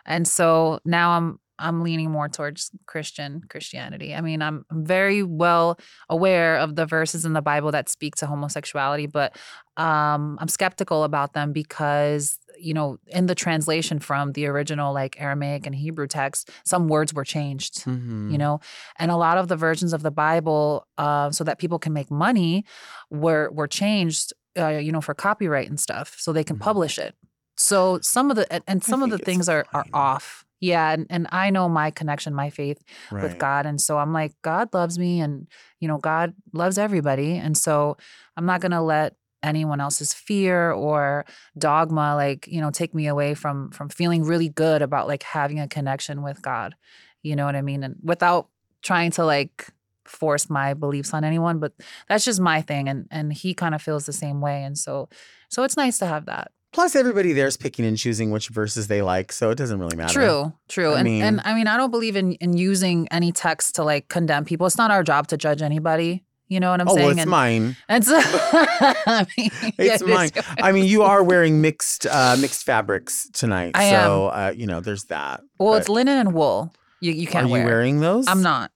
and 0.05 0.28
so 0.28 0.80
now 0.86 1.11
I'm 1.11 1.39
I'm 1.60 1.82
leaning 1.84 2.10
more 2.12 2.30
towards 2.30 2.72
Christian 2.88 3.41
Christianity. 3.49 4.16
I 4.16 4.22
mean, 4.22 4.41
I'm 4.41 4.66
very 4.72 5.22
well 5.24 5.78
aware 6.10 6.57
of 6.57 6.76
the 6.76 6.86
verses 6.86 7.26
in 7.26 7.34
the 7.34 7.41
Bible 7.41 7.72
that 7.72 7.89
speak 7.89 8.16
to 8.18 8.26
homosexuality, 8.28 9.05
but 9.07 9.36
um 9.78 10.38
I'm 10.41 10.47
skeptical 10.47 11.03
about 11.03 11.34
them 11.34 11.51
because 11.53 12.38
you 12.62 12.74
know, 12.74 12.97
in 13.07 13.26
the 13.28 13.36
translation 13.36 13.99
from 13.99 14.34
the 14.34 14.45
original 14.45 14.93
like 14.93 15.16
Aramaic 15.22 15.66
and 15.66 15.74
Hebrew 15.74 16.07
text, 16.07 16.49
some 16.66 16.89
words 16.89 17.14
were 17.14 17.24
changed 17.24 17.86
Mhm. 17.86 18.32
you 18.32 18.38
know 18.38 18.60
and 18.97 19.12
a 19.12 19.16
lot 19.16 19.38
of 19.38 19.47
the 19.47 19.55
versions 19.55 19.91
of 19.93 20.01
the 20.03 20.12
bible 20.12 20.86
uh, 20.97 21.32
so 21.32 21.43
that 21.45 21.57
people 21.57 21.80
can 21.80 21.93
make 21.93 22.12
money 22.12 22.66
were 23.10 23.49
were 23.51 23.68
changed 23.68 24.34
uh, 24.57 24.68
you 24.86 24.91
know 24.91 25.01
for 25.01 25.14
copyright 25.14 25.70
and 25.70 25.80
stuff 25.80 26.16
so 26.20 26.32
they 26.34 26.43
can 26.43 26.57
Mhm. 26.57 26.62
publish 26.70 26.97
it 26.99 27.16
so 27.55 27.99
some 28.01 28.30
of 28.32 28.36
the 28.38 28.45
and, 28.53 28.64
and 28.68 28.84
some 28.84 29.01
of 29.03 29.10
the 29.10 29.18
things 29.26 29.47
are 29.49 29.66
are 29.74 29.86
off 29.93 30.45
yeah 30.60 30.91
and, 30.91 31.05
and 31.10 31.28
i 31.32 31.49
know 31.49 31.70
my 31.70 31.91
connection 31.91 32.34
my 32.34 32.49
faith 32.49 32.84
right. 33.12 33.24
with 33.24 33.38
god 33.38 33.66
and 33.66 33.80
so 33.80 33.97
i'm 33.97 34.14
like 34.14 34.34
god 34.41 34.74
loves 34.74 34.99
me 34.99 35.20
and 35.20 35.47
you 35.80 35.88
know 35.88 35.97
god 35.97 36.34
loves 36.53 36.78
everybody 36.78 37.36
and 37.36 37.57
so 37.57 37.97
i'm 38.38 38.45
not 38.45 38.62
gonna 38.62 38.84
let 38.84 39.16
anyone 39.41 39.80
else's 39.80 40.14
fear 40.14 40.72
or 40.72 41.26
dogma 41.57 42.16
like 42.16 42.47
you 42.47 42.60
know 42.60 42.72
take 42.72 42.93
me 42.93 43.07
away 43.07 43.34
from 43.34 43.72
from 43.72 43.89
feeling 43.89 44.24
really 44.24 44.49
good 44.49 44.82
about 44.82 45.07
like 45.07 45.24
having 45.24 45.60
a 45.60 45.68
connection 45.68 46.22
with 46.22 46.41
god 46.41 46.76
you 47.24 47.36
know 47.36 47.45
what 47.45 47.55
i 47.55 47.62
mean 47.62 47.84
and 47.84 47.95
without 48.03 48.49
trying 48.82 49.12
to 49.12 49.24
like 49.26 49.70
force 50.05 50.49
my 50.49 50.74
beliefs 50.74 51.14
on 51.14 51.24
anyone 51.24 51.60
but 51.60 51.72
that's 52.07 52.26
just 52.26 52.41
my 52.41 52.62
thing 52.62 52.89
and 52.89 53.07
and 53.12 53.32
he 53.32 53.53
kind 53.53 53.76
of 53.76 53.82
feels 53.82 54.05
the 54.05 54.14
same 54.14 54.41
way 54.41 54.64
and 54.64 54.78
so 54.78 55.07
so 55.49 55.64
it's 55.64 55.78
nice 55.78 55.99
to 55.99 56.05
have 56.05 56.26
that 56.26 56.51
Plus, 56.72 56.95
everybody 56.95 57.34
there 57.34 57.47
is 57.47 57.57
picking 57.57 57.84
and 57.86 57.97
choosing 57.97 58.30
which 58.30 58.49
verses 58.49 58.88
they 58.88 59.01
like, 59.01 59.32
so 59.32 59.49
it 59.49 59.55
doesn't 59.55 59.80
really 59.80 59.97
matter. 59.97 60.13
True, 60.13 60.53
true. 60.67 60.93
I 60.93 60.99
and 60.99 61.03
mean- 61.05 61.24
and 61.24 61.41
I 61.43 61.53
mean 61.55 61.67
I 61.67 61.78
don't 61.78 61.91
believe 61.91 62.15
in 62.15 62.34
in 62.34 62.55
using 62.55 63.07
any 63.09 63.32
text 63.32 63.76
to 63.76 63.84
like 63.84 64.07
condemn 64.07 64.45
people. 64.45 64.67
It's 64.67 64.78
not 64.78 64.91
our 64.91 65.03
job 65.03 65.28
to 65.28 65.38
judge 65.38 65.61
anybody. 65.61 66.24
You 66.47 66.59
know 66.59 66.72
what 66.72 66.82
I'm 66.82 66.88
oh, 66.89 66.95
saying? 66.95 67.05
well, 67.05 67.11
it's 67.11 67.22
and, 67.22 67.30
mine. 67.30 67.78
And 67.88 68.03
so, 68.03 68.20
I 68.24 69.28
mean, 69.38 69.51
It's 69.78 70.01
it 70.01 70.01
is 70.01 70.03
mine. 70.03 70.32
I 70.59 70.72
mean, 70.72 70.86
you 70.86 71.03
are 71.11 71.24
wearing 71.24 71.61
mixed 71.61 72.07
uh, 72.07 72.38
mixed 72.39 72.63
fabrics 72.65 73.30
tonight, 73.34 73.72
I 73.76 73.91
so 73.91 74.28
uh, 74.28 74.53
you 74.55 74.65
know 74.65 74.80
there's 74.80 75.05
that. 75.05 75.41
well, 75.59 75.74
but 75.74 75.82
it's 75.82 75.89
linen 75.89 76.17
and 76.17 76.34
wool. 76.34 76.74
You 77.01 77.11
you 77.11 77.28
can't 77.28 77.45
Are 77.45 77.47
you 77.47 77.53
wear. 77.53 77.65
wearing 77.65 77.99
those? 77.99 78.28
I'm 78.28 78.41
not. 78.41 78.72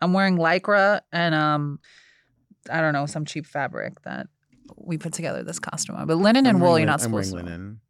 I'm 0.00 0.12
wearing 0.12 0.36
lycra 0.36 1.00
and 1.12 1.34
um, 1.34 1.80
I 2.70 2.80
don't 2.80 2.92
know 2.92 3.06
some 3.06 3.24
cheap 3.24 3.46
fabric 3.46 4.02
that 4.02 4.26
we 4.76 4.98
put 4.98 5.12
together 5.12 5.42
this 5.42 5.58
costume 5.58 5.96
on. 5.96 6.06
But 6.06 6.16
linen 6.16 6.46
I'm 6.46 6.56
and 6.56 6.62
wool, 6.62 6.78
you're 6.78 6.86
not 6.86 6.94
I'm 6.94 7.10
supposed 7.10 7.32
wearing 7.32 7.46
to. 7.46 7.52
linen 7.52 7.80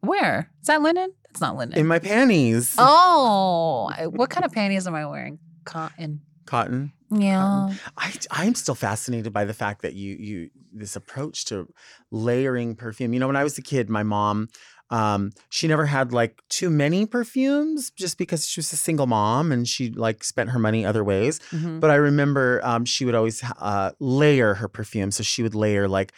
Where 0.00 0.50
is 0.60 0.66
that 0.66 0.82
linen? 0.82 1.12
It's 1.30 1.40
not 1.40 1.56
linen. 1.56 1.78
in 1.78 1.86
my 1.86 1.98
panties. 1.98 2.74
oh, 2.78 3.90
what 4.10 4.30
kind 4.30 4.44
of 4.44 4.52
panties 4.52 4.86
am 4.86 4.94
I 4.94 5.06
wearing? 5.06 5.38
Cotton. 5.64 6.20
Cotton. 6.46 6.92
Yeah. 7.10 7.74
I 7.96 8.12
I'm 8.30 8.54
still 8.54 8.74
fascinated 8.74 9.32
by 9.32 9.44
the 9.44 9.54
fact 9.54 9.82
that 9.82 9.94
you 9.94 10.16
you 10.18 10.50
this 10.72 10.96
approach 10.96 11.46
to 11.46 11.68
layering 12.10 12.74
perfume. 12.76 13.12
You 13.12 13.20
know, 13.20 13.26
when 13.26 13.36
I 13.36 13.44
was 13.44 13.58
a 13.58 13.62
kid, 13.62 13.88
my 13.88 14.02
mom 14.02 14.48
um 14.90 15.32
she 15.50 15.68
never 15.68 15.84
had 15.86 16.12
like 16.12 16.40
too 16.48 16.70
many 16.70 17.04
perfumes 17.06 17.90
just 17.90 18.16
because 18.18 18.46
she 18.48 18.58
was 18.60 18.72
a 18.72 18.76
single 18.76 19.06
mom 19.06 19.52
and 19.52 19.68
she 19.68 19.90
like 19.90 20.24
spent 20.24 20.50
her 20.50 20.58
money 20.58 20.84
other 20.86 21.04
ways. 21.04 21.40
Mhm. 21.50 21.80
But 21.80 21.90
I 21.90 21.96
remember 21.96 22.60
um 22.64 22.84
she 22.84 23.04
would 23.04 23.14
always 23.14 23.42
uh 23.60 23.92
layer 24.00 24.54
her 24.54 24.68
perfume. 24.68 25.10
So 25.10 25.22
she 25.22 25.42
would 25.42 25.54
layer 25.54 25.88
like 25.88 26.12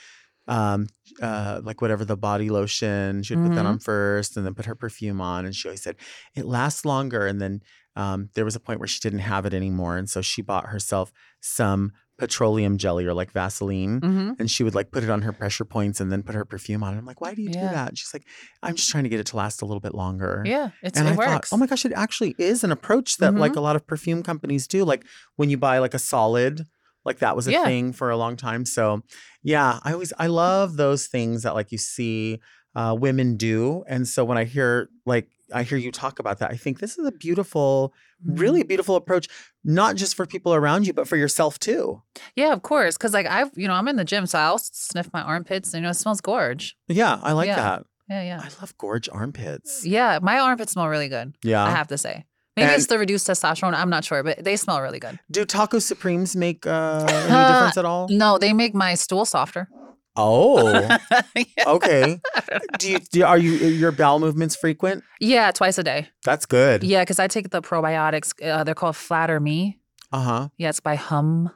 um 0.48 0.86
uh 1.20 1.60
like 1.64 1.80
whatever 1.82 2.04
the 2.04 2.16
body 2.16 2.48
lotion 2.50 3.22
she 3.22 3.34
would 3.34 3.46
put 3.48 3.54
that 3.56 3.64
Mhm. 3.64 3.68
on 3.68 3.78
first 3.78 4.36
and 4.36 4.46
then 4.46 4.54
put 4.54 4.66
her 4.66 4.74
perfume 4.74 5.20
on 5.20 5.44
and 5.44 5.54
she 5.54 5.68
always 5.68 5.82
said 5.82 5.96
it 6.34 6.46
lasts 6.46 6.84
longer 6.84 7.26
and 7.26 7.40
then 7.40 7.60
um 7.96 8.30
there 8.34 8.44
was 8.44 8.56
a 8.56 8.60
point 8.60 8.78
where 8.80 8.86
she 8.88 9.00
didn't 9.00 9.18
have 9.20 9.44
it 9.46 9.52
anymore 9.54 9.96
and 9.98 10.08
so 10.08 10.22
she 10.22 10.40
bought 10.42 10.66
herself 10.66 11.12
some 11.40 11.92
petroleum 12.20 12.76
jelly 12.76 13.04
or 13.06 13.14
like 13.14 13.32
Vaseline 13.32 14.00
Mhm. 14.00 14.38
and 14.38 14.50
she 14.50 14.62
would 14.62 14.74
like 14.74 14.90
put 14.92 15.02
it 15.02 15.10
on 15.10 15.22
her 15.22 15.32
pressure 15.32 15.64
points 15.64 16.00
and 16.00 16.12
then 16.12 16.22
put 16.22 16.34
her 16.34 16.44
perfume 16.44 16.82
on. 16.82 16.90
And 16.90 16.98
I'm 16.98 17.06
like, 17.06 17.20
why 17.20 17.34
do 17.34 17.40
you 17.42 17.48
do 17.48 17.58
that? 17.60 17.88
And 17.88 17.98
she's 17.98 18.12
like, 18.12 18.24
I'm 18.62 18.76
just 18.76 18.90
trying 18.90 19.04
to 19.04 19.10
get 19.10 19.18
it 19.20 19.26
to 19.28 19.36
last 19.36 19.62
a 19.62 19.64
little 19.64 19.80
bit 19.80 19.94
longer. 19.94 20.42
Yeah, 20.46 20.70
it's, 20.82 20.98
and 20.98 21.08
it 21.08 21.12
I 21.14 21.16
works. 21.16 21.48
thought, 21.48 21.56
oh 21.56 21.58
my 21.58 21.66
gosh, 21.66 21.84
it 21.86 21.92
actually 21.96 22.34
is 22.38 22.62
an 22.62 22.70
approach 22.70 23.16
that 23.16 23.34
like 23.34 23.52
Mhm. 23.52 23.56
a 23.56 23.60
lot 23.60 23.74
of 23.74 23.86
perfume 23.86 24.22
companies 24.22 24.66
do. 24.68 24.84
Like 24.84 25.04
when 25.36 25.48
you 25.50 25.56
buy 25.56 25.78
like 25.78 25.94
a 25.94 25.98
solid, 25.98 26.66
like 27.06 27.18
that 27.20 27.34
was 27.34 27.48
a 27.48 27.52
Yeah. 27.52 27.64
thing 27.64 27.92
for 27.94 28.10
a 28.10 28.16
long 28.18 28.36
time. 28.36 28.66
So 28.66 29.02
yeah, 29.42 29.80
I 29.82 29.92
always 29.94 30.12
I 30.18 30.26
love 30.26 30.76
those 30.76 31.06
things 31.06 31.42
that 31.44 31.54
like 31.54 31.72
you 31.72 31.78
see 31.78 32.38
uh, 32.76 32.94
women 32.98 33.36
do. 33.36 33.82
And 33.88 34.06
so 34.06 34.24
when 34.24 34.38
I 34.38 34.44
hear 34.44 34.88
like 35.06 35.26
I 35.52 35.62
hear 35.62 35.78
you 35.78 35.90
talk 35.92 36.18
about 36.18 36.38
that, 36.38 36.50
I 36.50 36.56
think 36.56 36.78
this 36.80 36.98
is 36.98 37.06
a 37.06 37.12
beautiful, 37.12 37.92
Mm-hmm. 38.26 38.36
really 38.38 38.62
beautiful 38.64 38.96
approach, 38.96 39.28
not 39.64 39.96
just 39.96 40.14
for 40.14 40.26
people 40.26 40.52
around 40.54 40.86
you, 40.86 40.92
but 40.92 41.08
for 41.08 41.16
yourself 41.16 41.58
too. 41.58 42.02
Yeah, 42.36 42.52
of 42.52 42.60
course. 42.60 42.98
Because 42.98 43.14
like 43.14 43.24
I've, 43.26 43.50
you 43.56 43.66
know, 43.66 43.72
I'm 43.72 43.88
in 43.88 43.96
the 43.96 44.04
gym, 44.04 44.26
so 44.26 44.38
I'll 44.38 44.58
sniff 44.58 45.08
my 45.14 45.22
armpits. 45.22 45.72
And, 45.72 45.80
you 45.80 45.84
know, 45.84 45.90
it 45.90 45.94
smells 45.94 46.20
gorge. 46.20 46.76
Yeah, 46.86 47.18
I 47.22 47.32
like 47.32 47.46
Yeah. 47.46 47.56
that. 47.56 47.84
Yeah, 48.10 48.22
yeah, 48.22 48.40
I 48.42 48.48
love 48.60 48.76
gorge 48.76 49.08
armpits. 49.10 49.86
yeah. 49.86 50.18
My 50.20 50.38
armpits 50.38 50.72
smell 50.72 50.88
really 50.88 51.08
good. 51.08 51.34
Yeah. 51.42 51.64
I 51.64 51.70
have 51.70 51.88
to 51.88 51.96
say. 51.96 52.26
Maybe 52.56 52.66
And- 52.66 52.76
it's 52.76 52.88
the 52.88 52.98
reduced 52.98 53.26
testosterone. 53.26 53.72
I'm 53.72 53.88
not 53.88 54.04
sure, 54.04 54.22
but 54.22 54.44
they 54.44 54.56
smell 54.56 54.82
really 54.82 54.98
good. 54.98 55.18
Do 55.30 55.46
Taco 55.46 55.78
Supremes 55.78 56.36
make 56.36 56.66
uh, 56.66 57.06
any 57.08 57.22
difference 57.54 57.78
at 57.78 57.86
all? 57.86 58.06
No, 58.10 58.36
they 58.36 58.52
make 58.52 58.74
my 58.74 58.96
stool 58.96 59.24
softer. 59.24 59.68
Oh, 60.16 60.88
okay. 61.66 62.20
Do 62.78 62.90
you, 62.90 62.98
do, 62.98 63.24
are 63.24 63.38
you 63.38 63.52
your 63.52 63.92
bowel 63.92 64.18
movements 64.18 64.56
frequent? 64.56 65.04
Yeah, 65.20 65.50
twice 65.52 65.78
a 65.78 65.82
day. 65.84 66.08
That's 66.24 66.46
good. 66.46 66.82
Yeah, 66.82 67.02
because 67.02 67.18
I 67.18 67.28
take 67.28 67.50
the 67.50 67.62
probiotics. 67.62 68.32
Uh, 68.42 68.64
they're 68.64 68.74
called 68.74 68.96
Flatter 68.96 69.38
Me. 69.40 69.78
Uh 70.12 70.22
huh. 70.22 70.48
Yeah, 70.56 70.70
it's 70.70 70.80
by 70.80 70.96
Hum. 70.96 71.50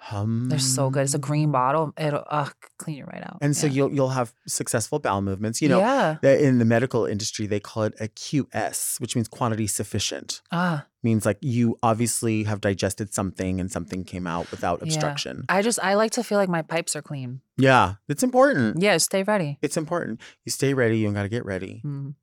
Hum. 0.00 0.48
They're 0.48 0.58
so 0.58 0.90
good. 0.90 1.02
It's 1.02 1.14
a 1.14 1.18
green 1.18 1.50
bottle. 1.50 1.92
It'll 1.98 2.24
uh, 2.30 2.48
clean 2.78 2.98
you 2.98 3.04
right 3.04 3.22
out. 3.22 3.38
And 3.40 3.56
so 3.56 3.66
yeah. 3.66 3.72
you'll 3.74 3.92
you'll 3.92 4.08
have 4.10 4.32
successful 4.46 5.00
bowel 5.00 5.20
movements. 5.22 5.60
You 5.60 5.68
know, 5.68 5.80
yeah. 5.80 6.16
in 6.22 6.58
the 6.58 6.64
medical 6.64 7.04
industry 7.04 7.46
they 7.46 7.60
call 7.60 7.82
it 7.82 7.94
a 8.00 8.08
QS, 8.08 9.00
which 9.00 9.16
means 9.16 9.28
quantity 9.28 9.66
sufficient. 9.66 10.40
Ah, 10.52 10.86
Means 11.02 11.26
like 11.26 11.38
you 11.40 11.78
obviously 11.82 12.44
have 12.44 12.60
digested 12.60 13.12
something 13.14 13.60
and 13.60 13.70
something 13.70 14.02
came 14.04 14.26
out 14.26 14.50
without 14.50 14.78
Yeah. 14.80 14.84
obstruction. 14.84 15.44
I 15.48 15.62
just 15.62 15.78
I 15.82 15.94
like 15.94 16.12
to 16.12 16.24
feel 16.24 16.38
like 16.38 16.48
my 16.48 16.62
pipes 16.62 16.96
are 16.96 17.02
clean. 17.02 17.40
Yeah, 17.56 17.94
it's 18.08 18.22
important. 18.22 18.80
Yeah, 18.80 18.96
stay 18.98 19.24
ready. 19.24 19.58
It's 19.62 19.76
important. 19.76 20.20
You 20.44 20.50
stay 20.52 20.74
ready. 20.74 20.98
You 20.98 21.12
got 21.12 21.22
to 21.22 21.28
get 21.28 21.44
ready. 21.44 21.82
Mhm. 21.84 22.14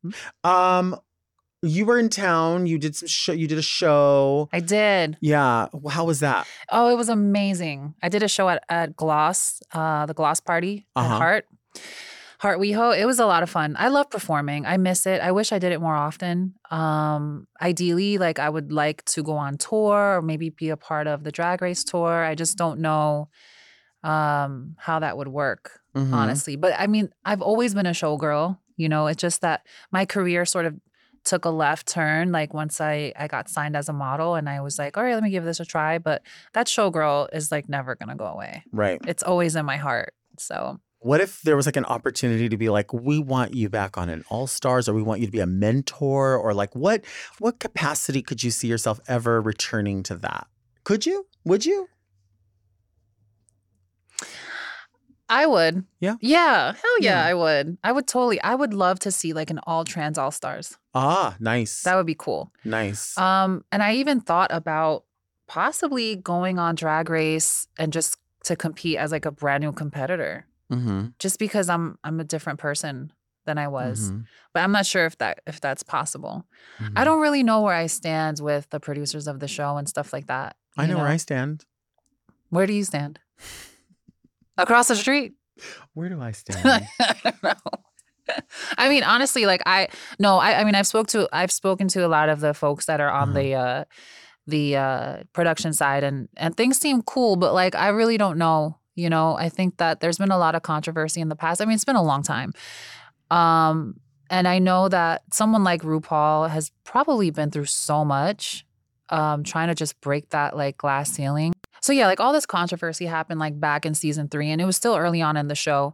Um, 0.44 0.96
you 1.62 1.86
were 1.86 1.98
in 1.98 2.10
town. 2.10 2.68
You 2.68 2.78
did 2.78 2.96
some 2.96 3.08
show. 3.08 3.32
You 3.34 3.48
did 3.48 3.58
a 3.58 3.62
show. 3.64 4.50
I 4.54 4.60
did. 4.60 5.18
Yeah. 5.22 5.68
How 5.90 6.06
was 6.06 6.20
that? 6.20 6.48
Oh, 6.70 6.90
it 6.90 6.96
was 6.96 7.10
amazing. 7.10 7.96
I 8.04 8.10
did 8.10 8.24
a 8.24 8.28
show 8.28 8.50
at, 8.50 8.64
at 8.70 8.96
Gloss, 8.96 9.62
uh, 9.74 10.06
the 10.06 10.14
Gloss 10.14 10.40
Party 10.40 10.86
Uh-huh. 10.96 11.14
at 11.14 11.18
Heart. 11.18 11.46
Heart 12.40 12.60
WeHo. 12.60 12.98
It 13.00 13.06
was 13.06 13.18
a 13.20 13.26
lot 13.26 13.42
of 13.44 13.50
fun. 13.50 13.76
I 13.80 13.88
love 13.88 14.10
performing. 14.12 14.66
I 14.66 14.78
miss 14.78 15.08
it. 15.08 15.22
I 15.22 15.32
wish 15.32 15.52
I 15.52 15.58
did 15.58 15.72
it 15.72 15.80
more 15.82 15.96
often. 15.96 16.54
Um, 16.70 17.48
ideally, 17.62 18.18
like 18.18 18.38
I 18.40 18.50
would 18.50 18.72
like 18.72 19.04
to 19.06 19.24
go 19.24 19.34
on 19.38 19.58
tour 19.58 20.18
or 20.18 20.22
maybe 20.22 20.50
be 20.50 20.70
a 20.70 20.78
part 20.78 21.08
of 21.08 21.24
the 21.24 21.32
drag 21.32 21.62
race 21.62 21.84
tour. 21.84 22.24
I 22.24 22.36
just 22.36 22.58
don't 22.58 22.80
know 22.82 23.30
um 24.04 24.76
how 24.78 25.00
that 25.00 25.18
would 25.18 25.28
work 25.30 25.80
Mhm. 25.96 26.14
honestly. 26.14 26.56
But 26.58 26.74
I 26.78 26.88
mean, 26.88 27.10
I've 27.24 27.42
always 27.42 27.74
been 27.74 27.86
a 27.88 27.92
showgirl. 27.92 28.60
You 28.78 28.90
know, 28.90 29.08
it's 29.08 29.22
just 29.22 29.42
that 29.42 29.66
my 29.92 30.06
career 30.06 30.46
sort 30.46 30.66
of 30.66 30.76
took 31.26 31.46
a 31.46 31.50
left 31.50 31.88
turn. 31.88 32.32
Like 32.32 32.54
once 32.54 32.80
I 32.80 33.12
I 33.18 33.28
got 33.28 33.50
signed 33.50 33.76
as 33.76 33.90
a 33.90 33.94
model, 33.94 34.36
and 34.36 34.48
I 34.48 34.62
was 34.62 34.80
like, 34.80 34.98
all 34.98 35.04
right, 35.04 35.14
let 35.14 35.24
me 35.24 35.30
give 35.32 35.44
this 35.44 35.60
a 35.60 35.66
try. 35.66 35.98
But 35.98 36.22
that 36.54 36.68
showgirl 36.68 37.28
is 37.34 37.52
like 37.52 37.68
never 37.68 37.96
gonna 37.96 38.16
go 38.16 38.26
away. 38.26 38.64
Right. 38.72 39.02
It's 39.08 39.24
always 39.24 39.56
in 39.56 39.66
my 39.66 39.78
heart. 39.78 40.14
So 40.38 40.80
What 41.00 41.22
if 41.22 41.42
there 41.42 41.56
was 41.56 41.66
like 41.66 41.78
an 41.78 41.86
opportunity 41.86 42.50
to 42.50 42.58
be 42.58 42.70
like, 42.70 42.94
we 42.94 43.20
want 43.20 43.54
you 43.54 43.70
back 43.70 43.98
on 43.98 44.10
an 44.10 44.24
All 44.30 44.48
Stars, 44.48 44.88
or 44.88 44.94
we 44.94 45.02
want 45.04 45.20
you 45.20 45.26
to 45.26 45.32
be 45.32 45.40
a 45.40 45.48
mentor, 45.48 46.38
or 46.38 46.54
like 46.54 46.76
what 46.76 47.04
what 47.40 47.60
capacity 47.60 48.22
could 48.22 48.44
you 48.44 48.52
see 48.52 48.68
yourself 48.68 49.00
ever 49.08 49.42
returning 49.42 50.04
to 50.04 50.16
that? 50.16 50.48
Could 50.84 51.06
you? 51.06 51.26
Would 51.46 51.66
you? 51.66 51.88
I 55.28 55.46
would. 55.48 55.84
Yeah? 56.00 56.16
Yeah. 56.22 56.74
Hell 56.74 57.00
yeah, 57.00 57.24
Yeah. 57.24 57.26
I 57.26 57.34
would. 57.34 57.78
I 57.84 57.92
would 57.92 58.08
totally. 58.08 58.40
I 58.42 58.54
would 58.56 58.74
love 58.74 59.00
to 59.00 59.12
see 59.12 59.34
like 59.34 59.50
an 59.50 59.60
all 59.66 59.84
trans 59.84 60.18
all 60.18 60.32
stars. 60.32 60.78
Ah, 60.94 61.36
nice, 61.40 61.82
That 61.84 61.96
would 61.96 62.06
be 62.06 62.16
cool. 62.16 62.52
nice. 62.64 63.18
Um, 63.18 63.64
and 63.72 63.82
I 63.84 63.96
even 63.96 64.20
thought 64.22 64.52
about 64.54 65.04
possibly 65.48 66.16
going 66.16 66.60
on 66.60 66.76
Drag 66.76 67.10
Race 67.10 67.68
and 67.78 67.92
just 67.94 68.18
to 68.46 68.56
compete 68.56 68.98
as 68.98 69.12
like 69.12 69.26
a 69.26 69.32
brand 69.32 69.64
new 69.64 69.72
competitor, 69.72 70.46
mm-hmm. 70.72 71.08
just 71.20 71.40
because 71.40 71.70
I'm 71.70 71.98
I'm 72.04 72.20
a 72.20 72.24
different 72.24 72.60
person 72.60 73.12
than 73.46 73.58
I 73.58 73.68
was. 73.68 74.12
Mhm. 74.12 74.26
But 74.54 74.64
I'm 74.64 74.72
not 74.72 74.86
sure 74.86 75.06
if 75.06 75.18
that 75.18 75.40
if 75.48 75.60
that's 75.60 75.84
possible. 75.84 76.46
I 76.80 76.84
Mhm. 76.84 77.06
don't 77.06 77.22
really 77.22 77.44
know 77.44 77.62
where 77.62 77.74
I 77.76 77.88
stand 77.88 78.40
with 78.40 78.70
the 78.70 78.80
producers 78.80 79.28
of 79.28 79.40
the 79.40 79.48
show 79.48 79.78
and 79.78 79.88
stuff 79.90 80.14
like 80.14 80.28
that. 80.28 80.56
I 80.78 80.84
you 80.86 80.94
know, 80.94 80.98
where 80.98 81.08
I 81.08 81.18
stand. 81.18 81.66
Where 82.50 82.66
do 82.68 82.74
you 82.74 82.84
stand? 82.84 83.20
Across 84.58 84.88
the 84.90 84.96
street? 84.96 85.34
Where 85.94 86.10
do 86.10 86.22
I 86.22 86.32
stand? 86.42 86.66
I 87.00 87.16
don't 87.24 87.44
know. 87.44 87.54
I 88.78 88.90
mean, 88.90 89.04
honestly, 89.04 89.46
like 89.46 89.62
I 89.66 89.88
no, 90.20 90.38
I, 90.38 90.60
I 90.62 90.64
mean, 90.64 90.76
I've 90.76 90.88
spoke 90.88 91.08
to 91.10 91.30
I've 91.32 91.52
spoken 91.52 91.88
to 91.90 92.06
a 92.06 92.10
lot 92.10 92.30
of 92.30 92.40
the 92.40 92.54
folks 92.54 92.86
that 92.86 93.00
are 93.00 93.10
on 93.12 93.30
Uh-huh. 93.30 93.40
the 93.40 93.54
uh 93.56 93.84
the 94.48 94.76
uh 94.78 95.18
production 95.34 95.74
side 95.74 96.04
and 96.04 96.28
and 96.38 96.56
things 96.58 96.78
seem 96.80 97.02
cool, 97.04 97.36
but 97.36 97.54
like 97.54 97.76
I 97.76 97.90
really 97.90 98.18
don't 98.18 98.38
know. 98.38 98.80
You 98.96 99.10
know, 99.10 99.36
I 99.38 99.50
think 99.50 99.78
that 99.78 100.00
there's 100.00 100.18
been 100.18 100.32
a 100.32 100.38
lot 100.38 100.56
of 100.56 100.62
controversy 100.64 101.20
in 101.22 101.30
the 101.30 101.36
past. 101.36 101.62
I 101.62 101.66
mean, 101.66 101.76
it's 101.76 101.84
been 101.86 101.96
a 101.98 102.04
long 102.04 102.24
time. 102.24 102.54
Um 103.32 103.96
and 104.30 104.48
I 104.48 104.58
know 104.60 104.90
that 104.90 105.22
someone 105.34 105.64
like 105.64 105.84
RuPaul 105.84 106.50
has 106.50 106.72
probably 106.84 107.30
been 107.30 107.52
through 107.52 107.66
so 107.66 108.04
much 108.06 108.66
um 109.10 109.44
trying 109.44 109.68
to 109.68 109.76
just 109.76 110.00
break 110.02 110.30
that 110.30 110.56
like 110.58 110.78
glass 110.78 111.12
ceiling. 111.12 111.54
So 111.86 111.94
yeah, 111.94 112.08
like 112.08 112.20
all 112.20 112.34
this 112.34 112.48
controversy 112.48 113.06
happened 113.06 113.40
like 113.40 113.60
back 113.60 113.86
in 113.86 113.94
season 113.94 114.28
3 114.28 114.50
and 114.50 114.60
it 114.60 114.66
was 114.66 114.76
still 114.76 114.96
early 114.96 115.22
on 115.22 115.38
in 115.38 115.50
the 115.50 115.54
show. 115.54 115.94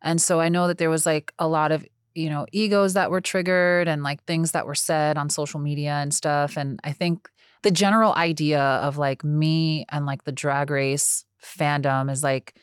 And 0.00 0.22
so 0.22 0.40
I 0.40 0.48
know 0.48 0.68
that 0.68 0.78
there 0.78 0.88
was 0.88 1.04
like 1.04 1.32
a 1.36 1.48
lot 1.48 1.72
of, 1.72 1.84
you 2.14 2.30
know, 2.30 2.46
egos 2.52 2.94
that 2.94 3.10
were 3.10 3.20
triggered 3.20 3.88
and 3.88 4.04
like 4.04 4.22
things 4.22 4.52
that 4.52 4.68
were 4.68 4.76
said 4.76 5.18
on 5.18 5.28
social 5.30 5.58
media 5.58 5.94
and 5.94 6.14
stuff. 6.14 6.56
And 6.56 6.78
I 6.84 6.92
think 6.92 7.28
the 7.62 7.72
general 7.72 8.14
idea 8.14 8.60
of 8.60 8.98
like 8.98 9.24
me 9.24 9.84
and 9.88 10.06
like 10.06 10.22
the 10.22 10.30
drag 10.30 10.70
race 10.70 11.24
fandom 11.42 12.08
is 12.08 12.22
like 12.22 12.54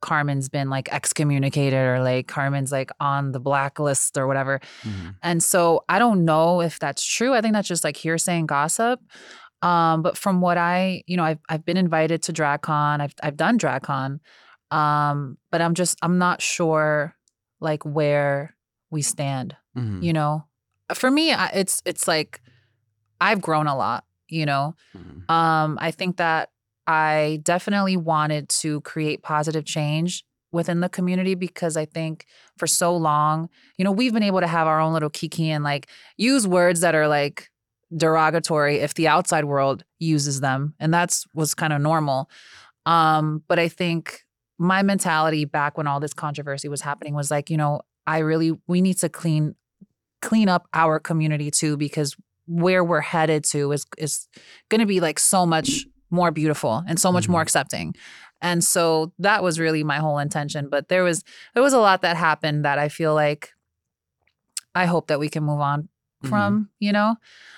Carmen's 0.00 0.48
been 0.48 0.70
like 0.70 0.88
excommunicated 0.92 1.76
or 1.76 2.00
like 2.00 2.28
Carmen's 2.28 2.70
like 2.70 2.92
on 3.00 3.32
the 3.32 3.40
blacklist 3.40 4.16
or 4.16 4.28
whatever. 4.28 4.60
Mhm. 4.84 5.16
And 5.24 5.42
so 5.42 5.82
I 5.88 5.98
don't 5.98 6.24
know 6.24 6.60
if 6.60 6.78
that's 6.78 7.04
true. 7.04 7.34
I 7.34 7.40
think 7.40 7.54
that's 7.54 7.66
just 7.66 7.82
like 7.82 7.96
hearsay 7.96 8.38
and 8.38 8.46
gossip. 8.46 9.00
Um, 9.62 10.02
but 10.02 10.16
from 10.16 10.40
what 10.40 10.56
I, 10.58 11.02
you 11.06 11.16
know, 11.16 11.24
I've 11.24 11.40
I've 11.48 11.64
been 11.64 11.76
invited 11.76 12.22
to 12.24 12.32
DragCon. 12.32 13.00
I've 13.00 13.14
I've 13.22 13.36
done 13.36 13.58
DragCon. 13.58 14.20
Um, 14.70 15.38
but 15.50 15.60
I'm 15.60 15.74
just 15.74 15.98
I'm 16.02 16.18
not 16.18 16.42
sure 16.42 17.14
like 17.60 17.84
where 17.84 18.54
we 18.90 19.02
stand. 19.02 19.56
Mhm. 19.76 20.02
You 20.02 20.12
know, 20.12 20.44
for 20.94 21.10
me, 21.10 21.32
I, 21.32 21.48
it's 21.48 21.82
it's 21.84 22.06
like 22.06 22.40
I've 23.20 23.40
grown 23.40 23.66
a 23.66 23.76
lot. 23.76 24.04
You 24.28 24.44
know, 24.46 24.74
Mhm. 24.94 25.30
um, 25.32 25.78
I 25.80 25.90
think 25.90 26.18
that 26.18 26.50
I 26.86 27.40
definitely 27.42 27.96
wanted 27.96 28.48
to 28.60 28.80
create 28.82 29.22
positive 29.22 29.64
change 29.64 30.24
within 30.52 30.80
the 30.80 30.88
community 30.88 31.34
because 31.34 31.76
I 31.76 31.84
think 31.86 32.26
for 32.58 32.66
so 32.66 32.94
long, 32.96 33.48
you 33.78 33.84
know, 33.84 33.92
we've 33.92 34.12
been 34.12 34.22
able 34.22 34.40
to 34.40 34.46
have 34.46 34.66
our 34.66 34.80
own 34.80 34.92
little 34.92 35.10
kiki 35.10 35.50
and 35.50 35.64
like 35.64 35.88
use 36.16 36.46
words 36.46 36.80
that 36.80 36.94
are 36.94 37.08
like 37.08 37.50
derogatory 37.96 38.76
if 38.76 38.94
the 38.94 39.08
outside 39.08 39.44
world 39.44 39.84
uses 39.98 40.40
them. 40.40 40.74
And 40.78 40.92
that's 40.92 41.26
was 41.34 41.54
kind 41.54 41.72
of 41.72 41.80
normal. 41.80 42.30
Um, 42.86 43.42
but 43.48 43.58
I 43.58 43.68
think 43.68 44.24
my 44.58 44.82
mentality 44.82 45.44
back 45.44 45.76
when 45.78 45.86
all 45.86 46.00
this 46.00 46.14
controversy 46.14 46.68
was 46.68 46.80
happening 46.80 47.14
was 47.14 47.30
like, 47.30 47.50
you 47.50 47.56
know, 47.56 47.80
I 48.06 48.18
really 48.18 48.52
we 48.66 48.80
need 48.80 48.98
to 48.98 49.08
clean 49.08 49.54
clean 50.20 50.48
up 50.48 50.66
our 50.74 50.98
community 50.98 51.50
too 51.50 51.76
because 51.76 52.16
where 52.46 52.82
we're 52.82 53.00
headed 53.00 53.44
to 53.44 53.72
is 53.72 53.84
is 53.98 54.26
going 54.68 54.80
to 54.80 54.86
be 54.86 55.00
like 55.00 55.18
so 55.18 55.46
much 55.46 55.86
more 56.10 56.30
beautiful 56.30 56.82
and 56.88 56.98
so 56.98 57.12
much 57.12 57.28
more 57.28 57.40
Mhm. 57.40 57.42
accepting. 57.42 57.94
And 58.40 58.64
so 58.64 59.12
that 59.18 59.42
was 59.42 59.60
really 59.60 59.84
my 59.84 59.98
whole 59.98 60.18
intention, 60.18 60.68
but 60.70 60.88
there 60.88 61.04
was 61.04 61.22
there 61.54 61.62
was 61.62 61.72
a 61.74 61.78
lot 61.78 62.02
that 62.02 62.16
happened 62.16 62.64
that 62.64 62.78
I 62.78 62.88
feel 62.88 63.14
like 63.14 63.50
I 64.74 64.86
hope 64.86 65.08
that 65.08 65.20
we 65.20 65.28
can 65.28 65.44
move 65.44 65.60
on 65.60 65.88
Mhm. 66.24 66.28
from, 66.28 66.68
you 66.80 66.92
know. 66.92 67.16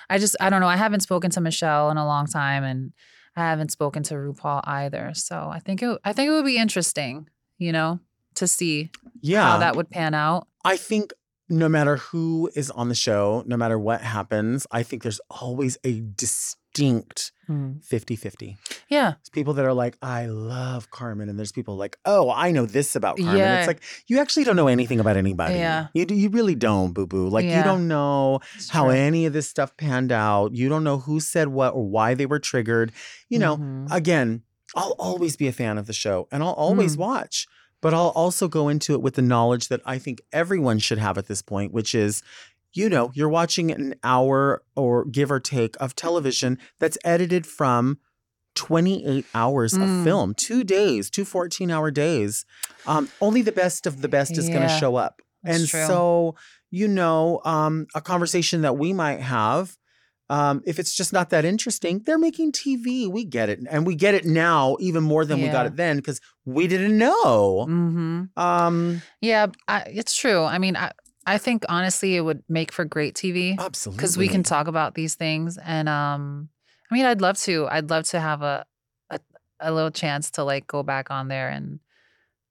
I 0.09 0.17
just 0.17 0.35
I 0.39 0.49
don't 0.49 0.61
know, 0.61 0.67
I 0.67 0.77
haven't 0.77 0.99
spoken 1.01 1.31
to 1.31 1.41
Michelle 1.41 1.89
in 1.91 1.97
a 1.97 2.05
long 2.05 2.27
time 2.27 2.63
and 2.63 2.91
I 3.35 3.41
haven't 3.41 3.71
spoken 3.71 4.03
to 4.03 4.15
RuPaul 4.15 4.61
either. 4.65 5.11
So 5.15 5.49
I 5.51 5.59
think 5.59 5.81
it 5.81 5.97
I 6.03 6.13
think 6.13 6.27
it 6.29 6.31
would 6.31 6.45
be 6.45 6.57
interesting, 6.57 7.27
you 7.57 7.71
know, 7.71 7.99
to 8.35 8.47
see 8.47 8.91
Yeah. 9.21 9.43
how 9.43 9.57
that 9.59 9.75
would 9.75 9.89
pan 9.89 10.13
out. 10.13 10.47
I 10.63 10.77
think 10.77 11.13
no 11.49 11.67
matter 11.67 11.97
who 11.97 12.49
is 12.55 12.69
on 12.71 12.87
the 12.89 12.95
show, 12.95 13.43
no 13.45 13.57
matter 13.57 13.77
what 13.79 14.01
happens, 14.01 14.65
I 14.71 14.83
think 14.83 15.03
there's 15.03 15.19
always 15.29 15.77
a 15.83 15.99
distinct 16.01 16.60
50 16.73 18.15
50. 18.15 18.57
Yeah. 18.89 19.11
There's 19.11 19.29
people 19.31 19.53
that 19.55 19.65
are 19.65 19.73
like, 19.73 19.97
I 20.01 20.25
love 20.27 20.89
Carmen. 20.91 21.29
And 21.29 21.37
there's 21.37 21.51
people 21.51 21.75
like, 21.75 21.97
oh, 22.05 22.29
I 22.31 22.51
know 22.51 22.65
this 22.65 22.95
about 22.95 23.17
Carmen. 23.17 23.37
Yeah. 23.37 23.59
It's 23.59 23.67
like, 23.67 23.81
you 24.07 24.19
actually 24.19 24.43
don't 24.43 24.55
know 24.55 24.67
anything 24.67 24.99
about 24.99 25.17
anybody. 25.17 25.55
Yeah. 25.55 25.87
You, 25.93 26.05
do- 26.05 26.15
you 26.15 26.29
really 26.29 26.55
don't, 26.55 26.93
boo 26.93 27.07
boo. 27.07 27.27
Like, 27.29 27.45
you 27.45 27.63
don't 27.63 27.87
know 27.87 28.39
It's 28.55 28.69
how 28.69 28.85
true. 28.85 28.93
any 28.93 29.25
of 29.25 29.33
this 29.33 29.47
stuff 29.49 29.75
panned 29.77 30.11
out. 30.11 30.53
You 30.55 30.69
don't 30.69 30.83
know 30.83 30.99
who 30.99 31.19
said 31.19 31.49
what 31.49 31.73
or 31.73 31.87
why 31.87 32.13
they 32.13 32.25
were 32.25 32.39
triggered. 32.39 32.91
You 33.29 33.39
know, 33.39 33.57
Mhm. 33.57 33.91
again, 33.91 34.43
I'll 34.75 34.95
always 34.97 35.35
be 35.35 35.47
a 35.47 35.51
fan 35.51 35.77
of 35.77 35.87
the 35.87 35.93
show 35.93 36.27
and 36.31 36.41
I'll 36.41 36.53
always 36.53 36.95
Mm. 36.95 36.99
watch, 36.99 37.47
but 37.81 37.93
I'll 37.93 38.09
also 38.15 38.47
go 38.47 38.69
into 38.69 38.93
it 38.93 39.01
with 39.01 39.15
the 39.15 39.21
knowledge 39.21 39.67
that 39.67 39.81
I 39.85 39.97
think 39.97 40.21
everyone 40.31 40.79
should 40.79 40.99
have 40.99 41.17
at 41.17 41.27
this 41.27 41.41
point, 41.41 41.73
which 41.73 41.93
is, 41.93 42.23
you 42.73 42.89
know, 42.89 43.11
you're 43.13 43.29
watching 43.29 43.71
an 43.71 43.95
hour 44.03 44.61
or 44.75 45.05
give 45.05 45.31
or 45.31 45.39
take 45.39 45.75
of 45.79 45.95
television 45.95 46.57
that's 46.79 46.97
edited 47.03 47.45
from 47.45 47.97
28 48.55 49.25
hours 49.33 49.73
Mm. 49.73 49.99
of 49.99 50.03
film, 50.03 50.33
two 50.35 50.63
days, 50.63 51.09
two 51.09 51.25
14 51.25 51.71
hour 51.71 51.89
days. 51.91 52.45
Um, 52.85 53.09
only 53.21 53.41
the 53.41 53.51
best 53.51 53.87
of 53.87 54.01
the 54.01 54.09
best 54.09 54.37
is 54.37 54.47
going 54.49 54.61
to 54.61 54.69
show 54.79 54.95
up. 54.95 55.21
and 55.43 55.67
true. 55.67 55.85
so, 55.87 56.35
you 56.69 56.87
know, 56.87 57.41
um, 57.45 57.87
a 57.95 58.01
conversation 58.01 58.61
that 58.61 58.77
we 58.77 58.93
might 58.93 59.21
have 59.21 59.75
um, 60.29 60.61
if 60.65 60.79
it's 60.79 60.95
just 60.95 61.11
not 61.11 61.29
that 61.31 61.43
interesting, 61.43 62.03
they're 62.05 62.17
making 62.17 62.53
TV. 62.53 63.05
We 63.11 63.25
get 63.25 63.49
it. 63.49 63.59
And 63.69 63.85
we 63.85 63.95
get 63.95 64.15
it 64.15 64.23
now 64.23 64.77
even 64.79 65.03
more 65.03 65.25
than 65.25 65.41
we 65.41 65.49
got 65.49 65.65
it 65.65 65.75
then 65.75 65.97
because 65.97 66.21
we 66.45 66.67
didn't 66.67 66.97
know. 66.97 67.65
Mm-hmm. 67.67 68.23
Um, 68.41 69.01
Yeah, 69.19 69.47
I, 69.67 69.79
it's 69.87 70.15
true. 70.15 70.41
I 70.43 70.57
mean, 70.57 70.77
I 70.77 70.93
I 71.25 71.37
think 71.37 71.63
honestly, 71.69 72.15
it 72.15 72.21
would 72.21 72.43
make 72.49 72.71
for 72.71 72.83
great 72.85 73.13
TV 73.15 73.57
absolutely. 73.59 73.97
because 73.97 74.17
we 74.17 74.27
can 74.27 74.43
talk 74.43 74.67
about 74.67 74.95
these 74.95 75.15
things. 75.15 75.57
And 75.63 75.87
um, 75.87 76.49
I 76.89 76.95
mean, 76.95 77.05
I'd 77.05 77.21
love 77.21 77.37
to. 77.39 77.67
I'd 77.69 77.89
love 77.89 78.05
to 78.09 78.19
have 78.19 78.41
a 78.41 78.65
a, 79.09 79.19
a 79.59 79.71
little 79.71 79.91
chance 79.91 80.31
to 80.31 80.43
like 80.43 80.65
go 80.67 80.81
back 80.83 81.11
on 81.11 81.27
there 81.27 81.49
and 81.49 81.79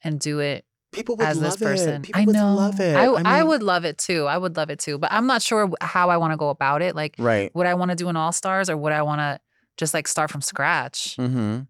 and 0.04 0.18
do 0.20 0.38
it 0.38 0.64
People 0.92 1.16
would 1.16 1.26
as 1.26 1.40
love 1.40 1.58
this 1.58 1.68
person. 1.68 1.94
it. 1.96 2.02
People 2.02 2.20
I 2.22 2.24
would 2.24 2.34
know. 2.34 2.54
love 2.54 2.80
it. 2.80 2.96
I, 2.96 3.06
I, 3.06 3.38
mean- 3.40 3.48
would 3.48 3.62
love 3.62 3.84
it 3.84 3.96
too. 3.98 4.26
I 4.26 4.36
would 4.38 4.56
love 4.56 4.70
it 4.70 4.78
too. 4.80 4.98
But 4.98 5.12
I'm 5.12 5.26
not 5.26 5.40
sure 5.42 5.70
how 5.80 6.10
I 6.10 6.16
want 6.16 6.32
to 6.32 6.36
go 6.36 6.48
about 6.48 6.82
it. 6.82 6.96
Like, 6.96 7.14
Right. 7.18 7.54
would 7.54 7.66
I 7.66 7.74
want 7.74 7.90
to 7.90 7.96
do 7.96 8.08
an 8.08 8.16
All 8.16 8.32
Stars 8.32 8.68
or 8.70 8.76
would 8.76 8.92
I 8.92 9.02
want 9.02 9.20
to 9.20 9.38
just 9.76 9.94
like 9.94 10.08
start 10.08 10.30
from 10.32 10.40
scratch? 10.42 11.16
Mm-hmm. 11.16 11.60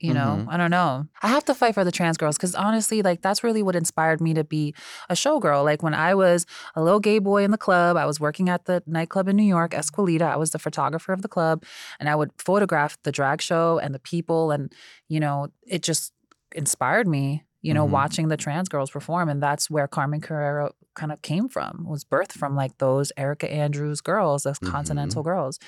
You 0.00 0.14
know, 0.14 0.44
Mhm. 0.46 0.52
I 0.52 0.56
don't 0.56 0.70
know. 0.70 1.06
I 1.22 1.28
have 1.28 1.44
to 1.46 1.54
fight 1.54 1.74
for 1.74 1.82
the 1.82 1.90
trans 1.90 2.16
girls 2.16 2.36
because 2.36 2.54
honestly, 2.54 3.02
like 3.02 3.20
that's 3.20 3.42
really 3.42 3.64
what 3.64 3.74
inspired 3.74 4.20
me 4.20 4.32
to 4.34 4.44
be 4.44 4.72
a 5.10 5.14
showgirl. 5.14 5.64
Like 5.64 5.82
when 5.82 5.92
I 5.94 6.14
was 6.14 6.46
a 6.76 6.82
little 6.82 7.00
gay 7.00 7.18
boy 7.18 7.42
in 7.42 7.50
the 7.50 7.58
club, 7.58 7.96
I 7.96 8.06
was 8.06 8.20
working 8.20 8.48
at 8.48 8.66
the 8.66 8.80
nightclub 8.86 9.26
in 9.28 9.34
New 9.34 9.42
York, 9.42 9.72
Escuelita. 9.72 10.22
I 10.22 10.36
was 10.36 10.52
the 10.52 10.58
photographer 10.60 11.12
of 11.12 11.22
the 11.22 11.28
club, 11.28 11.64
and 11.98 12.08
I 12.08 12.14
would 12.14 12.30
photograph 12.38 12.96
the 13.02 13.10
drag 13.10 13.42
show 13.42 13.78
and 13.78 13.92
the 13.92 13.98
people, 13.98 14.52
and 14.52 14.72
you 15.08 15.18
know, 15.18 15.48
it 15.66 15.82
just 15.82 16.12
inspired 16.54 17.08
me. 17.08 17.44
You 17.60 17.74
know, 17.74 17.84
Mhm. 17.86 17.90
watching 17.90 18.28
the 18.28 18.36
trans 18.36 18.68
girls 18.68 18.90
perform, 18.92 19.28
and 19.28 19.42
that's 19.42 19.68
where 19.68 19.88
Carmen 19.88 20.20
carrera 20.20 20.70
kind 20.94 21.10
of 21.10 21.20
came 21.22 21.48
from. 21.48 21.84
Was 21.88 22.04
birthed 22.04 22.32
from 22.32 22.54
like 22.54 22.78
those 22.78 23.10
Erica 23.16 23.52
Andrews 23.52 24.00
girls, 24.00 24.44
those 24.44 24.60
Mhm. 24.60 24.70
Continental 24.70 25.24
girls, 25.24 25.58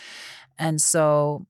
and 0.57 0.81
so 0.81 1.47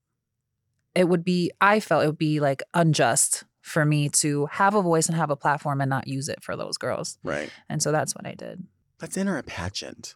it 0.94 1.08
would 1.08 1.24
be 1.24 1.50
i 1.60 1.78
felt 1.80 2.02
it 2.04 2.06
would 2.06 2.18
be 2.18 2.40
like 2.40 2.62
unjust 2.74 3.44
for 3.62 3.84
me 3.84 4.08
to 4.08 4.46
have 4.46 4.74
a 4.74 4.82
voice 4.82 5.06
and 5.08 5.16
have 5.16 5.30
a 5.30 5.36
platform 5.36 5.80
and 5.80 5.88
not 5.90 6.08
use 6.08 6.28
it 6.30 6.42
for 6.42 6.56
those 6.56 6.78
girls. 6.78 7.18
Right. 7.22 7.50
And 7.68 7.82
so 7.82 7.92
that's 7.92 8.14
what 8.14 8.26
I 8.26 8.32
did. 8.34 8.64
Let's 9.02 9.16
enter 9.18 9.36
a 9.36 9.42
pageant. 9.42 10.14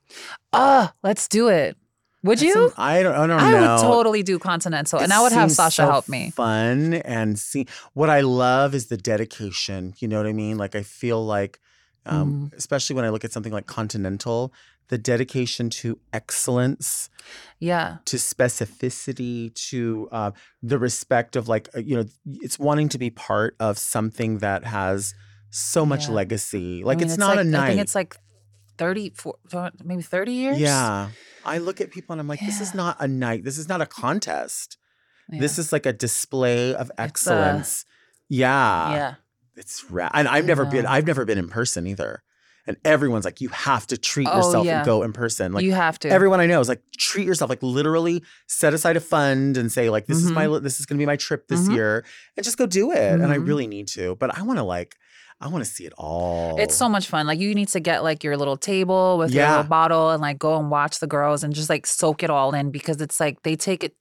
Ah, 0.54 0.94
let's 1.02 1.28
do 1.28 1.48
it. 1.48 1.76
Would 2.22 2.38
That's 2.38 2.54
you? 2.54 2.72
I 2.78 3.02
don't. 3.02 3.14
I 3.14 3.26
don't 3.26 3.38
I 3.38 3.50
know. 3.52 3.60
would 3.74 3.80
totally 3.82 4.22
do 4.22 4.38
Continental, 4.38 4.98
and 4.98 5.12
I 5.12 5.20
would 5.22 5.32
have 5.32 5.52
Sasha 5.52 5.82
so 5.82 5.86
help 5.90 6.08
me. 6.08 6.30
Fun 6.30 6.94
and 6.94 7.38
see 7.38 7.66
what 7.92 8.08
I 8.08 8.22
love 8.22 8.74
is 8.74 8.86
the 8.86 8.96
dedication. 8.96 9.92
You 9.98 10.08
know 10.08 10.16
what 10.16 10.26
I 10.26 10.32
mean? 10.32 10.56
Like 10.56 10.74
I 10.74 10.82
feel 10.82 11.22
like, 11.24 11.60
um, 12.06 12.50
Mm. 12.50 12.56
especially 12.56 12.96
when 12.96 13.04
I 13.04 13.10
look 13.10 13.24
at 13.26 13.32
something 13.32 13.52
like 13.52 13.66
Continental, 13.66 14.54
the 14.88 14.98
dedication 14.98 15.70
to 15.70 15.98
excellence, 16.12 17.08
Yeah, 17.58 17.98
to 18.04 18.16
specificity, 18.18 19.54
to 19.70 20.08
uh, 20.12 20.30
the 20.62 20.78
respect 20.78 21.36
of 21.36 21.48
like 21.48 21.68
uh, 21.74 21.80
you 21.80 21.96
know, 21.96 22.04
it's 22.26 22.58
wanting 22.58 22.88
to 22.90 22.98
be 22.98 23.10
part 23.10 23.56
of 23.60 23.78
something 23.78 24.38
that 24.38 24.64
has 24.64 25.14
so 25.50 25.86
much 25.86 26.06
Yeah. 26.08 26.14
legacy. 26.14 26.82
I 26.82 26.86
Like 26.86 26.98
mean, 26.98 27.08
it's, 27.08 27.18
not 27.18 27.36
like, 27.36 27.46
a 27.46 27.48
night. 27.48 27.64
I 27.64 27.68
think 27.70 27.80
it's 27.82 27.94
like 27.94 28.16
30, 28.78 29.10
four, 29.14 29.36
maybe 29.84 30.02
30 30.02 30.32
years. 30.32 30.58
Yeah. 30.58 31.10
I 31.44 31.58
look 31.58 31.80
at 31.80 31.90
people 31.90 32.12
and 32.14 32.20
I'm 32.20 32.26
like, 32.28 32.40
this 32.40 32.60
is 32.60 32.74
not 32.74 32.96
a 33.00 33.06
night. 33.06 33.44
This 33.44 33.56
is 33.58 33.68
not 33.68 33.80
a 33.80 33.86
contest. 33.86 34.76
Yeah. 35.30 35.40
This 35.40 35.58
is 35.58 35.72
like 35.72 35.86
a 35.86 35.92
display 35.92 36.74
of 36.74 36.90
It's 36.90 36.98
a- 36.98 37.00
excellence. 37.00 37.84
yeah. 38.28 38.92
yeah. 38.94 39.14
It's 39.56 39.84
ra- 39.88 40.10
and 40.12 40.26
I've 40.26 40.44
never 40.46 40.64
been. 40.64 40.84
I've 40.84 41.06
never 41.06 41.24
been 41.24 41.38
in 41.38 41.48
person 41.48 41.86
either. 41.86 42.24
And 42.66 42.76
everyone's 42.84 43.24
like, 43.26 43.40
you 43.42 43.50
have 43.50 43.86
to 43.88 43.98
treat 43.98 44.26
Oh, 44.30 44.36
yourself 44.38 44.66
yeah. 44.66 44.78
and 44.78 44.86
go 44.86 45.02
in 45.02 45.12
person. 45.12 45.52
Like 45.52 45.64
you 45.64 45.72
have 45.72 45.98
to. 46.00 46.08
everyone 46.08 46.40
I 46.40 46.46
know 46.46 46.60
is 46.60 46.68
like, 46.68 46.82
treat 46.96 47.26
yourself. 47.26 47.50
Like 47.50 47.62
literally 47.62 48.22
set 48.46 48.72
aside 48.72 48.96
a 48.96 49.00
fund 49.00 49.56
and 49.58 49.70
say, 49.70 49.90
like, 49.90 50.06
this 50.06 50.18
is 50.18 50.30
my 50.30 50.46
this 50.58 50.80
is 50.80 50.86
gonna 50.86 50.98
be 50.98 51.04
my 51.06 51.16
trip 51.16 51.46
this 51.48 51.68
Mhm. 51.68 51.74
year. 51.74 52.04
And 52.36 52.44
just 52.44 52.56
go 52.56 52.64
do 52.66 52.90
it. 52.92 53.12
And 53.20 53.26
I 53.26 53.36
Mhm. 53.36 53.46
really 53.46 53.66
need 53.66 53.88
to. 53.88 54.16
But 54.16 54.38
I 54.38 54.42
wanna 54.42 54.64
like, 54.64 54.96
I 55.40 55.48
wanna 55.48 55.66
see 55.66 55.84
it 55.84 55.92
all. 55.98 56.58
It's 56.58 56.74
so 56.74 56.88
much 56.88 57.06
fun. 57.08 57.26
Like 57.26 57.38
you 57.38 57.54
need 57.54 57.68
to 57.68 57.80
get 57.80 58.02
like 58.02 58.24
your 58.24 58.36
little 58.38 58.56
table 58.56 59.18
with 59.18 59.30
your 59.32 59.46
little 59.46 59.64
bottle 59.64 60.10
and 60.10 60.22
like 60.22 60.38
go 60.38 60.56
and 60.58 60.70
watch 60.70 61.00
the 61.00 61.06
girls 61.06 61.44
and 61.44 61.52
just 61.54 61.68
like 61.68 61.86
soak 61.86 62.22
it 62.22 62.30
all 62.30 62.54
in 62.54 62.70
because 62.70 63.00
it's 63.02 63.20
like 63.20 63.42
they 63.42 63.56
take 63.56 63.84
it 63.84 63.94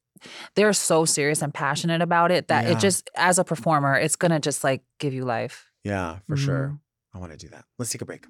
they're 0.54 0.72
so 0.72 1.04
serious 1.04 1.42
and 1.42 1.52
passionate 1.52 2.00
about 2.00 2.30
it 2.30 2.48
that 2.48 2.64
Yeah. 2.64 2.70
it 2.72 2.78
just 2.78 3.10
as 3.14 3.38
a 3.38 3.44
performer, 3.44 3.94
it's 3.98 4.16
gonna 4.16 4.40
just 4.40 4.64
like 4.64 4.82
give 4.98 5.12
you 5.12 5.24
life. 5.26 5.70
Yeah, 5.82 6.20
for 6.26 6.36
sure. 6.36 6.68
Mhm. 6.68 6.78
I 7.14 7.18
wanna 7.18 7.36
do 7.36 7.48
that. 7.48 7.64
Let's 7.78 7.90
take 7.90 8.00
a 8.00 8.06
break. 8.06 8.24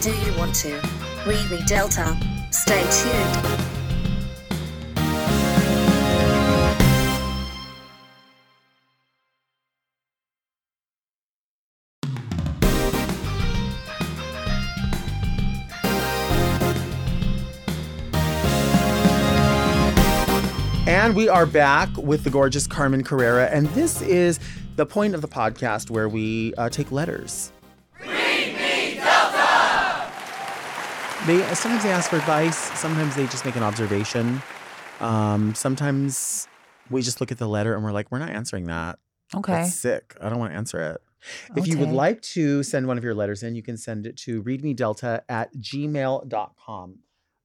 Do 0.00 0.10
you 0.10 0.38
want 0.38 0.54
to? 0.56 0.80
We 1.26 1.34
be 1.48 1.64
Delta. 1.64 2.16
Stay 2.50 2.82
tuned. 2.90 3.64
And 20.86 21.16
we 21.16 21.28
are 21.28 21.46
back 21.46 21.88
with 21.96 22.24
the 22.24 22.30
gorgeous 22.30 22.66
Carmen 22.66 23.04
Carrera. 23.04 23.46
And 23.46 23.66
this 23.68 24.00
is 24.02 24.38
the 24.76 24.86
point 24.86 25.14
of 25.14 25.22
the 25.22 25.28
podcast 25.28 25.90
where 25.90 26.08
we 26.08 26.54
uh, 26.54 26.68
take 26.68 26.92
letters. 26.92 27.52
Sometimes 31.26 31.82
they 31.82 31.90
ask 31.90 32.10
for 32.10 32.16
advice. 32.16 32.56
Sometimes 32.78 33.16
they 33.16 33.24
just 33.26 33.44
make 33.44 33.56
an 33.56 33.62
observation. 33.62 34.42
Um, 35.00 35.54
sometimes 35.54 36.46
we 36.90 37.00
just 37.02 37.20
look 37.20 37.32
at 37.32 37.38
the 37.38 37.48
letter 37.48 37.74
and 37.74 37.82
we're 37.82 37.92
like, 37.92 38.10
we're 38.10 38.18
not 38.18 38.30
answering 38.30 38.64
that. 38.66 38.98
Okay. 39.34 39.52
That's 39.52 39.74
sick. 39.74 40.14
I 40.20 40.28
don't 40.28 40.38
want 40.38 40.52
to 40.52 40.56
answer 40.56 40.80
it. 40.80 41.00
If 41.56 41.66
you 41.66 41.78
would 41.78 41.88
like 41.90 42.20
to 42.22 42.62
send 42.62 42.86
one 42.86 42.98
of 42.98 43.04
your 43.04 43.14
letters 43.14 43.42
in, 43.42 43.54
you 43.54 43.62
can 43.62 43.78
send 43.78 44.06
it 44.06 44.16
to 44.18 44.42
readmedelta 44.42 45.22
at 45.28 45.54
gmail.com. 45.56 46.98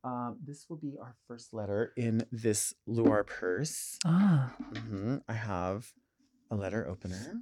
Um, 0.03 0.37
this 0.45 0.65
will 0.69 0.77
be 0.77 0.97
our 1.01 1.15
first 1.27 1.53
letter 1.53 1.93
in 1.95 2.25
this 2.31 2.73
Luar 2.87 3.25
purse. 3.25 3.97
Ah, 4.05 4.53
hmm 4.73 5.17
I 5.27 5.33
have 5.33 5.91
a 6.51 6.55
letter 6.55 6.85
opener. 6.87 7.41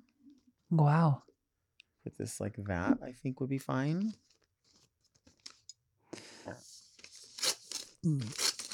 wow. 0.70 1.24
Put 2.04 2.18
this 2.18 2.40
like 2.40 2.56
that, 2.68 3.00
I 3.04 3.12
think 3.12 3.40
would 3.42 3.50
be 3.50 3.58
fine. 3.58 4.14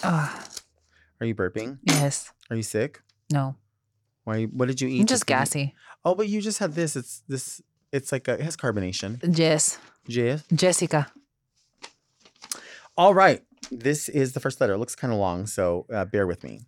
Ah, 0.03 0.47
Are 1.21 1.25
you 1.25 1.35
burping? 1.35 1.79
yes. 1.83 2.31
Are 2.49 2.55
you 2.55 2.63
sick? 2.63 3.01
No. 3.31 3.55
Why? 4.25 4.43
What 4.45 4.67
did 4.67 4.81
you 4.81 4.87
eat? 4.87 5.01
I'm 5.01 5.07
just 5.07 5.25
gassy. 5.25 5.73
Oh, 6.05 6.15
but 6.15 6.27
you 6.27 6.41
just 6.41 6.59
had 6.59 6.73
this. 6.75 6.95
It's 6.95 7.23
this. 7.27 7.61
It's 7.91 8.11
like 8.11 8.27
a, 8.27 8.33
it 8.33 8.41
has 8.41 8.55
carbonation. 8.57 9.19
Jess. 9.31 9.77
Jess. 10.07 10.43
Jessica. 10.53 11.11
All 12.97 13.13
right. 13.13 13.41
This 13.71 14.09
is 14.09 14.33
the 14.33 14.39
first 14.39 14.59
letter. 14.61 14.73
It 14.73 14.77
looks 14.77 14.95
kind 14.95 15.13
of 15.13 15.19
long, 15.19 15.47
so 15.47 15.85
uh, 15.91 16.05
bear 16.05 16.27
with 16.27 16.43
me. 16.43 16.61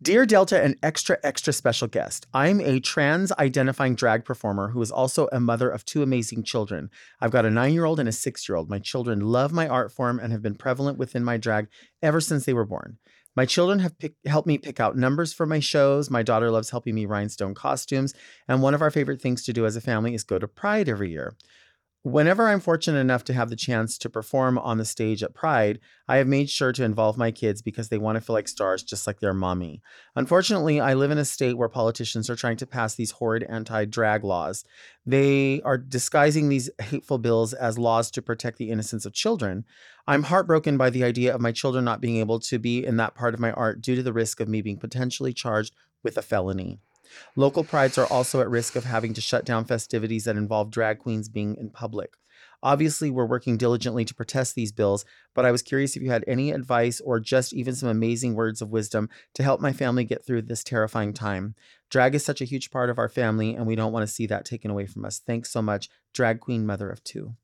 Dear 0.00 0.26
Delta 0.26 0.62
and 0.62 0.76
extra, 0.82 1.18
extra 1.22 1.52
special 1.52 1.88
guest, 1.88 2.26
I'm 2.32 2.60
a 2.60 2.80
trans 2.80 3.32
identifying 3.32 3.94
drag 3.94 4.24
performer 4.24 4.68
who 4.68 4.82
is 4.82 4.90
also 4.90 5.28
a 5.32 5.40
mother 5.40 5.68
of 5.68 5.84
two 5.84 6.02
amazing 6.02 6.44
children. 6.44 6.90
I've 7.20 7.30
got 7.30 7.44
a 7.44 7.50
nine 7.50 7.74
year 7.74 7.84
old 7.84 8.00
and 8.00 8.08
a 8.08 8.12
six 8.12 8.48
year 8.48 8.56
old. 8.56 8.70
My 8.70 8.78
children 8.78 9.20
love 9.20 9.52
my 9.52 9.68
art 9.68 9.92
form 9.92 10.18
and 10.18 10.32
have 10.32 10.42
been 10.42 10.54
prevalent 10.54 10.98
within 10.98 11.24
my 11.24 11.36
drag 11.36 11.68
ever 12.02 12.20
since 12.20 12.44
they 12.44 12.54
were 12.54 12.64
born. 12.64 12.98
My 13.36 13.46
children 13.46 13.78
have 13.78 13.96
pick, 13.98 14.14
helped 14.26 14.48
me 14.48 14.58
pick 14.58 14.80
out 14.80 14.96
numbers 14.96 15.32
for 15.32 15.46
my 15.46 15.60
shows. 15.60 16.10
My 16.10 16.24
daughter 16.24 16.50
loves 16.50 16.70
helping 16.70 16.96
me 16.96 17.06
rhinestone 17.06 17.54
costumes. 17.54 18.12
And 18.48 18.62
one 18.62 18.74
of 18.74 18.82
our 18.82 18.90
favorite 18.90 19.22
things 19.22 19.44
to 19.44 19.52
do 19.52 19.64
as 19.64 19.76
a 19.76 19.80
family 19.80 20.12
is 20.12 20.24
go 20.24 20.40
to 20.40 20.48
Pride 20.48 20.88
every 20.88 21.10
year. 21.10 21.36
Whenever 22.04 22.46
I'm 22.46 22.60
fortunate 22.60 23.00
enough 23.00 23.24
to 23.24 23.32
have 23.32 23.50
the 23.50 23.56
chance 23.56 23.98
to 23.98 24.08
perform 24.08 24.56
on 24.56 24.78
the 24.78 24.84
stage 24.84 25.20
at 25.24 25.34
Pride, 25.34 25.80
I 26.06 26.18
have 26.18 26.28
made 26.28 26.48
sure 26.48 26.70
to 26.72 26.84
involve 26.84 27.18
my 27.18 27.32
kids 27.32 27.60
because 27.60 27.88
they 27.88 27.98
want 27.98 28.14
to 28.14 28.20
feel 28.20 28.34
like 28.34 28.46
stars 28.46 28.84
just 28.84 29.04
like 29.04 29.18
their 29.18 29.34
mommy. 29.34 29.82
Unfortunately, 30.14 30.80
I 30.80 30.94
live 30.94 31.10
in 31.10 31.18
a 31.18 31.24
state 31.24 31.58
where 31.58 31.68
politicians 31.68 32.30
are 32.30 32.36
trying 32.36 32.56
to 32.58 32.66
pass 32.66 32.94
these 32.94 33.10
horrid 33.10 33.42
anti 33.42 33.84
drag 33.84 34.22
laws. 34.22 34.64
They 35.06 35.60
are 35.62 35.76
disguising 35.76 36.48
these 36.48 36.70
hateful 36.80 37.18
bills 37.18 37.52
as 37.52 37.78
laws 37.78 38.12
to 38.12 38.22
protect 38.22 38.58
the 38.58 38.70
innocence 38.70 39.04
of 39.04 39.12
children. 39.12 39.64
I'm 40.06 40.22
heartbroken 40.22 40.78
by 40.78 40.90
the 40.90 41.02
idea 41.02 41.34
of 41.34 41.40
my 41.40 41.50
children 41.50 41.84
not 41.84 42.00
being 42.00 42.18
able 42.18 42.38
to 42.40 42.60
be 42.60 42.86
in 42.86 42.96
that 42.98 43.16
part 43.16 43.34
of 43.34 43.40
my 43.40 43.50
art 43.50 43.82
due 43.82 43.96
to 43.96 44.04
the 44.04 44.12
risk 44.12 44.38
of 44.38 44.48
me 44.48 44.62
being 44.62 44.78
potentially 44.78 45.32
charged 45.32 45.74
with 46.04 46.16
a 46.16 46.22
felony. 46.22 46.78
Local 47.36 47.64
prides 47.64 47.98
are 47.98 48.06
also 48.06 48.40
at 48.40 48.50
risk 48.50 48.76
of 48.76 48.84
having 48.84 49.14
to 49.14 49.20
shut 49.20 49.44
down 49.44 49.64
festivities 49.64 50.24
that 50.24 50.36
involve 50.36 50.70
drag 50.70 50.98
queens 50.98 51.28
being 51.28 51.56
in 51.56 51.70
public. 51.70 52.14
Obviously, 52.62 53.08
we're 53.10 53.24
working 53.24 53.56
diligently 53.56 54.04
to 54.04 54.14
protest 54.14 54.54
these 54.54 54.72
bills, 54.72 55.04
but 55.34 55.44
I 55.44 55.52
was 55.52 55.62
curious 55.62 55.94
if 55.94 56.02
you 56.02 56.10
had 56.10 56.24
any 56.26 56.50
advice 56.50 57.00
or 57.00 57.20
just 57.20 57.52
even 57.52 57.74
some 57.74 57.88
amazing 57.88 58.34
words 58.34 58.60
of 58.60 58.70
wisdom 58.70 59.08
to 59.34 59.44
help 59.44 59.60
my 59.60 59.72
family 59.72 60.02
get 60.02 60.26
through 60.26 60.42
this 60.42 60.64
terrifying 60.64 61.12
time. 61.12 61.54
Drag 61.88 62.16
is 62.16 62.24
such 62.24 62.40
a 62.40 62.44
huge 62.44 62.70
part 62.70 62.90
of 62.90 62.98
our 62.98 63.08
family, 63.08 63.54
and 63.54 63.66
we 63.66 63.76
don't 63.76 63.92
want 63.92 64.02
to 64.02 64.12
see 64.12 64.26
that 64.26 64.44
taken 64.44 64.70
away 64.70 64.86
from 64.86 65.04
us. 65.04 65.20
Thanks 65.24 65.50
so 65.50 65.62
much, 65.62 65.88
Drag 66.12 66.40
Queen 66.40 66.66
Mother 66.66 66.90
of 66.90 67.04
Two. 67.04 67.34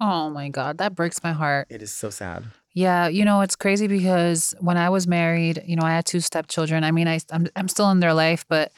Oh 0.00 0.30
my 0.30 0.48
God. 0.48 0.78
That 0.78 0.94
breaks 0.94 1.22
my 1.22 1.32
heart. 1.32 1.66
It 1.68 1.82
is 1.82 1.92
so 1.92 2.08
sad. 2.08 2.44
Yeah, 2.72 3.08
you 3.08 3.24
know, 3.24 3.40
it's 3.42 3.56
crazy 3.56 3.86
because 3.86 4.54
when 4.60 4.76
I 4.76 4.88
was 4.88 5.06
married, 5.06 5.62
you 5.66 5.76
know, 5.76 5.84
I 5.84 5.90
had 5.90 6.06
two 6.06 6.20
stepchildren. 6.20 6.84
I 6.84 6.90
mean, 6.92 7.08
I 7.08 7.18
I'm, 7.30 7.48
I'm 7.56 7.68
still 7.68 7.90
in 7.90 8.00
their 8.00 8.14
life, 8.14 8.46
but 8.48 8.72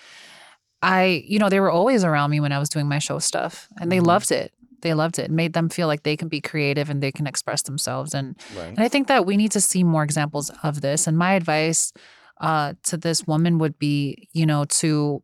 I, 0.82 1.24
you 1.26 1.38
know, 1.38 1.48
they 1.48 1.60
were 1.60 1.70
always 1.70 2.02
around 2.04 2.30
me 2.30 2.40
when 2.40 2.52
I 2.52 2.58
was 2.58 2.68
doing 2.68 2.88
my 2.88 2.98
show 2.98 3.18
stuff, 3.18 3.68
and 3.78 3.90
they 3.90 3.98
Mhm. 3.98 4.06
loved 4.06 4.32
it. 4.32 4.52
They 4.80 4.94
loved 4.94 5.18
it. 5.18 5.26
It 5.26 5.30
made 5.30 5.52
them 5.52 5.68
feel 5.68 5.86
like 5.86 6.02
they 6.02 6.16
can 6.16 6.28
be 6.28 6.40
creative 6.40 6.90
and 6.90 7.00
they 7.00 7.12
can 7.12 7.26
express 7.28 7.62
themselves. 7.62 8.14
And 8.14 8.36
Right. 8.56 8.68
and 8.76 8.80
I 8.80 8.88
think 8.88 9.06
that 9.06 9.24
we 9.24 9.36
need 9.36 9.52
to 9.52 9.60
see 9.60 9.84
more 9.84 10.02
examples 10.02 10.50
of 10.64 10.80
this. 10.80 11.06
And 11.06 11.16
my 11.16 11.34
advice 11.34 11.92
uh, 12.40 12.74
to 12.82 12.96
this 12.96 13.24
woman 13.24 13.58
would 13.58 13.78
be, 13.78 14.28
you 14.32 14.44
know, 14.44 14.64
to 14.64 15.22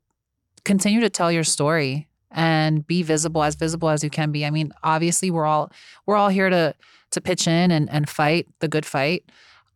continue 0.65 1.01
to 1.01 1.11
tell 1.11 1.33
your 1.33 1.43
story 1.43 2.07
and 2.31 2.87
be 2.87 3.03
visible 3.03 3.43
as 3.43 3.57
visible 3.57 3.89
as 3.89 4.05
you 4.05 4.11
can 4.11 4.31
be. 4.31 4.47
I 4.47 4.51
mean, 4.51 4.73
obviously, 4.85 5.31
we're 5.31 5.47
all 5.47 5.73
we're 6.07 6.15
all 6.17 6.29
here 6.29 6.49
to 6.51 6.75
to 7.11 7.21
pitch 7.21 7.49
in 7.49 7.73
and 7.73 7.91
and 7.91 8.09
fight 8.09 8.47
the 8.61 8.69
good 8.69 8.87
fight. 8.87 9.25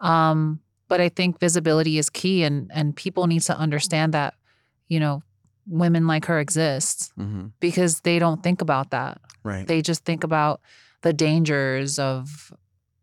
Um, 0.00 0.60
but 0.86 1.00
I 1.00 1.08
think 1.08 1.40
visibility 1.40 1.98
is 1.98 2.08
key, 2.08 2.44
and 2.44 2.70
and 2.72 2.94
people 2.94 3.26
need 3.26 3.42
to 3.42 3.58
understand 3.58 4.14
that, 4.14 4.34
you 4.88 5.00
know, 5.00 5.22
women 5.66 6.06
like 6.06 6.24
her 6.26 6.38
exist 6.40 7.12
hmm 7.16 7.46
because 7.60 8.00
they 8.00 8.18
don't 8.18 8.42
think 8.42 8.60
about 8.60 8.90
that 8.90 9.20
Right. 9.44 9.66
they 9.66 9.82
just 9.82 10.04
think 10.04 10.24
about 10.24 10.60
the 11.02 11.12
dangers 11.12 11.98
of 11.98 12.52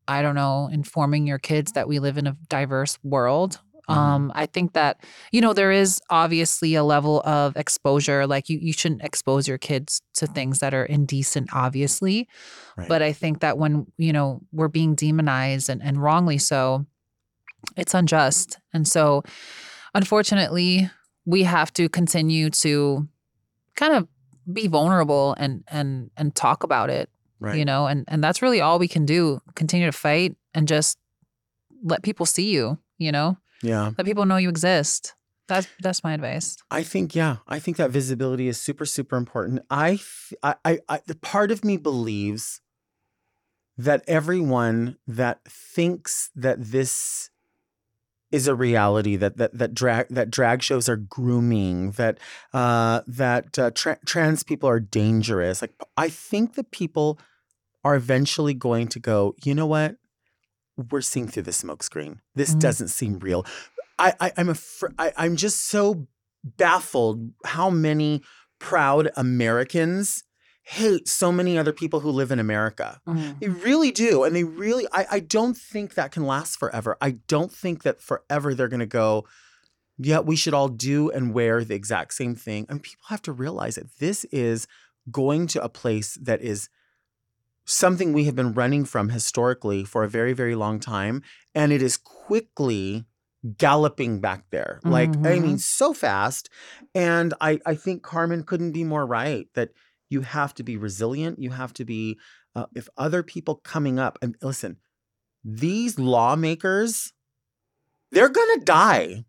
i 0.08 0.22
don't 0.22 0.36
know 0.36 0.70
informing 0.72 1.28
your 1.28 1.40
kids 1.40 1.72
that 1.74 1.88
we 1.88 2.00
live 2.00 2.18
in 2.18 2.28
a 2.28 2.36
diverse 2.50 2.98
world 3.04 3.60
Mhm. 3.90 3.96
um 3.96 4.32
i 4.36 4.46
think 4.46 4.74
that 4.74 5.04
you 5.32 5.42
know 5.42 5.54
there 5.54 5.72
is 5.72 6.00
obviously 6.10 6.76
a 6.76 6.84
level 6.84 7.22
of 7.26 7.56
exposure 7.58 8.28
like 8.28 8.48
you 8.50 8.60
you 8.62 8.74
shouldn't 8.74 9.04
expose 9.04 9.48
your 9.48 9.58
kids 9.58 10.02
to 10.14 10.28
things 10.28 10.60
that 10.60 10.74
are 10.74 10.86
indecent 10.86 11.50
obviously 11.54 12.28
Right. 12.78 12.88
but 12.88 13.02
i 13.02 13.12
think 13.14 13.40
that 13.40 13.58
when 13.58 13.88
you 13.98 14.14
know 14.14 14.42
we're 14.52 14.68
being 14.68 14.94
demonized 14.96 15.70
and, 15.70 15.82
and 15.82 15.98
wrongly 16.04 16.38
so 16.38 16.86
it's 17.76 17.94
unjust 17.94 18.58
and 18.74 18.88
so 18.88 19.24
unfortunately 19.96 20.90
we 21.34 21.44
have 21.44 21.70
to 21.74 21.84
continue 21.90 22.50
to 22.50 23.08
kind 23.76 23.94
of 23.94 24.08
be 24.52 24.68
vulnerable 24.68 25.36
and 25.38 25.64
and 25.68 26.10
and 26.18 26.34
talk 26.36 26.64
about 26.64 26.90
it 26.90 27.08
Right. 27.42 27.58
you 27.60 27.66
know 27.66 27.88
and 27.92 28.04
and 28.08 28.24
that's 28.24 28.42
really 28.42 28.60
all 28.62 28.80
we 28.80 28.88
can 28.96 29.06
do 29.06 29.22
continue 29.56 29.86
to 29.86 29.98
fight 30.08 30.36
and 30.56 30.68
just 30.68 30.98
let 31.92 32.02
people 32.04 32.26
see 32.26 32.50
you 32.58 32.78
you 32.98 33.12
know 33.12 33.38
Yeah. 33.62 33.92
let 33.98 34.06
people 34.06 34.26
know 34.26 34.38
you 34.38 34.50
exist 34.50 35.14
that's 35.48 35.68
that's 35.82 36.04
my 36.04 36.14
advice 36.14 36.58
I 36.70 36.84
think 36.84 37.16
yeah, 37.16 37.38
I 37.48 37.58
think 37.60 37.78
that 37.78 37.90
visibility 37.92 38.48
is 38.48 38.58
super 38.68 38.86
super 38.86 39.18
important. 39.18 39.62
I 39.70 40.00
I 40.44 40.56
I, 40.70 40.80
I 40.94 41.00
the 41.08 41.16
part 41.16 41.50
of 41.52 41.64
me 41.66 41.76
believes 41.78 42.62
that 43.78 44.04
everyone 44.08 44.98
that 45.08 45.40
thinks 45.76 46.30
that 46.36 46.58
this 46.76 47.30
is 48.32 48.48
a 48.48 48.56
reality 48.56 49.16
that 49.16 49.38
that 49.38 49.58
that 49.58 49.74
drag 49.74 50.08
that 50.10 50.30
drag 50.30 50.62
shows 50.62 50.88
are 50.88 50.96
grooming 50.98 51.92
that 51.92 52.18
uh 52.54 53.02
that 53.08 53.58
uh, 53.58 53.72
tra- 53.72 54.00
trans 54.06 54.44
people 54.44 54.70
are 54.70 54.80
dangerous. 54.80 55.62
Like 55.62 55.74
i 55.98 56.10
think 56.10 56.54
that 56.56 56.72
people 56.72 57.20
are 57.84 57.96
eventually 57.96 58.54
going 58.54 58.88
to 58.90 59.00
go 59.00 59.36
you 59.44 59.56
know 59.56 59.66
what? 59.66 59.96
We're 60.92 61.02
seeing 61.02 61.28
through 61.28 61.44
the 61.44 61.52
smokescreen. 61.52 62.20
This 62.36 62.54
Mhm. 62.56 62.60
doesn't 62.60 62.88
seem 62.90 63.20
real. 63.20 63.46
I, 63.98 64.14
I 64.20 64.32
i'm 64.38 64.50
a 64.50 64.56
fr- 64.56 64.94
I, 64.98 65.12
i'm 65.18 65.36
just 65.36 65.66
so 65.68 66.08
baffled 66.44 67.32
how 67.46 67.70
many 67.70 68.22
proud 68.60 69.10
americans 69.18 70.24
hate 70.70 71.08
so 71.08 71.32
many 71.32 71.58
other 71.58 71.74
people 71.74 72.00
who 72.00 72.12
live 72.12 72.32
in 72.32 72.40
america 72.40 73.02
mm-hmm. 73.08 73.32
they 73.40 73.48
really 73.48 73.92
do. 73.92 74.24
And 74.24 74.36
they 74.36 74.44
really, 74.44 74.88
I, 74.92 75.06
I 75.12 75.20
don't 75.20 75.58
think 75.58 75.96
that 75.96 76.12
can 76.12 76.26
last 76.26 76.58
forever. 76.58 76.98
I 77.02 77.12
don't 77.28 77.52
think 77.52 77.84
that 77.84 78.02
forever 78.02 78.54
they're 78.54 78.68
going 78.68 78.80
to 78.80 78.86
go, 78.86 79.26
yeah, 79.98 80.20
we 80.20 80.36
should 80.36 80.54
all 80.54 80.70
do 80.70 81.10
and 81.10 81.34
wear 81.34 81.64
the 81.64 81.76
exact 81.76 82.14
same 82.14 82.36
thing. 82.36 82.66
I 82.70 82.74
And 82.74 82.84
people 82.84 83.06
have 83.10 83.22
to 83.24 83.32
realize 83.32 83.76
that 83.76 83.98
this 84.00 84.26
is 84.26 84.68
going 85.12 85.48
to 85.48 85.64
a 85.64 85.70
place 85.70 86.18
that 86.22 86.42
is 86.42 86.70
something 87.66 88.14
we 88.14 88.26
have 88.26 88.36
been 88.36 88.54
running 88.54 88.86
from 88.86 89.10
historically 89.10 89.84
for 89.84 90.04
a 90.04 90.10
very, 90.10 90.34
very 90.34 90.56
long 90.56 90.80
time. 90.80 91.22
And 91.54 91.72
it 91.72 91.82
is 91.82 91.98
quickly 91.98 93.06
galloping 93.58 94.20
back 94.20 94.46
there. 94.50 94.80
Like, 94.84 95.10
I 95.10 95.40
mean, 95.40 95.44
mm-hmm. 95.44 95.56
so 95.58 95.94
fast. 95.94 96.50
And 96.94 97.34
I, 97.40 97.60
I 97.66 97.76
think 97.76 98.04
Carmen 98.04 98.44
couldn't 98.44 98.72
be 98.72 98.84
more 98.84 99.06
right 99.06 99.48
that 99.54 99.70
you 100.10 100.22
have 100.22 100.54
to 100.56 100.64
be 100.64 100.78
resilient. 100.78 101.40
You 101.40 101.52
have 101.52 101.74
to 101.74 101.86
be 101.86 102.18
uh, 102.56 102.66
if 102.76 102.90
other 102.98 103.24
people 103.24 103.56
coming 103.56 104.00
up 104.00 104.18
and 104.22 104.36
listen, 104.42 104.78
these 105.44 105.98
lawmakers, 106.00 107.14
they're 108.12 108.30
gonna 108.30 108.64
die. 108.64 109.26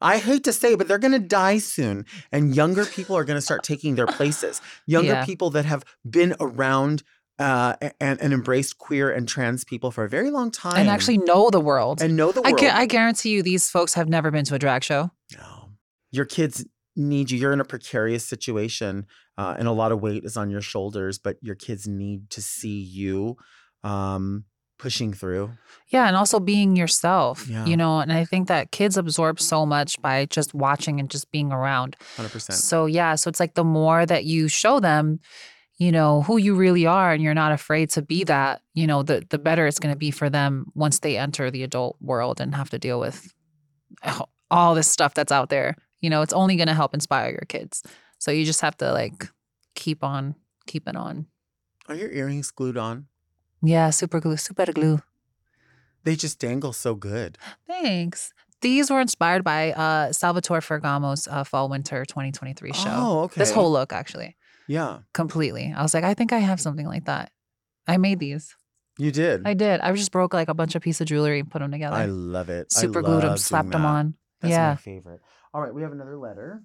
I 0.00 0.18
hate 0.18 0.44
to 0.44 0.52
say, 0.52 0.72
it, 0.74 0.78
but 0.78 0.88
they're 0.88 0.98
gonna 0.98 1.18
die 1.18 1.58
soon, 1.58 2.04
and 2.32 2.54
younger 2.54 2.84
people 2.84 3.16
are 3.16 3.24
gonna 3.24 3.40
start 3.40 3.62
taking 3.62 3.94
their 3.94 4.06
places. 4.06 4.60
Younger 4.86 5.12
Yeah. 5.12 5.24
people 5.24 5.50
that 5.50 5.64
have 5.64 5.84
been 6.08 6.34
around 6.40 7.02
uh, 7.38 7.76
and, 8.00 8.18
and 8.20 8.32
embraced 8.32 8.78
queer 8.78 9.10
and 9.10 9.28
trans 9.28 9.62
people 9.62 9.90
for 9.90 10.04
a 10.04 10.08
very 10.08 10.30
long 10.30 10.50
time, 10.50 10.78
and 10.78 10.88
actually 10.88 11.18
know 11.18 11.50
the 11.50 11.60
world 11.60 12.00
and 12.00 12.16
know 12.16 12.32
the 12.32 12.40
I, 12.40 12.50
world. 12.52 12.60
gu- 12.60 12.70
I 12.72 12.86
guarantee 12.86 13.30
you 13.30 13.42
these 13.42 13.68
folks 13.68 13.92
have 13.92 14.08
never 14.08 14.30
been 14.30 14.46
to 14.46 14.54
a 14.54 14.58
drag 14.58 14.82
show 14.84 15.10
No. 15.36 15.68
Your 16.12 16.24
kids 16.24 16.64
need 16.94 17.30
you. 17.30 17.38
You're 17.38 17.52
in 17.52 17.60
a 17.60 17.64
precarious 17.64 18.24
situation, 18.24 19.04
uh, 19.38 19.54
and 19.58 19.68
a 19.68 19.72
lot 19.72 19.92
of 19.92 20.00
weight 20.00 20.24
is 20.24 20.36
on 20.36 20.50
your 20.50 20.60
shoulders, 20.62 21.18
but 21.18 21.36
your 21.42 21.54
kids 21.54 21.86
need 21.86 22.30
to 22.30 22.40
see 22.42 22.80
you 22.80 23.36
um, 23.84 24.44
pushing 24.78 25.12
through. 25.12 25.50
Yeah, 25.88 26.06
and 26.08 26.16
also 26.16 26.40
being 26.40 26.76
yourself, 26.76 27.48
Yeah. 27.48 27.64
you 27.64 27.76
know, 27.76 28.00
and 28.00 28.12
I 28.12 28.24
think 28.24 28.48
that 28.48 28.72
kids 28.72 28.96
absorb 28.96 29.40
so 29.40 29.64
much 29.64 30.00
by 30.02 30.26
just 30.26 30.52
watching 30.54 31.00
and 31.00 31.08
just 31.10 31.30
being 31.30 31.52
around. 31.52 31.96
100%. 32.16 32.52
So, 32.52 32.86
yeah, 32.86 33.14
so 33.14 33.28
it's 33.28 33.40
like 33.40 33.54
the 33.54 33.64
more 33.64 34.04
that 34.04 34.24
you 34.24 34.48
show 34.48 34.80
them, 34.80 35.20
you 35.78 35.92
know, 35.92 36.22
who 36.22 36.36
you 36.38 36.54
really 36.56 36.86
are 36.86 37.12
and 37.12 37.22
you're 37.22 37.34
not 37.34 37.52
afraid 37.52 37.90
to 37.90 38.02
be 38.02 38.24
that, 38.24 38.62
you 38.74 38.86
know, 38.86 39.02
the 39.02 39.22
the 39.28 39.38
better 39.38 39.66
it's 39.66 39.78
going 39.78 39.94
to 39.94 39.98
be 39.98 40.10
for 40.10 40.30
them 40.30 40.66
once 40.74 41.00
they 41.00 41.18
enter 41.18 41.50
the 41.50 41.62
adult 41.62 41.96
world 42.00 42.40
and 42.40 42.54
have 42.54 42.70
to 42.70 42.78
deal 42.78 42.98
with 42.98 43.32
all 44.50 44.74
this 44.74 44.90
stuff 44.90 45.14
that's 45.14 45.32
out 45.32 45.48
there. 45.50 45.76
You 46.00 46.10
know, 46.10 46.22
it's 46.22 46.32
only 46.32 46.56
going 46.56 46.68
to 46.68 46.74
help 46.74 46.94
inspire 46.94 47.30
your 47.30 47.44
kids. 47.48 47.82
So 48.18 48.30
you 48.30 48.44
just 48.44 48.60
have 48.60 48.76
to 48.78 48.92
like 48.92 49.28
keep 49.74 50.02
on 50.02 50.34
keeping 50.66 50.96
on. 50.96 51.26
Are 51.88 51.94
your 51.94 52.10
earrings 52.10 52.50
glued 52.50 52.76
on? 52.76 53.06
Yeah, 53.62 53.90
super 53.90 54.20
glue, 54.20 54.36
super 54.36 54.66
glue. 54.72 55.00
They 56.04 56.16
just 56.16 56.38
dangle 56.38 56.72
so 56.72 56.94
good. 56.94 57.38
Thanks. 57.66 58.32
These 58.60 58.90
were 58.90 59.00
inspired 59.00 59.44
by 59.44 59.72
uh, 59.72 60.12
Salvatore 60.12 60.60
Ferragamo's 60.60 61.28
uh, 61.28 61.44
Fall 61.44 61.68
Winter 61.68 62.04
2023 62.04 62.72
show. 62.72 62.84
Oh, 62.88 63.20
okay. 63.22 63.38
This 63.38 63.52
whole 63.52 63.70
look, 63.70 63.92
actually, 63.92 64.36
Yeah, 64.66 65.00
completely. 65.12 65.74
I 65.76 65.82
was 65.82 65.94
like, 65.94 66.04
I 66.04 66.14
think 66.14 66.32
I 66.32 66.38
have 66.38 66.60
something 66.60 66.86
like 66.86 67.04
that. 67.04 67.32
I 67.86 67.96
made 67.98 68.18
these. 68.18 68.56
you 68.98 69.12
did. 69.12 69.46
I 69.46 69.54
did. 69.54 69.80
I 69.80 69.92
just 69.92 70.10
broke 70.10 70.32
like 70.32 70.48
a 70.48 70.54
bunch 70.54 70.74
of 70.74 70.82
pieces 70.82 71.02
of 71.02 71.06
jewelry 71.08 71.40
and 71.40 71.50
put 71.50 71.60
them 71.60 71.70
together. 71.70 71.96
I 71.96 72.06
love 72.06 72.48
it. 72.48 72.72
I 72.76 72.80
Super 72.80 73.02
glued 73.02 73.22
them, 73.22 73.36
slapped 73.36 73.70
doing 73.70 73.82
them 73.82 73.84
on. 73.84 74.14
That's 74.40 74.52
yeah. 74.52 74.70
my 74.70 74.76
favorite. 74.76 75.20
All 75.52 75.60
right, 75.60 75.74
we 75.74 75.82
have 75.82 75.92
another 75.92 76.16
letter. 76.16 76.62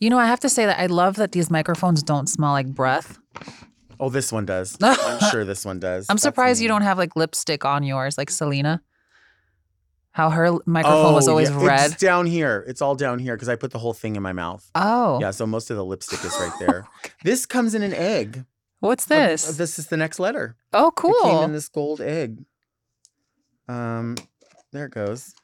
You 0.00 0.10
know, 0.10 0.18
I 0.18 0.26
have 0.26 0.40
to 0.40 0.48
say 0.48 0.66
that 0.66 0.78
I 0.78 0.86
love 0.86 1.16
that 1.16 1.32
these 1.32 1.50
microphones 1.50 2.02
don't 2.02 2.28
smell 2.28 2.52
like 2.52 2.68
breath. 2.68 3.18
Oh, 4.00 4.08
this 4.10 4.32
one 4.32 4.44
does. 4.46 4.76
I'm 4.82 5.30
sure 5.30 5.44
this 5.44 5.64
one 5.64 5.78
does. 5.78 6.06
I'm 6.08 6.14
That's 6.14 6.22
surprised 6.22 6.60
you 6.62 6.68
don't 6.68 6.82
have 6.82 6.98
like 6.98 7.16
lipstick 7.16 7.64
on 7.64 7.82
yours, 7.82 8.16
like 8.18 8.30
Selena. 8.30 8.82
How 10.12 10.30
her 10.30 10.52
microphone 10.64 11.12
was 11.14 11.26
Oh, 11.26 11.32
always 11.32 11.50
yeah, 11.50 11.64
red. 11.66 11.90
It's 11.92 12.00
down 12.00 12.26
here. 12.26 12.64
It's 12.68 12.80
all 12.80 12.94
down 12.94 13.18
here 13.18 13.34
because 13.34 13.48
I 13.48 13.56
put 13.56 13.72
the 13.72 13.78
whole 13.80 13.92
thing 13.94 14.14
in 14.14 14.22
my 14.22 14.32
mouth. 14.32 14.68
Oh, 14.76 15.18
Yeah, 15.20 15.32
so 15.32 15.44
most 15.46 15.70
of 15.70 15.76
the 15.76 15.84
lipstick 15.84 16.24
is 16.24 16.32
right 16.38 16.52
there. 16.60 16.86
This 17.24 17.46
comes 17.46 17.74
in 17.74 17.82
an 17.82 17.92
egg. 17.92 18.44
what's 18.78 19.10
Uh, 19.10 19.14
uh, 19.14 19.26
this? 19.26 19.56
this 19.56 19.76
is 19.78 19.88
the 19.88 19.96
next 19.96 20.20
letter. 20.20 20.54
oh, 20.72 20.92
cool. 20.94 21.14
It 21.18 21.22
came 21.22 21.42
in 21.44 21.52
this 21.52 21.68
gold 21.68 22.00
egg. 22.00 22.44
Um, 23.68 24.14
there 24.72 24.86
it 24.86 24.92
goes. 24.92 25.34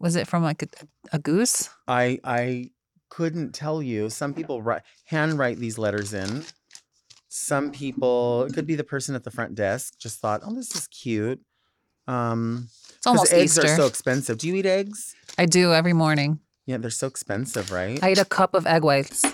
was 0.00 0.16
it 0.16 0.26
from 0.26 0.42
like 0.42 0.62
a, 0.62 0.68
a 1.12 1.18
goose? 1.20 1.68
I 1.86 2.18
I 2.24 2.70
couldn't 3.08 3.52
tell 3.54 3.82
you. 3.82 4.10
Some 4.10 4.34
people 4.34 4.62
write 4.62 4.82
handwrite 5.06 5.58
these 5.58 5.78
letters 5.78 6.12
in. 6.14 6.44
Some 7.28 7.70
people, 7.70 8.44
it 8.44 8.54
could 8.54 8.66
be 8.66 8.74
the 8.74 8.84
person 8.84 9.14
at 9.14 9.24
the 9.24 9.30
front 9.30 9.54
desk, 9.54 9.94
just 9.98 10.18
thought, 10.18 10.40
"Oh, 10.44 10.54
this 10.54 10.74
is 10.74 10.86
cute." 10.88 11.40
Um, 12.06 12.68
It's 12.96 13.06
almost 13.06 13.32
eggs 13.32 13.58
Easter. 13.58 13.72
are 13.72 13.76
so 13.76 13.86
expensive. 13.86 14.38
Do 14.38 14.48
you 14.48 14.54
eat 14.56 14.66
eggs? 14.66 15.14
I 15.36 15.46
do 15.46 15.72
every 15.74 15.92
morning. 15.92 16.40
Yeah, 16.66 16.78
they're 16.78 16.90
so 16.90 17.06
expensive, 17.06 17.70
right? 17.70 18.02
I 18.02 18.12
eat 18.12 18.18
a 18.18 18.24
cup 18.24 18.54
of 18.54 18.66
egg 18.66 18.82
whites. 18.82 19.24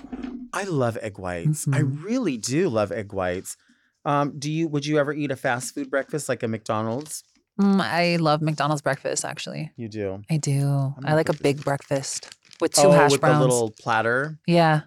I 0.53 0.64
love 0.64 0.97
egg 1.03 1.18
whites. 1.18 1.66
I 1.68 1.81
Mhm. 1.83 2.05
really 2.05 2.37
do 2.37 2.68
love 2.68 2.93
egg 2.93 3.12
whites. 3.12 3.57
Um, 4.05 4.39
do 4.39 4.51
you? 4.51 4.68
Would 4.68 4.87
you 4.87 4.99
ever 4.99 5.12
eat 5.12 5.31
a 5.31 5.37
fast 5.37 5.75
food 5.75 5.91
breakfast 5.91 6.29
like 6.29 6.43
a 6.43 6.49
McDonald's? 6.49 7.25
Mm, 7.61 7.81
I 7.81 8.16
love 8.16 8.43
McDonald's 8.43 8.83
breakfast. 8.83 9.25
Actually, 9.25 9.72
You 9.77 9.89
do. 9.89 10.22
I 10.29 10.37
do. 10.37 10.95
I'm 10.97 11.07
I 11.07 11.12
a 11.12 11.14
like 11.14 11.29
a 11.29 11.33
big 11.33 11.64
breakfast 11.64 12.35
with 12.61 12.73
two 12.73 12.83
oh, 12.89 12.91
hash 12.91 13.13
with 13.13 13.21
browns. 13.21 13.39
the 13.39 13.43
little 13.43 13.71
platter. 13.81 14.39
yeah. 14.47 14.83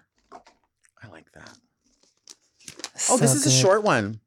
I 1.02 1.08
like 1.08 1.30
that. 1.32 1.50
Oh, 3.10 3.16
this 3.16 3.32
So 3.32 3.36
is 3.36 3.46
a 3.46 3.50
short 3.50 3.82
one. 3.82 4.20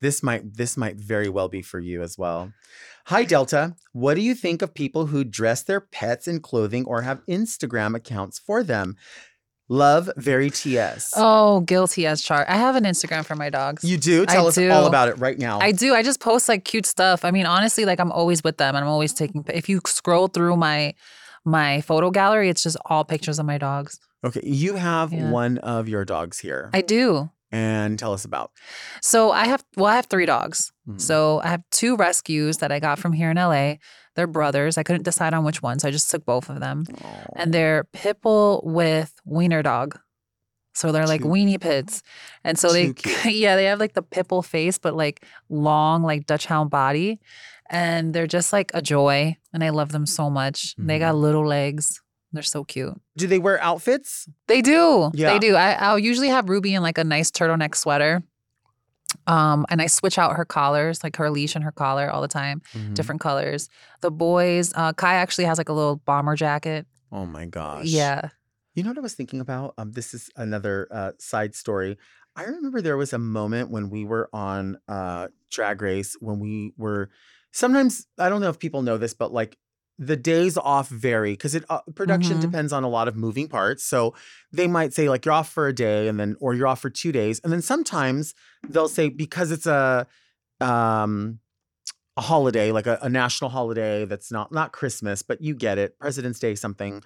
This 0.00 0.22
might 0.22 0.56
this 0.56 0.76
might 0.76 0.96
very 0.96 1.28
well 1.28 1.48
be 1.48 1.60
for 1.62 1.78
you 1.78 2.02
as 2.02 2.16
well. 2.16 2.52
Hi 3.06 3.24
Delta, 3.24 3.74
what 3.92 4.14
do 4.14 4.20
you 4.22 4.34
think 4.34 4.62
of 4.62 4.72
people 4.72 5.06
who 5.06 5.24
dress 5.24 5.62
their 5.62 5.80
pets 5.80 6.28
in 6.28 6.40
clothing 6.40 6.84
or 6.86 7.02
have 7.02 7.24
Instagram 7.26 7.94
accounts 7.94 8.38
for 8.38 8.62
them? 8.62 8.96
Love, 9.72 10.10
very 10.16 10.50
TS. 10.50 11.12
Oh, 11.16 11.60
guilty 11.60 12.04
as 12.04 12.20
charged. 12.20 12.50
I 12.50 12.56
have 12.56 12.74
an 12.74 12.82
Instagram 12.82 13.24
for 13.24 13.36
my 13.36 13.50
dogs. 13.50 13.84
you 13.84 13.96
do? 13.96 14.26
Tell 14.26 14.48
us 14.48 14.56
do. 14.56 14.68
all 14.68 14.86
about 14.86 15.08
it 15.08 15.16
right 15.18 15.38
now. 15.38 15.60
I 15.60 15.70
do. 15.70 15.94
I 15.94 16.02
just 16.02 16.18
post 16.18 16.48
like 16.48 16.64
cute 16.64 16.86
stuff. 16.86 17.24
I 17.24 17.30
mean, 17.30 17.46
honestly, 17.46 17.84
like 17.84 18.00
I'm 18.00 18.10
always 18.10 18.42
with 18.42 18.56
them 18.56 18.74
and 18.74 18.84
I'm 18.84 18.90
always 18.90 19.12
taking 19.14 19.44
if 19.54 19.68
you 19.68 19.80
scroll 19.86 20.26
through 20.26 20.56
my 20.56 20.94
my 21.44 21.80
photo 21.82 22.10
gallery, 22.10 22.48
it's 22.50 22.64
just 22.64 22.76
all 22.86 23.04
pictures 23.04 23.38
of 23.38 23.46
my 23.46 23.58
dogs. 23.58 23.98
okay, 24.24 24.40
you 24.44 24.74
have 24.74 25.12
Yeah. 25.12 25.30
one 25.30 25.56
of 25.58 25.88
your 25.88 26.04
dogs 26.04 26.40
here. 26.40 26.68
I 26.74 26.80
do. 26.82 27.30
and 27.52 27.98
tell 27.98 28.12
us 28.12 28.24
about. 28.24 28.50
So 29.02 29.30
I 29.32 29.46
have 29.46 29.64
well, 29.76 29.86
I 29.86 29.96
have 29.96 30.06
three 30.06 30.26
dogs. 30.26 30.72
Mhm. 30.88 31.00
So 31.00 31.40
I 31.44 31.48
have 31.48 31.62
two 31.70 31.96
rescues 31.96 32.58
that 32.58 32.70
I 32.72 32.78
got 32.80 32.98
from 32.98 33.12
here 33.12 33.30
in 33.30 33.36
LA. 33.38 33.76
They're 34.20 34.26
brothers. 34.26 34.76
I 34.76 34.82
couldn't 34.82 35.04
decide 35.04 35.32
on 35.32 35.44
which 35.44 35.62
one, 35.62 35.78
so 35.78 35.88
I 35.88 35.90
just 35.90 36.10
took 36.10 36.26
both 36.26 36.50
of 36.50 36.60
them. 36.60 36.84
Aw. 37.02 37.24
And 37.36 37.54
they're 37.54 37.84
pit 37.94 38.20
bull 38.20 38.60
with 38.64 39.14
wiener 39.24 39.62
dog. 39.62 39.98
So 40.74 40.92
they're 40.92 41.06
like 41.06 41.22
Too- 41.22 41.28
weenie 41.28 41.58
pits. 41.58 42.02
And 42.44 42.58
so 42.58 42.70
they 42.70 42.92
cute. 42.92 43.24
yeah, 43.34 43.56
they 43.56 43.64
have 43.64 43.80
like 43.80 43.94
the 43.94 44.02
pit 44.02 44.28
bull 44.28 44.42
face, 44.42 44.76
but 44.76 44.94
like 44.94 45.24
long, 45.48 46.02
like 46.02 46.26
dachshund 46.26 46.68
body. 46.68 47.18
And 47.70 48.12
they're 48.12 48.26
just 48.26 48.52
like 48.52 48.70
a 48.74 48.82
joy. 48.82 49.36
And 49.54 49.64
I 49.64 49.70
love 49.70 49.90
them 49.92 50.04
so 50.04 50.28
much. 50.28 50.74
They 50.76 50.82
Mm-hmm. 50.96 51.00
got 51.00 51.14
little 51.16 51.46
legs. 51.46 52.02
They're 52.32 52.42
so 52.44 52.62
cute. 52.62 52.94
do 53.16 53.26
they 53.26 53.38
wear 53.40 53.60
outfits? 53.60 54.28
They 54.48 54.60
do. 54.62 55.10
Yeah. 55.14 55.32
They 55.32 55.38
do. 55.40 55.56
I, 55.56 55.72
I'll 55.72 55.98
usually 55.98 56.28
have 56.28 56.48
Ruby 56.48 56.74
in 56.74 56.82
like 56.82 56.98
a 56.98 57.04
nice 57.04 57.30
turtleneck 57.30 57.74
sweater. 57.74 58.22
Um, 59.26 59.66
and 59.70 59.80
I 59.82 59.86
switch 59.86 60.18
out 60.18 60.36
her 60.36 60.44
collars, 60.44 61.02
like 61.04 61.16
her 61.16 61.30
leash 61.30 61.54
and 61.54 61.64
her 61.64 61.72
collar 61.72 62.10
all 62.10 62.20
the 62.22 62.28
time, 62.28 62.62
Mhm. 62.74 62.94
different 62.94 63.20
colors. 63.20 63.68
The 64.00 64.10
boys, 64.10 64.72
uh, 64.74 64.92
Kai 64.92 65.14
actually 65.14 65.44
has 65.44 65.58
like 65.58 65.68
a 65.68 65.72
little 65.72 65.96
bomber 65.96 66.36
jacket. 66.36 66.86
Oh 67.12 67.26
my 67.26 67.46
gosh. 67.46 67.86
Yeah. 67.86 68.28
You 68.74 68.82
know 68.84 68.90
what 68.90 68.98
I 68.98 69.02
was 69.02 69.14
thinking 69.14 69.40
about? 69.40 69.74
Um, 69.78 69.92
this 69.92 70.14
is 70.14 70.30
another 70.36 70.86
uh, 70.90 71.12
side 71.18 71.54
story. 71.54 71.98
I 72.36 72.44
remember 72.44 72.80
there 72.80 72.96
was 72.96 73.12
a 73.12 73.18
moment 73.18 73.70
when 73.70 73.90
we 73.90 74.04
were 74.04 74.30
on 74.32 74.78
uh, 74.88 75.28
Drag 75.50 75.82
Race 75.82 76.16
when 76.20 76.38
we 76.38 76.72
were 76.78 77.10
sometimes 77.50 78.06
I 78.18 78.28
don't 78.28 78.40
know 78.40 78.48
if 78.48 78.58
people 78.60 78.82
know 78.82 78.96
this, 78.96 79.12
but 79.14 79.32
like 79.32 79.58
the 80.02 80.16
days 80.16 80.56
off 80.56 80.88
vary 80.88 81.32
because 81.34 81.54
it 81.54 81.62
uh, 81.68 81.80
production 81.94 82.38
Mhm. 82.38 82.40
depends 82.40 82.72
on 82.72 82.82
a 82.84 82.88
lot 82.88 83.06
of 83.06 83.16
moving 83.16 83.48
parts. 83.48 83.84
So 83.84 84.14
they 84.50 84.66
might 84.66 84.94
say 84.94 85.10
like 85.10 85.26
you're 85.26 85.34
off 85.34 85.50
for 85.52 85.68
a 85.68 85.74
day 85.74 86.08
and 86.08 86.18
then 86.18 86.36
or 86.40 86.54
you're 86.54 86.66
off 86.66 86.80
for 86.80 86.88
two 86.88 87.12
days, 87.12 87.38
and 87.44 87.52
then 87.52 87.60
sometimes 87.60 88.32
they'll 88.66 88.88
say 88.88 89.10
because 89.10 89.50
it's 89.50 89.66
a 89.66 90.06
um 90.60 91.38
a 92.16 92.22
holiday 92.22 92.72
like 92.72 92.86
a, 92.86 92.98
a 93.02 93.08
national 93.08 93.50
holiday 93.50 94.04
that's 94.04 94.32
not 94.32 94.50
not 94.52 94.72
Christmas, 94.72 95.22
but 95.22 95.40
you 95.42 95.54
get 95.54 95.76
it, 95.78 95.98
President's 95.98 96.38
Day 96.40 96.54
something. 96.54 97.02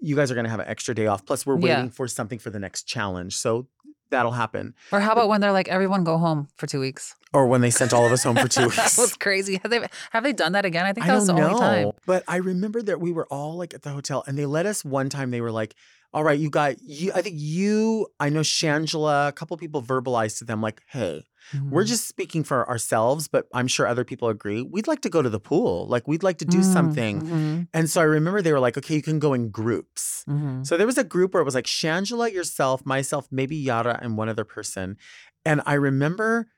You 0.00 0.16
guys 0.16 0.30
are 0.30 0.34
gonna 0.34 0.48
have 0.48 0.60
an 0.60 0.68
extra 0.68 0.94
day 0.94 1.06
off. 1.06 1.24
Plus, 1.26 1.44
we're 1.46 1.58
Yeah. 1.58 1.76
waiting 1.76 1.90
for 1.90 2.08
something 2.08 2.38
for 2.38 2.50
the 2.50 2.58
next 2.58 2.84
challenge, 2.84 3.36
so 3.36 3.68
that'll 4.10 4.32
happen. 4.32 4.74
Or 4.92 5.00
how 5.00 5.12
about 5.12 5.28
when 5.28 5.40
they're 5.40 5.52
like, 5.52 5.68
everyone 5.68 6.04
go 6.04 6.18
home 6.18 6.48
for 6.56 6.66
two 6.66 6.80
weeks? 6.80 7.14
Or 7.32 7.46
when 7.46 7.60
they 7.60 7.70
sent 7.70 7.92
all 7.92 8.04
of 8.04 8.12
us 8.12 8.24
home 8.24 8.36
for 8.36 8.48
two 8.56 8.64
weeks. 8.64 8.76
that 8.76 9.00
was 9.00 9.14
crazy. 9.14 9.60
Have 9.62 9.70
they 9.70 9.86
have 10.10 10.24
they 10.24 10.32
done 10.32 10.52
that 10.52 10.64
again? 10.64 10.84
I 10.86 10.92
think 10.92 11.04
I 11.04 11.08
that 11.08 11.12
don't 11.12 11.18
was 11.20 11.26
the 11.28 11.34
know. 11.34 11.48
only 11.48 11.60
time. 11.60 11.92
But 12.06 12.24
I 12.28 12.36
remember 12.36 12.82
that 12.82 13.00
we 13.00 13.12
were 13.12 13.26
all 13.26 13.56
like 13.56 13.72
at 13.74 13.82
the 13.82 13.90
hotel 13.90 14.24
and 14.26 14.36
they 14.36 14.46
let 14.46 14.66
us 14.66 14.84
one 14.84 15.08
time. 15.08 15.30
They 15.30 15.40
were 15.40 15.52
like, 15.52 15.74
all 16.12 16.24
right, 16.24 16.38
you 16.38 16.50
got 16.50 16.82
you. 16.82 17.12
I 17.14 17.22
think 17.22 17.36
you, 17.38 18.08
I 18.18 18.30
know 18.30 18.40
Shangela, 18.40 19.28
a 19.28 19.32
couple 19.32 19.56
people 19.56 19.80
verbalized 19.80 20.38
to 20.38 20.44
them, 20.44 20.60
like, 20.60 20.82
hey, 20.88 21.24
we're 21.70 21.84
Mhm. 21.84 21.88
just 21.88 22.08
speaking 22.08 22.44
for 22.44 22.68
ourselves, 22.68 23.28
but 23.28 23.46
I'm 23.54 23.66
sure 23.68 23.86
other 23.86 24.04
people 24.04 24.28
agree. 24.28 24.62
We'd 24.62 24.86
like 24.88 25.00
to 25.02 25.10
go 25.10 25.22
to 25.22 25.28
the 25.30 25.40
pool. 25.40 25.86
Like, 25.88 26.06
we'd 26.08 26.22
like 26.22 26.38
to 26.38 26.44
do 26.44 26.60
Mm, 26.60 26.64
something. 26.64 27.22
mhm, 27.22 27.68
And 27.72 27.90
so 27.90 28.00
I 28.00 28.04
remember 28.04 28.42
they 28.42 28.52
were 28.52 28.60
like, 28.60 28.76
okay, 28.78 28.94
you 28.94 29.02
can 29.02 29.18
go 29.18 29.32
in 29.34 29.50
groups. 29.50 30.24
mhm. 30.28 30.66
So 30.66 30.76
there 30.76 30.86
was 30.86 30.98
a 30.98 31.04
group 31.04 31.34
where 31.34 31.40
it 31.42 31.44
was 31.44 31.54
like 31.54 31.66
Shangela, 31.66 32.32
yourself, 32.32 32.84
myself, 32.86 33.28
maybe 33.30 33.56
Yara, 33.56 33.98
and 34.02 34.16
one 34.16 34.28
other 34.28 34.44
person. 34.44 34.96
And 35.44 35.62
I 35.66 35.74
remember 35.74 36.48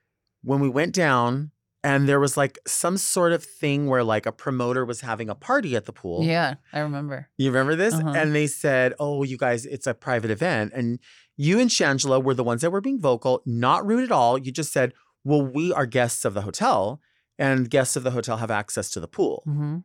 when 0.42 0.60
we 0.60 0.68
went 0.68 0.94
down 0.94 1.52
and 1.84 2.08
there 2.08 2.20
was 2.20 2.36
like 2.36 2.58
some 2.66 2.96
sort 2.96 3.32
of 3.32 3.42
thing 3.44 3.86
where 3.86 4.04
like 4.04 4.24
a 4.26 4.32
promoter 4.32 4.84
was 4.84 5.00
having 5.00 5.28
a 5.28 5.34
party 5.34 5.74
at 5.74 5.84
the 5.84 5.92
pool. 5.92 6.22
Yeah, 6.22 6.54
I 6.72 6.78
remember. 6.80 7.28
You 7.38 7.50
remember 7.50 7.74
this? 7.74 7.94
Uh-huh. 7.94 8.10
And 8.16 8.34
they 8.34 8.46
said, 8.46 8.94
oh, 9.00 9.24
you 9.24 9.36
guys, 9.36 9.66
it's 9.66 9.86
a 9.86 9.94
private 9.94 10.30
event. 10.30 10.72
And 10.74 11.00
you 11.42 11.58
and 11.58 11.70
Shangela 11.70 12.22
were 12.22 12.34
the 12.34 12.44
ones 12.44 12.60
that 12.62 12.70
were 12.70 12.80
being 12.80 13.00
vocal, 13.00 13.42
not 13.44 13.84
rude 13.86 14.04
at 14.04 14.12
all. 14.12 14.38
You 14.38 14.52
just 14.52 14.72
said, 14.72 14.92
well, 15.24 15.42
we 15.44 15.72
are 15.72 15.86
guests 15.86 16.24
of 16.24 16.34
the 16.34 16.42
hotel 16.42 17.00
and 17.38 17.68
guests 17.68 17.96
of 17.96 18.02
the 18.04 18.12
hotel 18.12 18.36
have 18.36 18.50
access 18.62 18.90
to 18.90 19.00
the 19.00 19.08
pool. 19.08 19.42
hmm 19.44 19.78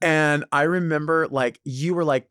And 0.00 0.44
I 0.52 0.62
remember 0.62 1.26
like 1.28 1.60
you 1.64 1.94
were 1.94 2.04
like, 2.04 2.28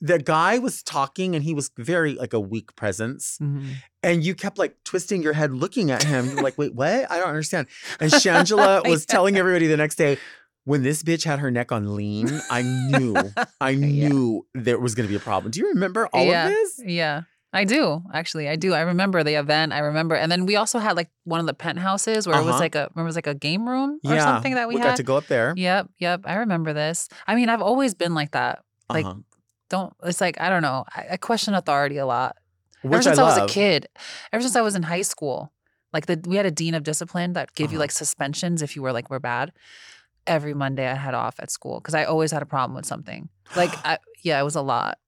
the 0.00 0.18
guy 0.18 0.58
was 0.58 0.82
talking 0.82 1.34
and 1.34 1.42
he 1.44 1.54
was 1.54 1.70
very 1.78 2.14
like 2.14 2.32
a 2.32 2.40
weak 2.40 2.74
presence. 2.76 3.36
hmm 3.38 3.72
And 4.02 4.24
you 4.24 4.34
kept 4.34 4.58
like 4.58 4.74
twisting 4.84 5.22
your 5.22 5.34
head 5.34 5.52
looking 5.52 5.90
at 5.90 6.02
him. 6.04 6.26
You 6.30 6.36
were 6.36 6.42
like, 6.48 6.58
wait, 6.62 6.74
what? 6.74 7.10
I 7.10 7.18
don't 7.18 7.28
understand. 7.28 7.66
And 8.00 8.10
Shangela 8.10 8.86
was 8.92 9.04
telling 9.06 9.36
everybody 9.36 9.66
the 9.66 9.76
next 9.76 9.96
day, 9.96 10.18
when 10.64 10.82
this 10.82 11.02
bitch 11.02 11.24
had 11.24 11.40
her 11.40 11.50
neck 11.50 11.72
on 11.72 11.94
lean, 11.94 12.40
I 12.50 12.62
knew, 12.62 13.14
I 13.60 13.70
Yeah. 13.70 14.08
knew 14.08 14.46
there 14.54 14.78
was 14.78 14.94
going 14.94 15.06
to 15.06 15.12
be 15.14 15.20
a 15.22 15.26
problem. 15.30 15.50
Do 15.50 15.60
you 15.60 15.68
remember 15.68 16.06
all 16.06 16.24
yeah. 16.24 16.46
of 16.46 16.52
this? 16.52 16.80
Yeah. 16.84 17.22
I 17.54 17.64
do 17.64 18.02
actually. 18.12 18.48
I 18.48 18.56
do. 18.56 18.74
I 18.74 18.80
remember 18.80 19.22
the 19.22 19.34
event. 19.34 19.72
I 19.72 19.78
remember, 19.78 20.14
and 20.16 20.30
then 20.30 20.44
we 20.44 20.56
also 20.56 20.78
had 20.78 20.96
like 20.96 21.08
one 21.24 21.40
of 21.40 21.46
the 21.46 21.54
penthouses 21.54 22.26
where 22.26 22.36
it 22.36 22.44
was 22.44 22.54
Uh-huh. 22.54 22.58
like 22.60 22.74
a, 22.74 22.88
remember 22.94 23.06
it 23.06 23.12
was 23.14 23.16
like 23.16 23.26
a 23.28 23.34
game 23.34 23.68
room 23.68 24.00
or 24.04 24.18
something 24.18 24.54
that 24.56 24.66
we, 24.68 24.74
had. 24.74 24.78
we 24.78 24.82
had. 24.82 24.88
got 24.90 24.96
to 24.96 25.02
go 25.04 25.16
up 25.16 25.26
there. 25.28 25.54
Yep, 25.56 25.88
yep. 25.98 26.20
I 26.24 26.34
remember 26.34 26.72
this. 26.72 27.08
I 27.26 27.34
mean, 27.36 27.48
I've 27.48 27.62
always 27.62 27.94
been 27.94 28.12
like 28.14 28.32
that. 28.32 28.64
Like, 28.90 29.06
Uh-huh. 29.06 29.20
don't. 29.70 29.92
It's 30.02 30.20
like 30.20 30.40
I 30.40 30.48
don't 30.50 30.62
know. 30.62 30.84
I, 30.94 31.06
I 31.12 31.16
question 31.16 31.54
authority 31.54 31.96
a 31.98 32.06
lot. 32.06 32.36
Which 32.82 32.92
ever 32.92 33.02
since 33.02 33.18
I, 33.18 33.22
I, 33.22 33.24
was 33.24 33.50
a 33.50 33.54
kid, 33.54 33.86
ever 34.32 34.42
since 34.42 34.56
I 34.56 34.60
was 34.60 34.74
in 34.74 34.82
high 34.82 35.02
school, 35.02 35.52
like 35.92 36.06
the 36.06 36.20
we 36.26 36.36
had 36.36 36.44
a 36.46 36.50
dean 36.50 36.74
of 36.74 36.82
discipline 36.82 37.32
that 37.34 37.54
gave 37.54 37.70
you 37.72 37.78
Uh-huh. 37.78 37.84
like 37.84 37.92
suspensions 37.92 38.60
if 38.62 38.74
you 38.76 38.82
were 38.82 38.92
like 38.92 39.08
were 39.10 39.20
bad. 39.20 39.52
Every 40.26 40.54
Monday 40.54 40.86
I 40.90 40.94
had 40.94 41.12
off 41.14 41.36
at 41.38 41.50
school 41.50 41.80
because 41.80 41.94
I 41.94 42.04
always 42.04 42.30
had 42.32 42.42
a 42.42 42.46
problem 42.46 42.74
with 42.74 42.86
something. 42.86 43.28
Like, 43.56 43.70
I, 43.86 43.98
yeah, 44.22 44.40
it 44.40 44.42
was 44.44 44.54
a 44.56 44.62
lot. 44.62 44.98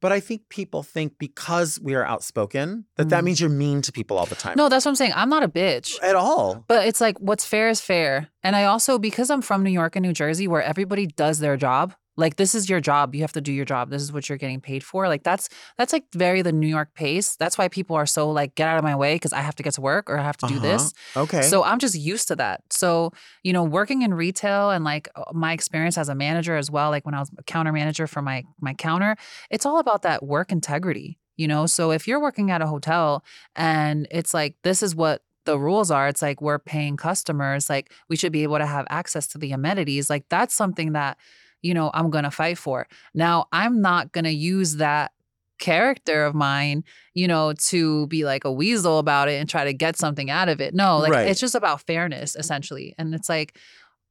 But 0.00 0.12
I 0.12 0.20
think 0.20 0.48
people 0.48 0.82
think 0.82 1.18
because 1.18 1.78
we 1.82 1.94
are 1.94 2.04
outspoken 2.06 2.86
that 2.96 3.10
that 3.10 3.22
Mm. 3.22 3.24
means 3.26 3.40
you're 3.40 3.50
mean 3.50 3.82
to 3.82 3.92
people 3.92 4.16
all 4.18 4.26
the 4.26 4.34
time. 4.34 4.54
No, 4.56 4.68
that's 4.68 4.84
what 4.84 4.90
I'm 4.92 4.96
saying. 4.96 5.12
I'm 5.14 5.28
not 5.28 5.42
a 5.42 5.48
bitch. 5.48 5.98
at 6.02 6.16
all. 6.16 6.64
But 6.68 6.86
it's 6.86 7.00
like 7.00 7.18
what's 7.18 7.44
fair 7.44 7.68
is 7.68 7.80
fair. 7.80 8.28
And 8.42 8.56
I 8.56 8.64
also 8.64 8.98
because 8.98 9.30
I'm 9.30 9.42
from 9.42 9.62
New 9.62 9.70
York 9.70 9.96
and 9.96 10.04
New 10.04 10.12
Jersey 10.14 10.48
where 10.48 10.62
everybody 10.62 11.06
does 11.06 11.38
their 11.40 11.56
job. 11.56 11.94
Like 12.16 12.36
this 12.36 12.54
is 12.54 12.68
your 12.68 12.80
job. 12.80 13.14
You 13.14 13.22
have 13.22 13.32
to 13.32 13.40
do 13.40 13.52
your 13.52 13.64
job. 13.64 13.88
This 13.90 14.02
is 14.02 14.12
what 14.12 14.28
you're 14.28 14.36
getting 14.38 14.60
paid 14.60 14.84
for. 14.84 15.08
Like 15.08 15.22
that's 15.22 15.48
that's 15.78 15.92
like 15.92 16.04
very 16.14 16.42
the 16.42 16.52
New 16.52 16.66
York 16.66 16.92
pace. 16.94 17.36
That's 17.36 17.56
why 17.56 17.68
people 17.68 17.96
are 17.96 18.06
so 18.06 18.30
like 18.30 18.54
get 18.56 18.68
out 18.68 18.76
of 18.78 18.84
my 18.84 18.94
way 18.96 19.14
because 19.14 19.32
I 19.32 19.40
have 19.40 19.54
to 19.56 19.62
get 19.62 19.74
to 19.74 19.80
work 19.80 20.10
or 20.10 20.18
I 20.18 20.22
have 20.22 20.36
to 20.38 20.46
do 20.46 20.56
Uh-huh. 20.56 20.66
this. 20.66 20.92
Okay. 21.16 21.42
So 21.42 21.62
I'm 21.64 21.78
just 21.78 21.94
used 21.94 22.28
to 22.28 22.36
that. 22.36 22.62
So, 22.70 23.12
you 23.42 23.52
know, 23.52 23.62
working 23.64 24.02
in 24.02 24.12
retail 24.12 24.70
and 24.70 24.84
like 24.84 25.08
my 25.32 25.52
experience 25.52 25.96
as 25.96 26.08
a 26.08 26.14
manager 26.14 26.56
as 26.56 26.70
well, 26.70 26.90
like 26.90 27.06
when 27.06 27.14
I 27.14 27.20
was 27.20 27.30
a 27.38 27.42
counter 27.44 27.72
manager 27.72 28.06
for 28.06 28.20
my 28.22 28.44
my 28.60 28.74
counter, 28.74 29.16
it's 29.50 29.64
all 29.64 29.78
about 29.78 30.02
that 30.02 30.22
work 30.24 30.52
integrity, 30.52 31.18
you 31.36 31.48
know? 31.48 31.66
So 31.66 31.90
if 31.90 32.06
you're 32.08 32.20
working 32.20 32.50
at 32.50 32.60
a 32.60 32.66
hotel 32.66 33.24
and 33.56 34.06
it's 34.10 34.34
like 34.34 34.56
this 34.62 34.82
is 34.82 34.94
what 34.94 35.22
the 35.46 35.58
rules 35.58 35.90
are, 35.90 36.06
it's 36.08 36.20
like 36.20 36.42
we're 36.42 36.58
paying 36.58 36.96
customers, 36.98 37.70
like 37.70 37.92
we 38.10 38.16
should 38.16 38.32
be 38.32 38.42
able 38.42 38.58
to 38.58 38.66
have 38.66 38.86
access 38.90 39.26
to 39.28 39.38
the 39.38 39.52
amenities. 39.52 40.10
Like 40.10 40.24
that's 40.28 40.54
something 40.54 40.92
that, 40.92 41.16
you 41.62 41.74
know, 41.74 41.90
I'm 41.94 42.10
going 42.10 42.24
to 42.24 42.30
fight 42.30 42.58
for. 42.58 42.86
Now, 43.14 43.46
I'm 43.52 43.80
not 43.80 44.12
going 44.12 44.24
to 44.24 44.30
use 44.30 44.76
that 44.76 45.12
character 45.58 46.24
of 46.24 46.34
mine, 46.34 46.84
you 47.14 47.28
know, 47.28 47.52
to 47.52 48.06
be 48.06 48.24
like 48.24 48.44
a 48.44 48.52
weasel 48.52 48.98
about 48.98 49.28
it 49.28 49.38
and 49.40 49.48
try 49.48 49.64
to 49.64 49.72
get 49.74 49.96
something 49.96 50.30
out 50.30 50.48
of 50.48 50.60
it. 50.60 50.74
No, 50.74 50.98
like 50.98 51.12
Right. 51.12 51.28
it's 51.28 51.38
just 51.40 51.54
about 51.54 51.82
fairness 51.82 52.34
essentially. 52.34 52.94
And 52.98 53.14
it's 53.14 53.28
like, 53.28 53.58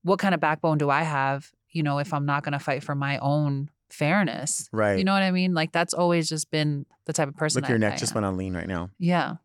what 0.04 0.20
kind 0.20 0.36
of 0.36 0.40
backbone 0.40 0.78
do 0.78 0.90
I 0.92 1.02
have, 1.04 1.52
you 1.72 1.82
know, 1.84 1.98
if 1.98 2.14
I'm 2.14 2.26
not 2.26 2.44
going 2.44 2.54
to 2.54 2.60
fight 2.60 2.84
for 2.84 2.94
my 2.96 3.18
own 3.18 3.70
fairness? 3.90 4.70
right. 4.72 4.98
You 5.00 5.04
know 5.04 5.14
what 5.14 5.24
I 5.24 5.32
mean? 5.32 5.54
Like 5.56 5.72
that's 5.72 5.94
always 5.94 6.30
just 6.30 6.52
been 6.52 6.86
the 7.06 7.14
type 7.14 7.28
of 7.28 7.36
person. 7.36 7.62
Look, 7.62 7.70
your 7.70 7.80
neck 7.80 7.94
I 7.94 7.98
just 7.98 8.12
am. 8.12 8.16
went 8.22 8.26
on 8.28 8.38
lean 8.38 8.56
right 8.56 8.68
now. 8.68 8.92
Yeah. 9.00 9.36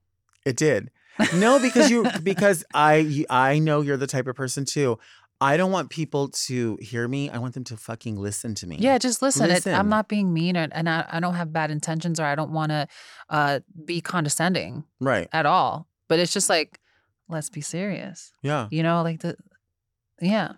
It 0.44 0.56
did. 0.56 0.90
No, 1.34 1.58
because 1.58 1.90
you 1.90 2.06
because 2.22 2.64
I 2.74 3.24
I 3.30 3.60
know 3.60 3.80
you're 3.80 3.96
the 3.96 4.06
type 4.06 4.26
of 4.26 4.36
person 4.36 4.64
too. 4.64 4.98
I 5.44 5.56
don't 5.56 5.70
want 5.70 5.90
people 5.90 6.28
to 6.46 6.76
hear 6.80 7.06
me. 7.06 7.28
I 7.30 7.38
want 7.38 7.54
them 7.54 7.64
to 7.64 7.76
fucking 7.76 8.16
listen 8.16 8.54
to 8.56 8.66
me. 8.66 8.76
Yeah, 8.80 8.98
just 8.98 9.20
listen. 9.22 9.50
It, 9.50 9.66
I'm 9.66 9.88
not 9.88 10.08
being 10.08 10.32
mean 10.32 10.56
or, 10.56 10.68
and 10.72 10.88
I, 10.88 11.04
I 11.10 11.20
don't 11.20 11.34
have 11.34 11.52
bad 11.52 11.70
intentions 11.70 12.18
or 12.18 12.24
I 12.24 12.34
don't 12.34 12.50
want 12.52 12.70
to 12.70 12.88
uh, 13.28 13.60
be 13.84 14.00
condescending 14.00 14.84
Right. 15.00 15.28
at 15.32 15.46
all. 15.46 15.86
But 16.08 16.18
it's 16.18 16.32
just 16.32 16.48
like, 16.48 16.80
let's 17.28 17.50
be 17.50 17.60
serious. 17.60 18.32
Yeah. 18.42 18.68
You 18.70 18.82
know, 18.82 19.02
like 19.02 19.20
the, 19.20 19.36
yeah. 20.20 20.52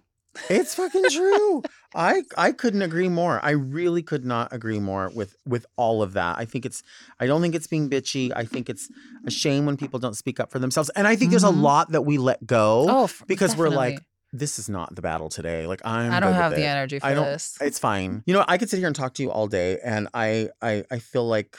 It's 0.51 0.75
fucking 0.75 1.05
true. 1.11 1.63
I 1.95 2.23
I 2.37 2.53
couldn't 2.53 2.83
agree 2.83 3.09
more. 3.09 3.41
I 3.43 3.53
really 3.53 4.03
could 4.03 4.27
not 4.27 4.53
agree 4.53 4.79
more 4.79 5.11
with 5.15 5.35
with 5.47 5.65
all 5.77 6.03
of 6.03 6.13
that. 6.13 6.37
I 6.39 6.45
think 6.45 6.67
it's 6.67 6.83
I 7.19 7.27
don't 7.27 7.41
think 7.41 7.55
it's 7.55 7.67
being 7.67 7.89
bitchy. 7.89 8.31
I 8.37 8.45
think 8.45 8.69
it's 8.69 8.91
a 9.27 9.31
shame 9.31 9.65
when 9.65 9.79
people 9.79 9.99
don't 9.99 10.13
speak 10.15 10.39
up 10.39 10.51
for 10.53 10.59
themselves. 10.59 10.91
And 10.91 11.07
I 11.09 11.17
think 11.17 11.31
there's 11.31 11.43
a 11.43 11.49
Mhm. 11.49 11.63
lot 11.63 11.93
that 11.93 12.03
we 12.03 12.19
let 12.19 12.47
go 12.47 12.85
Oh, 12.87 13.09
because 13.27 13.57
we're 13.57 13.71
like 13.71 13.95
definitely. 13.95 14.07
This 14.39 14.59
is 14.59 14.69
not 14.69 14.95
the 14.95 15.03
battle 15.03 15.29
today. 15.29 15.67
Like 15.67 15.81
I'm 15.85 16.13
I 16.13 16.21
don't 16.21 16.35
have 16.35 16.53
the 16.53 16.63
it. 16.63 16.67
energy 16.67 16.99
for 16.99 17.07
I 17.07 17.15
don't 17.15 17.25
this. 17.27 17.57
it's 17.61 17.79
fine. 17.79 18.23
You 18.27 18.35
know, 18.35 18.45
I 18.47 18.59
could 18.59 18.71
sit 18.71 18.79
here 18.79 18.87
and 18.87 18.97
talk 18.97 19.15
to 19.15 19.23
you 19.23 19.31
all 19.31 19.47
day 19.47 19.79
and 19.85 20.09
I 20.15 20.49
I 20.63 20.85
I 20.91 20.99
feel 20.99 21.27
like 21.27 21.57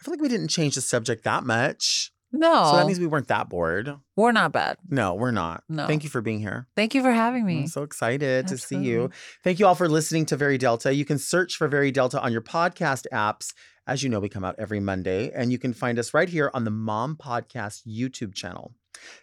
I 0.00 0.04
feel 0.04 0.12
like 0.14 0.20
we 0.20 0.28
didn't 0.28 0.48
change 0.48 0.74
the 0.76 0.80
subject 0.80 1.24
that 1.24 1.44
much. 1.44 2.10
no, 2.32 2.64
So 2.70 2.76
that 2.76 2.86
means 2.86 2.98
we 3.00 3.06
weren't 3.06 3.28
that 3.28 3.48
bored. 3.50 3.94
we're 4.16 4.32
not 4.32 4.52
bad. 4.52 4.78
No, 4.88 5.14
we're 5.14 5.30
not. 5.32 5.62
No. 5.68 5.86
Thank 5.86 6.04
you 6.04 6.10
for 6.10 6.20
being 6.22 6.40
here. 6.40 6.68
Thank 6.76 6.94
you 6.94 7.02
for 7.02 7.10
having 7.12 7.44
me. 7.44 7.60
I'm 7.60 7.66
so 7.66 7.82
excited 7.82 8.46
to 8.48 8.56
see 8.56 8.78
you. 8.78 9.10
Thank 9.44 9.58
you 9.58 9.66
all 9.66 9.74
for 9.74 9.88
listening 9.88 10.26
to 10.26 10.36
Very 10.36 10.56
Delta. 10.56 10.94
You 10.94 11.04
can 11.04 11.18
search 11.18 11.56
for 11.56 11.66
Very 11.68 11.90
Delta 11.90 12.20
on 12.20 12.30
your 12.32 12.40
podcast 12.40 13.06
apps. 13.12 13.52
As 13.86 14.02
you 14.04 14.08
know, 14.08 14.20
we 14.20 14.28
come 14.28 14.44
out 14.44 14.54
every 14.58 14.78
Monday, 14.78 15.32
and 15.34 15.50
you 15.50 15.58
can 15.58 15.72
find 15.72 15.98
us 15.98 16.14
right 16.14 16.28
here 16.28 16.50
on 16.54 16.62
the 16.64 16.70
Mom 16.70 17.16
Podcast 17.16 17.80
YouTube 17.88 18.34
channel. 18.34 18.72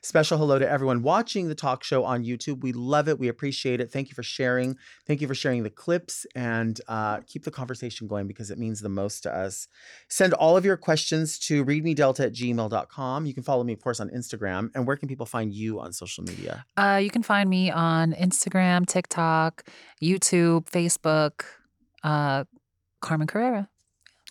Special 0.02 0.38
hello 0.38 0.60
to 0.60 0.70
everyone 0.70 1.04
watching 1.04 1.48
the 1.48 1.56
talk 1.56 1.84
show 1.84 2.04
on 2.04 2.24
YouTube. 2.24 2.62
We 2.62 2.72
love 2.72 3.08
it. 3.08 3.20
We 3.20 3.28
appreciate 3.28 3.82
it. 3.82 3.92
Thank 3.92 4.10
you 4.10 4.16
for 4.16 4.24
sharing. 4.24 4.78
Thank 5.06 5.22
you 5.22 5.28
for 5.28 5.36
sharing 5.36 5.64
the 5.64 5.70
clips 5.70 6.26
and 6.36 6.80
uh, 6.88 7.22
keep 7.28 7.44
the 7.44 7.52
conversation 7.52 8.08
going 8.08 8.28
because 8.28 8.52
it 8.52 8.58
means 8.58 8.82
the 8.82 8.90
most 8.90 9.24
to 9.24 9.36
us. 9.36 9.68
Send 10.10 10.34
all 10.34 10.58
of 10.58 10.66
your 10.66 10.78
questions 10.78 11.38
to 11.40 11.66
readmedelta 11.66 12.26
at 12.26 12.34
gmail.com. 12.34 13.26
You 13.26 13.34
can 13.34 13.44
follow 13.44 13.64
me, 13.64 13.74
of 13.74 13.82
course, 13.82 14.00
on 14.00 14.10
Instagram. 14.10 14.70
And 14.76 14.88
where 14.88 14.98
can 14.98 15.08
people 15.08 15.26
find 15.26 15.54
you 15.54 15.80
on 15.80 15.94
social 15.94 16.24
media? 16.24 16.66
Uh, 16.78 17.00
you 17.02 17.10
can 17.10 17.24
find 17.24 17.50
me 17.50 17.72
on 17.72 18.14
Instagram, 18.14 18.86
TikTok, 18.86 19.64
YouTube, 20.02 20.70
Facebook, 20.70 21.44
uh, 22.04 22.46
Carmen 23.02 23.28
Carrera, 23.28 23.70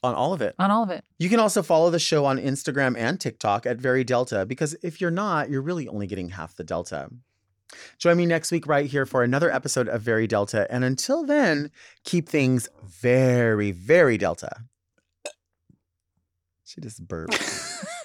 On 0.02 0.14
all 0.14 0.32
of 0.32 0.42
it. 0.42 0.54
on 0.58 0.70
all 0.70 0.82
of 0.82 0.90
it. 0.90 1.04
You 1.18 1.28
can 1.28 1.40
also 1.40 1.62
follow 1.62 1.90
the 1.90 1.98
show 1.98 2.24
on 2.26 2.38
Instagram 2.38 2.96
and 2.98 3.18
TikTok 3.18 3.66
at 3.66 3.78
Very 3.78 4.04
Delta 4.04 4.44
because 4.44 4.76
if 4.82 5.00
you're 5.00 5.10
not, 5.10 5.48
you're 5.50 5.62
really 5.62 5.88
only 5.88 6.06
getting 6.06 6.28
half 6.30 6.54
the 6.54 6.64
Delta. 6.64 7.08
Join 7.98 8.16
me 8.16 8.26
next 8.26 8.52
week 8.52 8.66
right 8.66 8.86
here 8.86 9.06
for 9.06 9.22
another 9.22 9.50
episode 9.50 9.88
of 9.88 10.02
Very 10.02 10.26
Delta. 10.26 10.66
And 10.70 10.84
until 10.84 11.24
then, 11.24 11.70
keep 12.04 12.28
things 12.28 12.68
very, 12.84 13.72
very 13.72 14.18
Delta. 14.18 14.50
She 16.64 16.80
just 16.80 17.06
burped. 17.06 17.40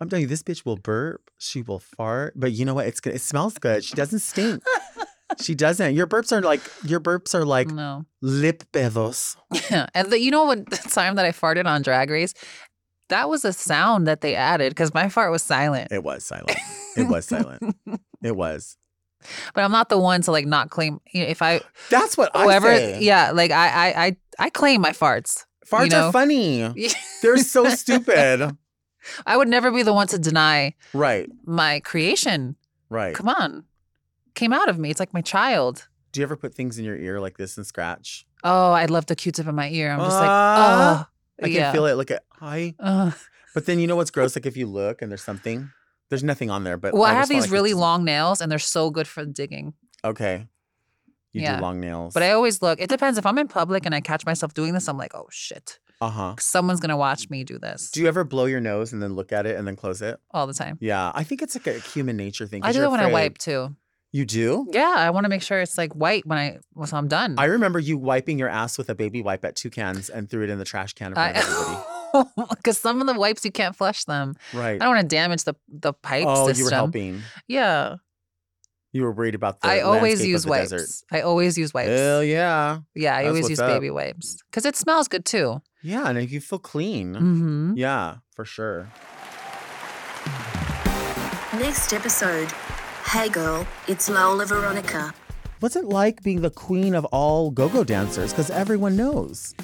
I'm 0.00 0.08
telling 0.08 0.22
you, 0.22 0.28
this 0.28 0.42
bitch 0.42 0.64
will 0.64 0.76
burp. 0.76 1.30
She 1.38 1.62
will 1.62 1.78
fart. 1.78 2.34
But 2.36 2.52
you 2.52 2.64
know 2.64 2.74
what? 2.74 2.86
It's 2.86 3.00
good. 3.00 3.14
It 3.14 3.20
smells 3.20 3.54
good. 3.58 3.84
She 3.84 3.94
doesn't 3.94 4.18
stink. 4.20 4.62
She 5.40 5.54
doesn't. 5.54 5.94
Your 5.94 6.06
burps 6.06 6.30
are 6.32 6.40
like 6.40 6.60
your 6.84 7.00
burps 7.00 7.34
are 7.34 7.44
like 7.44 7.68
no. 7.68 8.04
lip 8.22 8.62
pedos. 8.72 9.36
Yeah. 9.70 9.86
And 9.94 10.10
the, 10.10 10.20
you 10.20 10.30
know 10.30 10.44
what 10.44 10.70
the 10.70 10.76
time 10.76 11.16
that 11.16 11.24
I 11.24 11.32
farted 11.32 11.66
on 11.66 11.82
Drag 11.82 12.10
Race? 12.10 12.32
That 13.08 13.28
was 13.28 13.44
a 13.44 13.52
sound 13.52 14.06
that 14.06 14.20
they 14.20 14.34
added 14.34 14.70
because 14.70 14.92
my 14.94 15.08
fart 15.08 15.30
was 15.32 15.42
silent. 15.42 15.90
It 15.92 16.02
was 16.04 16.24
silent. 16.24 16.58
It 16.96 17.08
was 17.08 17.26
silent. 17.26 17.76
It 18.22 18.34
was. 18.36 18.78
But 19.54 19.64
I'm 19.64 19.70
not 19.72 19.90
the 19.90 19.98
one 19.98 20.22
to 20.22 20.30
like 20.32 20.46
not 20.46 20.70
claim 20.70 20.98
you 21.12 21.22
know, 21.24 21.28
if 21.28 21.42
I 21.42 21.60
That's 21.90 22.16
what 22.16 22.34
whoever 22.36 22.68
I 22.68 22.76
say. 22.78 23.00
yeah, 23.02 23.32
like 23.32 23.50
I 23.50 23.68
I 23.68 24.04
I, 24.06 24.16
I 24.38 24.50
claim 24.50 24.80
my 24.80 24.90
farts. 24.92 25.44
Farts 25.70 25.84
you 25.84 25.90
know? 25.90 26.06
are 26.06 26.12
funny. 26.12 26.72
They're 27.22 27.36
so 27.38 27.68
stupid. 27.68 28.56
I 29.26 29.36
would 29.36 29.48
never 29.48 29.70
be 29.70 29.82
the 29.82 29.92
one 29.92 30.06
to 30.08 30.18
deny 30.18 30.74
Right. 30.94 31.28
my 31.44 31.80
creation. 31.80 32.56
Right. 32.88 33.14
Come 33.14 33.28
on. 33.28 33.64
Came 34.36 34.52
out 34.52 34.68
of 34.68 34.78
me. 34.78 34.90
It's 34.90 35.00
like 35.00 35.14
my 35.14 35.22
child. 35.22 35.88
Do 36.12 36.20
you 36.20 36.24
ever 36.24 36.36
put 36.36 36.54
things 36.54 36.78
in 36.78 36.84
your 36.84 36.96
ear 36.96 37.20
like 37.20 37.38
this 37.38 37.56
and 37.56 37.66
scratch? 37.66 38.26
Oh, 38.44 38.70
I 38.70 38.84
love 38.84 39.06
the 39.06 39.16
Q-tip 39.16 39.46
in 39.46 39.54
my 39.54 39.70
ear. 39.70 39.90
I'm 39.90 39.98
just 39.98 40.16
like, 40.16 40.28
oh, 40.28 41.06
I 41.42 41.42
can 41.42 41.52
yeah. 41.52 41.72
feel 41.72 41.86
it. 41.86 41.94
Look 41.94 42.10
at 42.10 42.22
hi. 42.30 42.74
Ugh. 42.78 43.14
But 43.54 43.64
then 43.64 43.78
you 43.78 43.86
know 43.86 43.96
what's 43.96 44.10
gross? 44.10 44.36
Like 44.36 44.44
if 44.44 44.54
you 44.54 44.66
look 44.66 45.00
and 45.00 45.10
there's 45.10 45.22
something, 45.22 45.70
there's 46.10 46.22
nothing 46.22 46.50
on 46.50 46.64
there. 46.64 46.76
But 46.76 46.92
well, 46.92 47.04
I, 47.04 47.14
have 47.14 47.30
these 47.30 47.44
like 47.44 47.50
really 47.50 47.72
long 47.72 48.04
nails, 48.04 48.42
and 48.42 48.52
they're 48.52 48.58
so 48.58 48.90
good 48.90 49.08
for 49.08 49.24
digging. 49.24 49.72
Okay. 50.04 50.46
You 51.32 51.40
Yeah. 51.40 51.56
do 51.56 51.62
long 51.62 51.80
nails. 51.80 52.12
But 52.12 52.22
I 52.22 52.32
always 52.32 52.60
look. 52.60 52.78
It 52.78 52.90
depends. 52.90 53.16
If 53.16 53.24
I'm 53.24 53.38
in 53.38 53.48
public 53.48 53.86
and 53.86 53.94
I 53.94 54.02
catch 54.02 54.26
myself 54.26 54.52
doing 54.52 54.74
this, 54.74 54.88
I'm 54.88 54.98
like, 54.98 55.14
oh 55.14 55.28
shit, 55.30 55.78
uh 56.02 56.10
huh. 56.10 56.34
someone's 56.38 56.80
gonna 56.80 56.96
watch 56.96 57.30
me 57.30 57.42
do 57.42 57.58
this. 57.58 57.90
Do 57.90 58.02
you 58.02 58.08
ever 58.08 58.22
blow 58.22 58.44
your 58.44 58.60
nose 58.60 58.92
and 58.92 59.02
then 59.02 59.14
look 59.14 59.32
at 59.32 59.46
it 59.46 59.56
and 59.56 59.66
then 59.66 59.76
close 59.76 60.02
it? 60.02 60.20
all 60.30 60.46
the 60.46 60.54
time. 60.54 60.76
Yeah, 60.82 61.10
I 61.14 61.24
think 61.24 61.40
it's 61.40 61.54
like 61.54 61.66
a 61.66 61.78
human 61.78 62.18
nature 62.18 62.46
thing. 62.46 62.62
I 62.62 62.72
do 62.72 62.82
it 62.82 62.90
when 62.90 63.00
I 63.00 63.10
wipe 63.10 63.38
too. 63.38 63.74
You 64.16 64.24
do? 64.24 64.66
Yeah, 64.72 64.94
I 64.96 65.10
want 65.10 65.24
to 65.24 65.28
make 65.28 65.42
sure 65.42 65.60
it's 65.60 65.76
like 65.76 65.92
white 65.92 66.24
when 66.24 66.38
I 66.38 66.58
once 66.74 66.90
I'm 66.90 67.06
done. 67.06 67.34
I 67.36 67.44
remember 67.44 67.78
you 67.78 67.98
wiping 67.98 68.38
your 68.38 68.48
ass 68.48 68.78
with 68.78 68.88
a 68.88 68.94
baby 68.94 69.20
wipe 69.20 69.44
at 69.44 69.56
two 69.56 69.68
cans 69.68 70.08
and 70.08 70.26
threw 70.30 70.42
it 70.42 70.48
in 70.48 70.58
the 70.58 70.64
trash 70.64 70.94
can 70.94 71.08
in 71.08 71.14
front 71.16 71.36
of 71.36 71.42
everybody. 71.42 72.32
because 72.56 72.78
some 72.78 73.02
of 73.02 73.06
the 73.06 73.12
wipes 73.12 73.44
you 73.44 73.52
can't 73.52 73.76
flush 73.76 74.04
them. 74.04 74.34
Right. 74.54 74.76
I 74.76 74.78
don't 74.78 74.94
want 74.94 75.02
to 75.02 75.14
damage 75.14 75.44
the 75.44 75.54
the 75.68 75.92
pipe 75.92 76.24
oh, 76.26 76.46
system. 76.46 76.58
you 76.58 76.64
were 76.64 76.74
helping. 76.74 77.22
Yeah, 77.46 77.96
You 78.94 79.02
were 79.02 79.12
worried 79.12 79.34
about 79.34 79.60
the 79.60 79.68
I 79.68 79.80
always 79.80 80.24
use 80.24 80.44
of 80.44 80.46
the 80.46 80.50
wipes. 80.50 80.70
desert. 80.70 80.88
I 81.12 81.20
always 81.20 81.58
use 81.58 81.74
wipes. 81.74 81.90
Hell 81.90 82.24
yeah. 82.24 82.78
yeah, 82.94 83.16
I 83.16 83.24
That's 83.24 83.28
always 83.28 83.50
use 83.50 83.60
up. 83.60 83.68
baby 83.68 83.90
wipes 83.90 84.38
because 84.50 84.64
it 84.64 84.76
smells 84.76 85.08
good 85.08 85.26
too. 85.26 85.60
Yeah, 85.82 86.08
and 86.08 86.30
you 86.30 86.40
feel 86.40 86.58
clean. 86.58 87.14
Mm-hmm. 87.14 87.72
Yeah, 87.76 88.16
for 88.34 88.46
sure. 88.46 88.88
Next 91.60 91.92
episode. 91.92 92.50
Hey 93.06 93.28
girl, 93.28 93.66
it's 93.88 94.08
Lola 94.10 94.46
Veronica. 94.46 95.14
What's 95.60 95.76
it 95.76 95.84
like 95.84 96.22
being 96.22 96.42
the 96.42 96.50
queen 96.50 96.94
of 96.94 97.04
all 97.06 97.50
go-go 97.50 97.82
dancers? 97.84 98.32
Because 98.32 98.50
everyone 98.50 98.96
knows. 98.96 99.54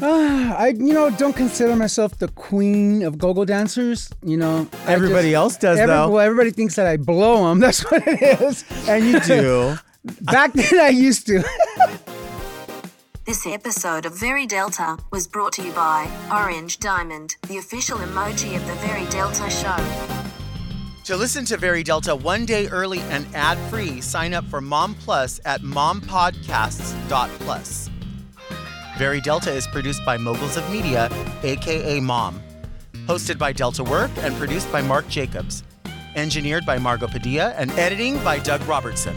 Uh, 0.00 0.06
I, 0.58 0.68
you 0.76 0.92
know, 0.94 1.10
don't 1.10 1.34
consider 1.36 1.76
myself 1.76 2.18
the 2.18 2.28
queen 2.28 3.02
of 3.02 3.18
go-go 3.18 3.44
dancers. 3.44 4.10
You 4.22 4.36
know, 4.36 4.68
Everybody 4.86 5.28
just- 5.30 5.34
else 5.36 5.56
does, 5.56 5.78
every- 5.78 5.94
though. 5.94 6.10
Well, 6.10 6.20
everybody 6.24 6.50
thinks 6.50 6.76
that 6.76 6.86
I 6.86 6.96
blow 6.96 7.48
them. 7.48 7.60
That's 7.64 7.82
what 7.90 8.02
it 8.06 8.40
is. 8.40 8.64
And 8.88 9.04
you 9.04 9.20
do. 9.20 9.76
Back 10.22 10.52
then, 10.52 10.80
I 10.80 10.88
used 10.88 11.26
to. 11.26 11.42
This 13.26 13.46
episode 13.46 14.04
of 14.04 14.20
Very 14.20 14.44
Delta 14.46 14.98
was 15.10 15.26
brought 15.26 15.54
to 15.54 15.62
you 15.62 15.72
by 15.72 16.10
Orange 16.30 16.78
Diamond, 16.78 17.36
the 17.48 17.56
official 17.56 17.96
emoji 17.96 18.54
of 18.54 18.66
the 18.66 18.74
Very 18.86 19.06
Delta 19.06 19.48
show. 19.48 20.23
To 21.04 21.16
listen 21.16 21.44
to 21.46 21.56
Very 21.58 21.82
Delta 21.82 22.14
one 22.16 22.46
day 22.46 22.66
early 22.68 23.00
and 23.00 23.26
ad 23.34 23.58
free, 23.70 24.00
sign 24.00 24.32
up 24.32 24.46
for 24.46 24.62
Mom 24.62 24.94
Plus 24.94 25.38
at 25.44 25.60
mompodcasts.plus. 25.60 27.90
Very 28.96 29.20
Delta 29.20 29.52
is 29.52 29.66
produced 29.66 30.02
by 30.06 30.16
Moguls 30.16 30.56
of 30.56 30.72
Media, 30.72 31.10
aka 31.42 32.00
Mom. 32.00 32.40
Hosted 33.06 33.36
by 33.36 33.52
Delta 33.52 33.84
Work 33.84 34.10
and 34.20 34.34
produced 34.36 34.72
by 34.72 34.80
Mark 34.80 35.06
Jacobs. 35.08 35.62
Engineered 36.16 36.64
by 36.64 36.78
Margot 36.78 37.08
Padilla 37.08 37.52
and 37.58 37.70
editing 37.72 38.16
by 38.24 38.38
Doug 38.38 38.62
Robertson. 38.62 39.14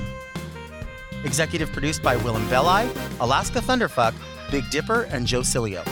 Executive 1.23 1.71
produced 1.71 2.03
by 2.03 2.17
Willam 2.17 2.49
Belli, 2.49 2.89
Alaska 3.21 3.61
Thunderfuck, 3.61 4.13
Big 4.51 4.69
Dipper, 4.71 5.03
and 5.03 5.25
Joe 5.25 5.39
Cilio. 5.39 5.85